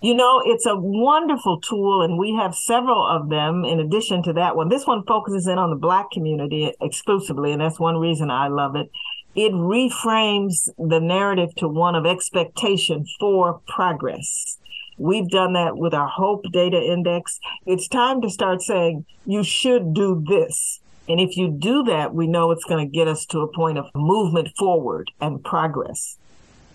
You 0.04 0.12
know, 0.12 0.42
it's 0.44 0.66
a 0.66 0.76
wonderful 0.76 1.62
tool, 1.62 2.02
and 2.02 2.18
we 2.18 2.34
have 2.34 2.54
several 2.54 3.06
of 3.06 3.30
them 3.30 3.64
in 3.64 3.80
addition 3.80 4.22
to 4.24 4.34
that 4.34 4.54
one. 4.54 4.68
This 4.68 4.86
one 4.86 5.02
focuses 5.06 5.46
in 5.46 5.56
on 5.56 5.70
the 5.70 5.76
Black 5.76 6.10
community 6.10 6.70
exclusively, 6.78 7.52
and 7.52 7.62
that's 7.62 7.80
one 7.80 7.96
reason 7.96 8.30
I 8.30 8.48
love 8.48 8.76
it. 8.76 8.90
It 9.34 9.52
reframes 9.52 10.68
the 10.76 11.00
narrative 11.00 11.54
to 11.54 11.68
one 11.68 11.94
of 11.94 12.04
expectation 12.04 13.06
for 13.18 13.62
progress. 13.66 14.58
We've 14.98 15.30
done 15.30 15.54
that 15.54 15.78
with 15.78 15.94
our 15.94 16.08
Hope 16.08 16.44
Data 16.52 16.82
Index. 16.82 17.40
It's 17.64 17.88
time 17.88 18.20
to 18.20 18.28
start 18.28 18.60
saying, 18.60 19.06
you 19.24 19.42
should 19.42 19.94
do 19.94 20.22
this. 20.28 20.80
And 21.08 21.18
if 21.18 21.34
you 21.38 21.48
do 21.50 21.82
that, 21.84 22.14
we 22.14 22.26
know 22.26 22.50
it's 22.50 22.64
going 22.64 22.86
to 22.86 22.92
get 22.92 23.08
us 23.08 23.24
to 23.30 23.38
a 23.38 23.50
point 23.50 23.78
of 23.78 23.86
movement 23.94 24.50
forward 24.58 25.12
and 25.22 25.42
progress 25.42 26.18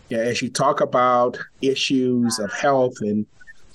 yeah, 0.10 0.20
as 0.20 0.42
you 0.42 0.50
talk 0.50 0.82
about 0.82 1.38
issues 1.62 2.40
of 2.40 2.52
health 2.52 2.96
and 3.02 3.26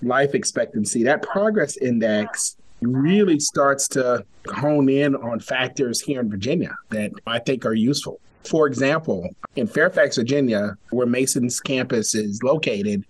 life 0.02 0.34
expectancy, 0.34 1.02
that 1.04 1.22
progress 1.22 1.76
index 1.76 2.56
really 2.80 3.38
starts 3.38 3.88
to 3.88 4.24
hone 4.48 4.88
in 4.88 5.14
on 5.16 5.40
factors 5.40 6.00
here 6.00 6.20
in 6.20 6.28
Virginia 6.28 6.76
that 6.90 7.12
I 7.26 7.38
think 7.38 7.64
are 7.64 7.74
useful. 7.74 8.20
For 8.44 8.66
example, 8.66 9.30
in 9.56 9.66
Fairfax, 9.66 10.16
Virginia, 10.16 10.76
where 10.90 11.06
Mason's 11.06 11.60
campus 11.60 12.14
is 12.14 12.42
located, 12.42 13.04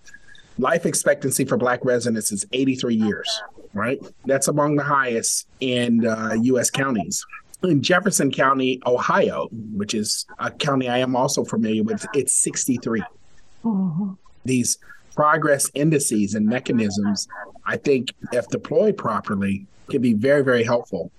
life 0.59 0.87
expectancy 0.87 1.45
for 1.45 1.57
Black 1.57 1.85
residents 1.85 2.31
is 2.31 2.47
83 2.53 2.95
years, 2.95 3.43
right? 3.73 3.99
That's 4.27 4.47
among 4.47 4.77
the 4.77 4.85
highest 4.85 5.49
in 5.61 6.07
uh, 6.07 6.35
U.S. 6.41 6.71
counties 6.71 7.25
in 7.65 7.83
Jefferson 7.83 8.31
County, 8.31 8.81
Ohio, 8.87 9.49
which 9.73 9.95
is 9.95 10.27
a 10.39 10.51
county 10.51 10.89
I 10.89 10.99
am 10.99 11.17
also 11.17 11.45
familiar 11.45 11.83
with, 11.83 12.05
it's 12.15 12.43
63. 12.43 13.03
Mm-hmm. 13.65 14.13
These 14.45 14.79
progress 15.15 15.71
indices 15.75 16.35
and 16.35 16.47
mechanisms, 16.47 17.29
I 17.67 17.77
think, 17.77 18.13
if 18.33 18.49
deployed 18.49 18.97
properly, 18.97 19.67
can 19.91 20.03
be 20.03 20.15
very, 20.15 20.43
very 20.43 20.65
helpful 20.65 21.11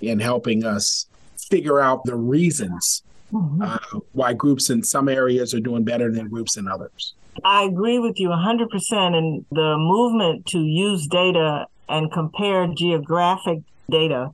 in 0.00 0.20
helping 0.20 0.64
us 0.64 1.06
figure 1.36 1.80
out 1.80 2.04
the 2.04 2.14
reasons 2.14 3.02
mm-hmm. 3.32 3.62
uh, 3.62 4.00
why 4.12 4.32
groups 4.32 4.70
in 4.70 4.82
some 4.82 5.08
areas 5.08 5.52
are 5.54 5.60
doing 5.60 5.84
better 5.84 6.12
than 6.12 6.28
groups 6.28 6.56
in 6.56 6.68
others. 6.68 7.14
I 7.44 7.64
agree 7.64 7.98
with 7.98 8.18
you 8.18 8.28
100%. 8.28 8.68
And 9.14 9.44
the 9.50 9.76
movement 9.78 10.46
to 10.46 10.58
use 10.58 11.06
data 11.06 11.66
and 11.88 12.12
compare 12.12 12.66
geographic 12.68 13.60
data 13.90 14.30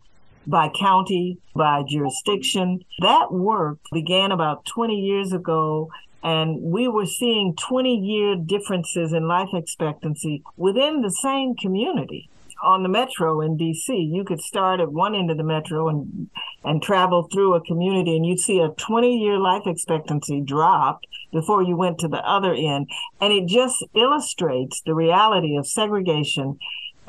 by 0.47 0.69
county, 0.69 1.39
by 1.55 1.83
jurisdiction. 1.89 2.85
That 3.01 3.33
work 3.33 3.79
began 3.93 4.33
about 4.33 4.65
20 4.67 4.95
years 4.95 5.33
ago, 5.33 5.91
and 6.23 6.61
we 6.63 6.89
were 6.89 7.07
seeing 7.07 7.55
20 7.57 7.95
year 7.95 8.37
differences 8.37 9.13
in 9.13 9.29
life 9.29 9.51
expectancy 9.53 10.43
within 10.57 11.03
the 11.03 11.11
same 11.11 11.55
community. 11.55 12.29
On 12.63 12.83
the 12.83 12.89
metro 12.89 13.43
in 13.43 13.59
DC, 13.59 13.89
you 13.89 14.25
could 14.25 14.41
start 14.41 14.81
at 14.81 14.91
one 14.91 15.15
end 15.15 15.31
of 15.31 15.37
the 15.37 15.45
metro 15.45 15.89
and 15.89 16.31
and 16.65 16.83
travel 16.83 17.29
through 17.33 17.55
a 17.55 17.61
community, 17.61 18.17
and 18.17 18.27
you'd 18.27 18.41
see 18.41 18.59
a 18.61 18.71
20 18.71 19.19
year 19.19 19.39
life 19.39 19.63
expectancy 19.67 20.41
drop 20.41 21.01
before 21.33 21.63
you 21.63 21.77
went 21.77 21.99
to 21.99 22.09
the 22.09 22.29
other 22.29 22.55
end. 22.55 22.89
And 23.21 23.33
it 23.33 23.47
just 23.47 23.85
illustrates 23.95 24.81
the 24.81 24.95
reality 24.95 25.57
of 25.57 25.67
segregation 25.67 26.59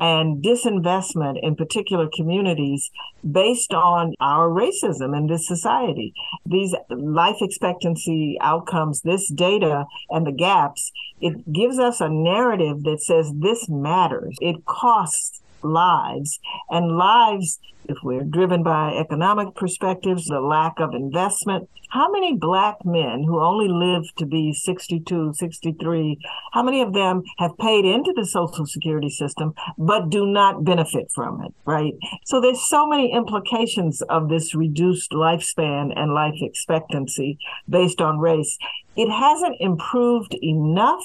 and 0.00 0.42
disinvestment 0.42 1.38
in 1.42 1.56
particular 1.56 2.08
communities 2.14 2.90
based 3.28 3.74
on 3.74 4.14
our 4.20 4.48
racism 4.48 5.16
in 5.16 5.26
this 5.26 5.46
society. 5.46 6.14
These 6.46 6.74
life 6.90 7.38
expectancy 7.40 8.38
outcomes, 8.40 9.02
this 9.02 9.28
data 9.28 9.86
and 10.10 10.26
the 10.26 10.32
gaps, 10.32 10.92
it 11.20 11.52
gives 11.52 11.78
us 11.78 12.00
a 12.00 12.08
narrative 12.08 12.84
that 12.84 13.02
says 13.02 13.32
this 13.34 13.68
matters. 13.68 14.36
It 14.40 14.64
costs 14.64 15.40
lives. 15.62 16.38
And 16.70 16.96
lives 16.96 17.58
if 17.88 17.98
we're 18.02 18.24
driven 18.24 18.62
by 18.62 18.92
economic 18.94 19.54
perspectives 19.54 20.26
the 20.26 20.40
lack 20.40 20.78
of 20.78 20.94
investment 20.94 21.68
how 21.90 22.10
many 22.12 22.36
black 22.36 22.76
men 22.84 23.24
who 23.26 23.40
only 23.40 23.66
live 23.66 24.14
to 24.16 24.26
be 24.26 24.52
62 24.52 25.32
63 25.32 26.18
how 26.52 26.62
many 26.62 26.82
of 26.82 26.92
them 26.92 27.22
have 27.38 27.56
paid 27.56 27.86
into 27.86 28.12
the 28.14 28.26
social 28.26 28.66
security 28.66 29.08
system 29.08 29.54
but 29.78 30.10
do 30.10 30.26
not 30.26 30.64
benefit 30.64 31.10
from 31.14 31.42
it 31.42 31.54
right? 31.68 31.94
So 32.24 32.40
there's 32.40 32.66
so 32.66 32.86
many 32.86 33.12
implications 33.12 34.00
of 34.02 34.28
this 34.28 34.54
reduced 34.54 35.12
lifespan 35.12 35.92
and 35.94 36.14
life 36.14 36.40
expectancy 36.40 37.38
based 37.68 38.00
on 38.00 38.18
race. 38.18 38.56
It 38.96 39.10
hasn't 39.10 39.56
improved 39.60 40.34
enough 40.42 41.04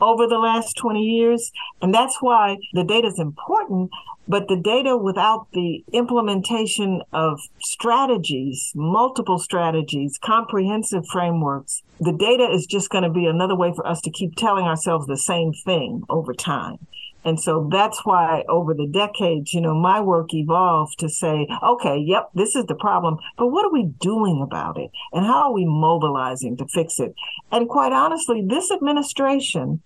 over 0.00 0.26
the 0.26 0.38
last 0.38 0.76
20 0.76 1.00
years. 1.00 1.50
And 1.82 1.94
that's 1.94 2.18
why 2.20 2.58
the 2.72 2.84
data 2.84 3.08
is 3.08 3.18
important. 3.18 3.90
But 4.28 4.46
the 4.46 4.56
data 4.56 4.96
without 4.96 5.48
the 5.52 5.82
implementation 5.92 7.02
of 7.12 7.40
strategies, 7.60 8.70
multiple 8.76 9.38
strategies, 9.38 10.18
comprehensive 10.22 11.04
frameworks, 11.06 11.82
the 11.98 12.12
data 12.12 12.48
is 12.48 12.66
just 12.66 12.90
going 12.90 13.02
to 13.02 13.10
be 13.10 13.26
another 13.26 13.56
way 13.56 13.72
for 13.74 13.84
us 13.84 14.00
to 14.02 14.10
keep 14.10 14.36
telling 14.36 14.66
ourselves 14.66 15.06
the 15.06 15.16
same 15.16 15.52
thing 15.52 16.04
over 16.08 16.32
time. 16.32 16.78
And 17.24 17.38
so 17.38 17.68
that's 17.70 18.04
why 18.04 18.44
over 18.48 18.72
the 18.72 18.86
decades, 18.86 19.52
you 19.52 19.60
know, 19.60 19.74
my 19.74 20.00
work 20.00 20.32
evolved 20.32 20.98
to 21.00 21.08
say, 21.08 21.46
okay, 21.62 21.98
yep, 21.98 22.30
this 22.34 22.56
is 22.56 22.66
the 22.66 22.74
problem, 22.74 23.18
but 23.36 23.48
what 23.48 23.66
are 23.66 23.72
we 23.72 23.84
doing 24.00 24.40
about 24.42 24.78
it? 24.78 24.90
And 25.12 25.26
how 25.26 25.48
are 25.48 25.52
we 25.52 25.66
mobilizing 25.66 26.56
to 26.58 26.66
fix 26.66 26.98
it? 26.98 27.14
And 27.52 27.68
quite 27.68 27.92
honestly, 27.92 28.42
this 28.46 28.70
administration 28.70 29.82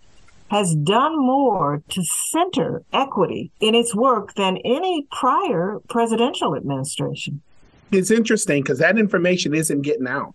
has 0.54 0.72
done 0.76 1.18
more 1.18 1.82
to 1.88 2.00
center 2.30 2.80
equity 2.92 3.50
in 3.58 3.74
its 3.74 3.92
work 3.92 4.32
than 4.34 4.56
any 4.58 5.04
prior 5.10 5.80
presidential 5.88 6.54
administration. 6.54 7.42
It's 7.90 8.12
interesting 8.12 8.62
because 8.62 8.78
that 8.78 8.96
information 8.96 9.52
isn't 9.52 9.82
getting 9.82 10.06
out. 10.06 10.32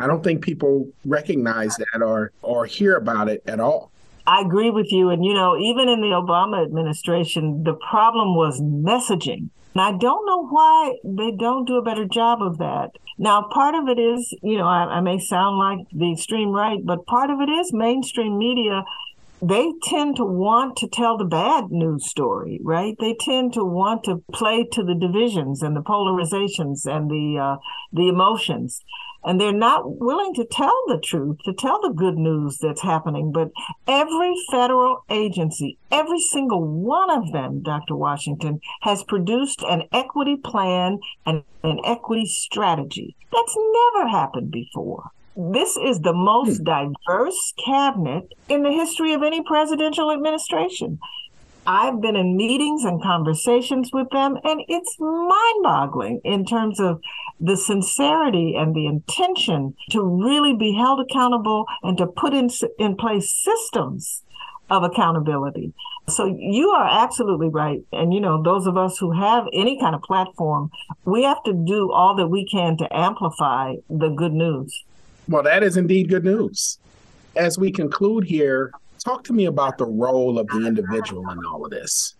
I 0.00 0.08
don't 0.08 0.24
think 0.24 0.42
people 0.42 0.88
recognize 1.04 1.76
that 1.76 2.02
or 2.02 2.32
or 2.42 2.66
hear 2.66 2.96
about 2.96 3.28
it 3.28 3.44
at 3.46 3.60
all. 3.60 3.92
I 4.26 4.40
agree 4.40 4.70
with 4.70 4.90
you. 4.90 5.10
And, 5.10 5.24
you 5.24 5.34
know, 5.34 5.56
even 5.56 5.88
in 5.88 6.00
the 6.00 6.14
Obama 6.22 6.64
administration, 6.64 7.62
the 7.62 7.74
problem 7.74 8.34
was 8.34 8.60
messaging. 8.60 9.50
And 9.74 9.82
I 9.82 9.92
don't 9.92 10.26
know 10.26 10.48
why 10.48 10.96
they 11.04 11.30
don't 11.30 11.64
do 11.64 11.76
a 11.76 11.82
better 11.82 12.06
job 12.06 12.42
of 12.42 12.58
that. 12.58 12.90
Now, 13.18 13.42
part 13.42 13.74
of 13.76 13.86
it 13.86 14.00
is, 14.00 14.34
you 14.42 14.58
know, 14.58 14.66
I, 14.66 14.96
I 14.96 15.00
may 15.00 15.18
sound 15.20 15.58
like 15.58 15.86
the 15.92 16.12
extreme 16.12 16.50
right, 16.50 16.80
but 16.84 17.06
part 17.06 17.30
of 17.30 17.40
it 17.40 17.48
is 17.48 17.72
mainstream 17.72 18.36
media 18.36 18.82
they 19.42 19.72
tend 19.82 20.16
to 20.16 20.24
want 20.24 20.76
to 20.76 20.88
tell 20.88 21.16
the 21.16 21.24
bad 21.24 21.70
news 21.70 22.06
story, 22.06 22.60
right? 22.62 22.94
They 23.00 23.14
tend 23.18 23.54
to 23.54 23.64
want 23.64 24.04
to 24.04 24.22
play 24.32 24.64
to 24.72 24.82
the 24.82 24.94
divisions 24.94 25.62
and 25.62 25.74
the 25.74 25.82
polarizations 25.82 26.84
and 26.86 27.10
the 27.10 27.38
uh, 27.38 27.56
the 27.92 28.08
emotions, 28.08 28.82
and 29.24 29.40
they're 29.40 29.52
not 29.52 29.98
willing 29.98 30.34
to 30.34 30.44
tell 30.44 30.76
the 30.88 31.00
truth, 31.02 31.38
to 31.44 31.52
tell 31.52 31.80
the 31.80 31.92
good 31.94 32.16
news 32.16 32.58
that's 32.58 32.82
happening. 32.82 33.32
But 33.32 33.50
every 33.88 34.34
federal 34.50 35.04
agency, 35.08 35.78
every 35.90 36.20
single 36.20 36.62
one 36.62 37.10
of 37.10 37.32
them, 37.32 37.62
Dr. 37.62 37.96
Washington, 37.96 38.60
has 38.82 39.02
produced 39.04 39.62
an 39.62 39.84
equity 39.92 40.36
plan 40.36 40.98
and 41.24 41.44
an 41.62 41.80
equity 41.84 42.26
strategy. 42.26 43.16
That's 43.32 43.56
never 43.56 44.08
happened 44.08 44.50
before. 44.50 45.10
This 45.36 45.76
is 45.76 46.00
the 46.00 46.12
most 46.12 46.58
hmm. 46.58 46.64
diverse 46.64 47.52
cabinet 47.64 48.32
in 48.48 48.62
the 48.62 48.72
history 48.72 49.12
of 49.14 49.22
any 49.22 49.42
presidential 49.42 50.10
administration. 50.10 50.98
I've 51.66 52.00
been 52.00 52.16
in 52.16 52.36
meetings 52.36 52.84
and 52.84 53.02
conversations 53.02 53.90
with 53.92 54.08
them, 54.10 54.38
and 54.44 54.62
it's 54.66 54.96
mind 54.98 55.62
boggling 55.62 56.20
in 56.24 56.44
terms 56.44 56.80
of 56.80 57.00
the 57.38 57.56
sincerity 57.56 58.54
and 58.56 58.74
the 58.74 58.86
intention 58.86 59.74
to 59.90 60.02
really 60.02 60.54
be 60.54 60.74
held 60.74 61.00
accountable 61.00 61.66
and 61.82 61.96
to 61.98 62.06
put 62.06 62.34
in, 62.34 62.50
in 62.78 62.96
place 62.96 63.30
systems 63.30 64.22
of 64.68 64.82
accountability. 64.82 65.72
So 66.08 66.24
you 66.26 66.70
are 66.70 66.88
absolutely 67.04 67.48
right. 67.48 67.82
And, 67.92 68.12
you 68.12 68.20
know, 68.20 68.42
those 68.42 68.66
of 68.66 68.76
us 68.76 68.98
who 68.98 69.12
have 69.12 69.44
any 69.52 69.78
kind 69.78 69.94
of 69.94 70.02
platform, 70.02 70.70
we 71.04 71.22
have 71.24 71.42
to 71.44 71.52
do 71.52 71.92
all 71.92 72.16
that 72.16 72.28
we 72.28 72.46
can 72.46 72.76
to 72.78 72.96
amplify 72.96 73.74
the 73.88 74.08
good 74.08 74.32
news. 74.32 74.84
Well, 75.30 75.44
that 75.44 75.62
is 75.62 75.76
indeed 75.76 76.08
good 76.08 76.24
news. 76.24 76.78
As 77.36 77.56
we 77.56 77.70
conclude 77.70 78.24
here, 78.24 78.72
talk 78.98 79.22
to 79.24 79.32
me 79.32 79.44
about 79.44 79.78
the 79.78 79.86
role 79.86 80.40
of 80.40 80.48
the 80.48 80.66
individual 80.66 81.30
in 81.30 81.38
all 81.46 81.64
of 81.64 81.70
this, 81.70 82.16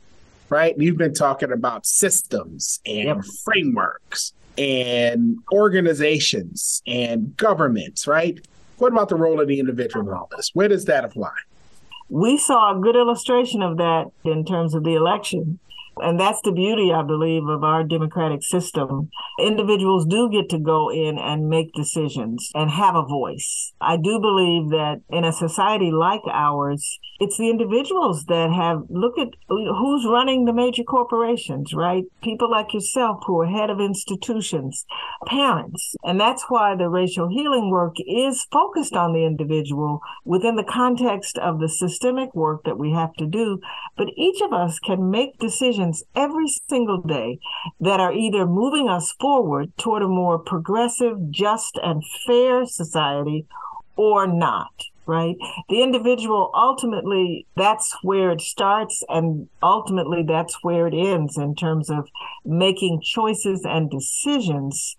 right? 0.49 0.77
You've 0.79 0.97
been 0.97 1.13
talking 1.13 1.51
about 1.51 1.87
systems 1.87 2.79
and 2.87 3.21
frameworks 3.43 4.33
and 4.57 5.39
organizations 5.53 6.83
and 6.87 7.37
governments, 7.37 8.07
right? 8.07 8.39
What 8.79 8.93
about 8.93 9.09
the 9.09 9.17
role 9.17 9.41
of 9.41 9.49
the 9.49 9.59
individual 9.59 10.09
in 10.09 10.15
all 10.15 10.29
this? 10.31 10.51
Where 10.55 10.69
does 10.69 10.85
that 10.85 11.05
apply? 11.05 11.33
We 12.11 12.39
saw 12.39 12.77
a 12.77 12.81
good 12.81 12.95
illustration 12.95 13.61
of 13.61 13.77
that 13.79 14.05
in 14.25 14.45
terms 14.45 14.73
of 14.73 14.85
the 14.85 14.95
election 14.95 15.59
And 16.03 16.19
that's 16.19 16.41
the 16.43 16.53
beauty, 16.53 16.93
I 16.93 17.03
believe, 17.03 17.47
of 17.47 17.65
our 17.65 17.85
democratic 17.85 18.43
system. 18.43 19.11
Individuals 19.39 20.07
do 20.07 20.31
get 20.31 20.49
to 20.51 20.59
go 20.59 20.91
in 20.91 21.19
and 21.19 21.49
make 21.49 21.73
decisions 21.75 22.51
and 22.55 22.71
have 22.71 22.95
a 22.95 23.05
voice. 23.05 23.73
I 23.81 23.97
do 23.97 24.21
believe 24.21 24.71
that 24.71 25.03
in 25.11 25.25
a 25.25 25.33
society 25.33 25.91
like 25.91 26.23
ours, 26.33 26.99
it's 27.19 27.37
the 27.37 27.51
individuals 27.51 28.25
that 28.27 28.51
have 28.51 28.85
look 28.89 29.19
at 29.19 29.29
who's 29.49 30.07
running 30.07 30.45
the 30.45 30.53
major 30.53 30.83
corporations, 30.83 31.75
right? 31.75 32.05
People 32.23 32.51
like 32.51 32.73
yourself 32.73 33.23
who 33.27 33.41
are 33.41 33.47
head 33.47 33.69
of 33.69 33.81
institutions, 33.81 34.87
parents. 35.27 35.95
And 36.03 36.19
that's 36.19 36.45
why 36.49 36.77
the 36.77 36.89
racial 36.89 37.29
healing 37.29 37.71
work 37.71 37.97
is 38.07 38.47
focused 38.51 38.95
on 38.95 39.13
the 39.13 39.25
individual 39.25 40.01
within 40.25 40.57
the 40.57 40.65
context 40.65 41.37
of 41.39 41.61
the 41.61 41.69
systemic 41.69 42.35
work 42.35 42.65
that 42.65 42.79
we 42.79 42.93
have 42.93 43.13
to 43.15 43.27
do. 43.27 43.61
But 43.97 44.09
each 44.17 44.41
of 44.41 44.53
us 44.53 44.79
can 44.79 45.11
make 45.11 45.39
decisions 45.39 45.90
every 46.15 46.49
single 46.69 47.01
day 47.01 47.39
that 47.81 48.01
are 48.01 48.13
either 48.13 48.47
moving 48.47 48.89
us 48.89 49.13
forward 49.21 49.73
toward 49.77 50.03
a 50.03 50.09
more 50.09 50.39
progressive, 50.39 51.31
just, 51.31 51.79
and 51.83 52.03
fair 52.27 52.65
society 52.67 53.47
or 53.97 54.27
not 54.27 54.73
right? 55.07 55.37
The 55.69 55.83
individual 55.83 56.53
ultimately, 56.55 57.45
that's 57.57 57.97
where 58.03 58.31
it 58.31 58.41
starts, 58.41 59.03
and 59.09 59.49
ultimately, 59.61 60.23
that's 60.23 60.63
where 60.63 60.87
it 60.87 60.95
ends 60.95 61.37
in 61.37 61.57
terms 61.57 61.91
of 61.91 62.09
making 62.45 63.01
choices 63.03 63.63
and 63.65 63.91
decisions 63.91 64.95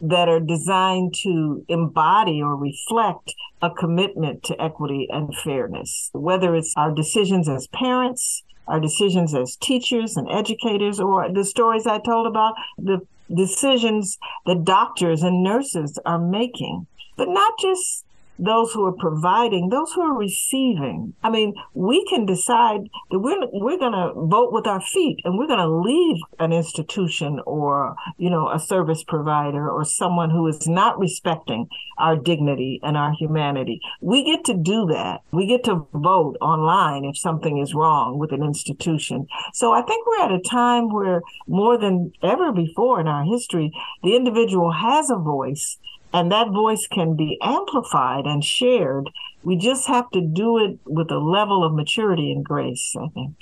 that 0.00 0.28
are 0.28 0.40
designed 0.40 1.14
to 1.22 1.64
embody 1.68 2.42
or 2.42 2.56
reflect 2.56 3.34
a 3.62 3.70
commitment 3.70 4.42
to 4.42 4.60
equity 4.60 5.06
and 5.10 5.32
fairness, 5.36 6.10
whether 6.12 6.56
it's 6.56 6.74
our 6.76 6.92
decisions 6.92 7.48
as 7.48 7.68
parents, 7.68 8.42
our 8.72 8.80
decisions 8.80 9.34
as 9.34 9.56
teachers 9.56 10.16
and 10.16 10.26
educators, 10.30 10.98
or 10.98 11.30
the 11.30 11.44
stories 11.44 11.86
I 11.86 11.98
told 11.98 12.26
about 12.26 12.54
the 12.78 13.06
decisions 13.32 14.18
that 14.46 14.64
doctors 14.64 15.22
and 15.22 15.42
nurses 15.42 15.98
are 16.06 16.18
making. 16.18 16.86
But 17.16 17.28
not 17.28 17.52
just 17.60 18.06
those 18.38 18.72
who 18.72 18.84
are 18.84 18.92
providing, 18.92 19.68
those 19.68 19.92
who 19.92 20.02
are 20.02 20.16
receiving. 20.16 21.14
I 21.22 21.30
mean, 21.30 21.54
we 21.74 22.04
can 22.06 22.26
decide 22.26 22.80
that 23.10 23.18
we're 23.18 23.46
we're 23.52 23.78
going 23.78 23.92
to 23.92 24.12
vote 24.14 24.52
with 24.52 24.66
our 24.66 24.80
feet 24.80 25.18
and 25.24 25.38
we're 25.38 25.46
going 25.46 25.58
to 25.58 25.68
leave 25.68 26.16
an 26.38 26.52
institution 26.52 27.40
or, 27.46 27.94
you 28.18 28.30
know, 28.30 28.50
a 28.50 28.58
service 28.58 29.04
provider 29.04 29.70
or 29.70 29.84
someone 29.84 30.30
who 30.30 30.46
is 30.46 30.66
not 30.66 30.98
respecting 30.98 31.68
our 31.98 32.16
dignity 32.16 32.80
and 32.82 32.96
our 32.96 33.12
humanity. 33.12 33.80
We 34.00 34.24
get 34.24 34.44
to 34.46 34.54
do 34.54 34.86
that. 34.86 35.20
We 35.30 35.46
get 35.46 35.64
to 35.64 35.86
vote 35.92 36.36
online 36.40 37.04
if 37.04 37.16
something 37.16 37.58
is 37.58 37.74
wrong 37.74 38.18
with 38.18 38.32
an 38.32 38.42
institution. 38.42 39.26
So 39.52 39.72
I 39.72 39.82
think 39.82 40.06
we're 40.06 40.24
at 40.24 40.32
a 40.32 40.40
time 40.40 40.92
where 40.92 41.22
more 41.46 41.78
than 41.78 42.12
ever 42.22 42.52
before 42.52 43.00
in 43.00 43.08
our 43.08 43.24
history, 43.24 43.72
the 44.02 44.16
individual 44.16 44.72
has 44.72 45.10
a 45.10 45.16
voice 45.16 45.78
and 46.12 46.30
that 46.30 46.48
voice 46.50 46.86
can 46.86 47.16
be 47.16 47.38
amplified 47.42 48.26
and 48.26 48.44
shared. 48.44 49.08
We 49.42 49.56
just 49.56 49.86
have 49.88 50.10
to 50.10 50.20
do 50.20 50.58
it 50.58 50.78
with 50.86 51.10
a 51.10 51.18
level 51.18 51.64
of 51.64 51.74
maturity 51.74 52.32
and 52.32 52.44
grace, 52.44 52.94
I 52.98 53.08
think. 53.08 53.34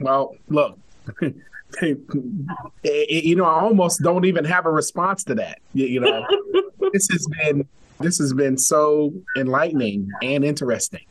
Well, 0.00 0.36
look, 0.48 0.78
eh, 1.22 1.32
eh, 2.84 3.04
you 3.08 3.36
know, 3.36 3.44
I 3.44 3.60
almost 3.60 4.02
don't 4.02 4.24
even 4.24 4.44
have 4.44 4.66
a 4.66 4.70
response 4.70 5.24
to 5.24 5.34
that. 5.36 5.60
You 5.72 6.00
know, 6.00 6.26
this 6.92 7.08
has 7.10 7.26
been 7.26 7.66
this 8.00 8.18
has 8.18 8.32
been 8.32 8.58
so 8.58 9.12
enlightening 9.36 10.10
and 10.22 10.44
interesting. 10.44 11.04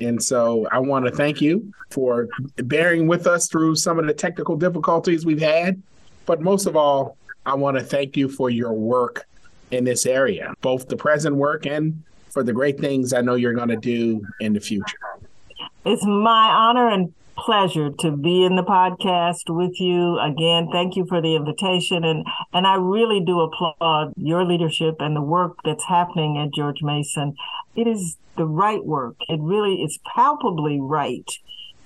And 0.00 0.22
so 0.22 0.66
I 0.72 0.78
want 0.78 1.04
to 1.04 1.10
thank 1.10 1.42
you 1.42 1.72
for 1.90 2.28
bearing 2.56 3.06
with 3.06 3.26
us 3.26 3.48
through 3.48 3.76
some 3.76 3.98
of 3.98 4.06
the 4.06 4.14
technical 4.14 4.56
difficulties 4.56 5.26
we've 5.26 5.42
had. 5.42 5.82
But 6.24 6.40
most 6.40 6.66
of 6.66 6.74
all, 6.74 7.18
I 7.44 7.54
want 7.54 7.76
to 7.76 7.84
thank 7.84 8.16
you 8.16 8.30
for 8.30 8.48
your 8.48 8.72
work 8.72 9.26
in 9.70 9.84
this 9.84 10.06
area, 10.06 10.54
both 10.60 10.88
the 10.88 10.96
present 10.96 11.36
work 11.36 11.66
and 11.66 12.02
for 12.30 12.42
the 12.42 12.52
great 12.52 12.78
things 12.78 13.12
I 13.12 13.20
know 13.20 13.34
you're 13.34 13.54
going 13.54 13.68
to 13.68 13.76
do 13.76 14.24
in 14.40 14.52
the 14.52 14.60
future. 14.60 14.98
It's 15.84 16.04
my 16.04 16.48
honor 16.50 16.88
and 16.88 17.12
pleasure 17.36 17.90
to 17.90 18.10
be 18.10 18.44
in 18.44 18.56
the 18.56 18.62
podcast 18.62 19.48
with 19.48 19.80
you 19.80 20.18
again. 20.18 20.68
Thank 20.70 20.94
you 20.96 21.06
for 21.06 21.22
the 21.22 21.36
invitation 21.36 22.04
and 22.04 22.26
and 22.52 22.66
I 22.66 22.74
really 22.74 23.20
do 23.24 23.40
applaud 23.40 24.12
your 24.16 24.44
leadership 24.44 24.96
and 25.00 25.16
the 25.16 25.22
work 25.22 25.56
that's 25.64 25.84
happening 25.84 26.36
at 26.38 26.52
George 26.52 26.82
Mason. 26.82 27.34
It 27.74 27.86
is 27.86 28.18
the 28.36 28.44
right 28.44 28.84
work. 28.84 29.16
It 29.28 29.40
really 29.40 29.76
is 29.76 29.98
palpably 30.14 30.78
right 30.80 31.30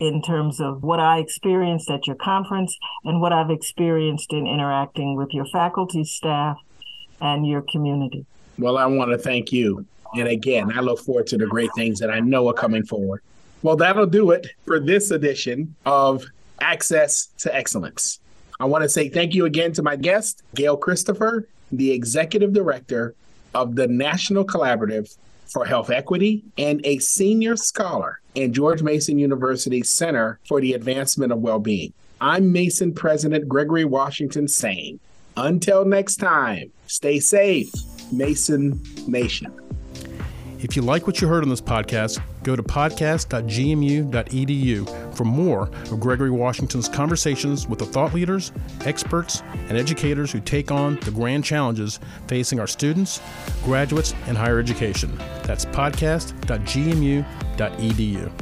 in 0.01 0.22
terms 0.22 0.61
of 0.61 0.82
what 0.82 0.99
I 0.99 1.18
experienced 1.18 1.89
at 1.89 2.07
your 2.07 2.16
conference 2.16 2.76
and 3.05 3.20
what 3.20 3.32
I've 3.32 3.51
experienced 3.51 4.32
in 4.32 4.47
interacting 4.47 5.16
with 5.16 5.28
your 5.32 5.47
faculty, 5.47 6.05
staff, 6.05 6.57
and 7.25 7.47
your 7.47 7.62
community. 7.62 8.25
Well, 8.59 8.79
I 8.79 8.87
want 8.87 9.11
to 9.11 9.18
thank 9.18 9.51
you. 9.53 9.85
And 10.14 10.29
again, 10.29 10.70
I 10.77 10.81
look 10.81 11.01
forward 11.01 11.27
to 11.29 11.37
the 11.37 11.47
great 11.47 11.70
things 11.75 11.99
that 11.99 12.11
I 12.11 12.20
know 12.20 12.49
are 12.49 12.55
coming 12.55 12.85
forward. 12.85 13.22
Well, 13.62 13.77
that'll 13.77 14.07
do 14.07 14.31
it 14.31 14.47
for 14.64 14.79
this 14.79 15.11
edition 15.11 15.75
of 15.87 16.25
Access 16.61 17.29
to 17.39 17.55
Excellence. 17.55 18.20
I 18.61 18.66
want 18.66 18.83
to 18.83 18.89
say 18.89 19.09
thank 19.09 19.35
you 19.35 19.47
again 19.47 19.72
to 19.72 19.83
my 19.83 19.97
guest, 19.97 20.43
Gail 20.55 20.77
Christopher, 20.77 21.49
the 21.72 21.91
Executive 21.91 22.53
Director 22.53 23.14
of 23.55 23.75
the 23.75 23.89
National 23.89 24.45
Collaborative 24.45 25.16
for 25.47 25.64
Health 25.64 25.91
Equity 25.91 26.45
and 26.59 26.81
a 26.85 26.99
senior 26.99 27.57
scholar 27.57 28.20
in 28.35 28.53
George 28.53 28.83
Mason 28.83 29.18
University 29.18 29.83
Center 29.83 30.39
for 30.47 30.61
the 30.61 30.75
Advancement 30.75 31.33
of 31.33 31.41
Wellbeing. 31.41 31.93
I'm 32.20 32.53
Mason 32.53 32.93
President 32.93 33.49
Gregory 33.49 33.85
Washington 33.85 34.47
saying, 34.47 35.01
until 35.37 35.85
next 35.85 36.16
time, 36.16 36.72
stay 36.87 37.20
safe, 37.20 37.70
Mason 38.12 38.82
Nation. 39.07 39.53
If 40.64 40.74
you 40.76 40.82
like 40.82 41.07
what 41.07 41.20
you 41.20 41.28
heard 41.28 41.43
on 41.43 41.51
this 41.51 41.61
podcast, 41.61 42.22
go 42.43 42.57
to 42.57 42.62
podcast.gmu.edu 42.62 45.14
for 45.14 45.24
more 45.24 45.68
of 45.68 46.01
Gregory 46.01 46.30
Washington's 46.30 46.89
conversations 46.89 47.68
with 47.68 47.80
the 47.80 47.85
thought 47.85 48.14
leaders, 48.14 48.51
experts, 48.80 49.43
and 49.68 49.76
educators 49.76 50.32
who 50.32 50.41
take 50.41 50.70
on 50.70 50.99
the 51.01 51.11
grand 51.11 51.45
challenges 51.45 52.01
facing 52.28 52.61
our 52.61 52.66
students, 52.66 53.20
graduates, 53.62 54.14
and 54.26 54.39
higher 54.39 54.59
education. 54.59 55.14
That's 55.43 55.66
podcast.gmu.edu. 55.66 58.32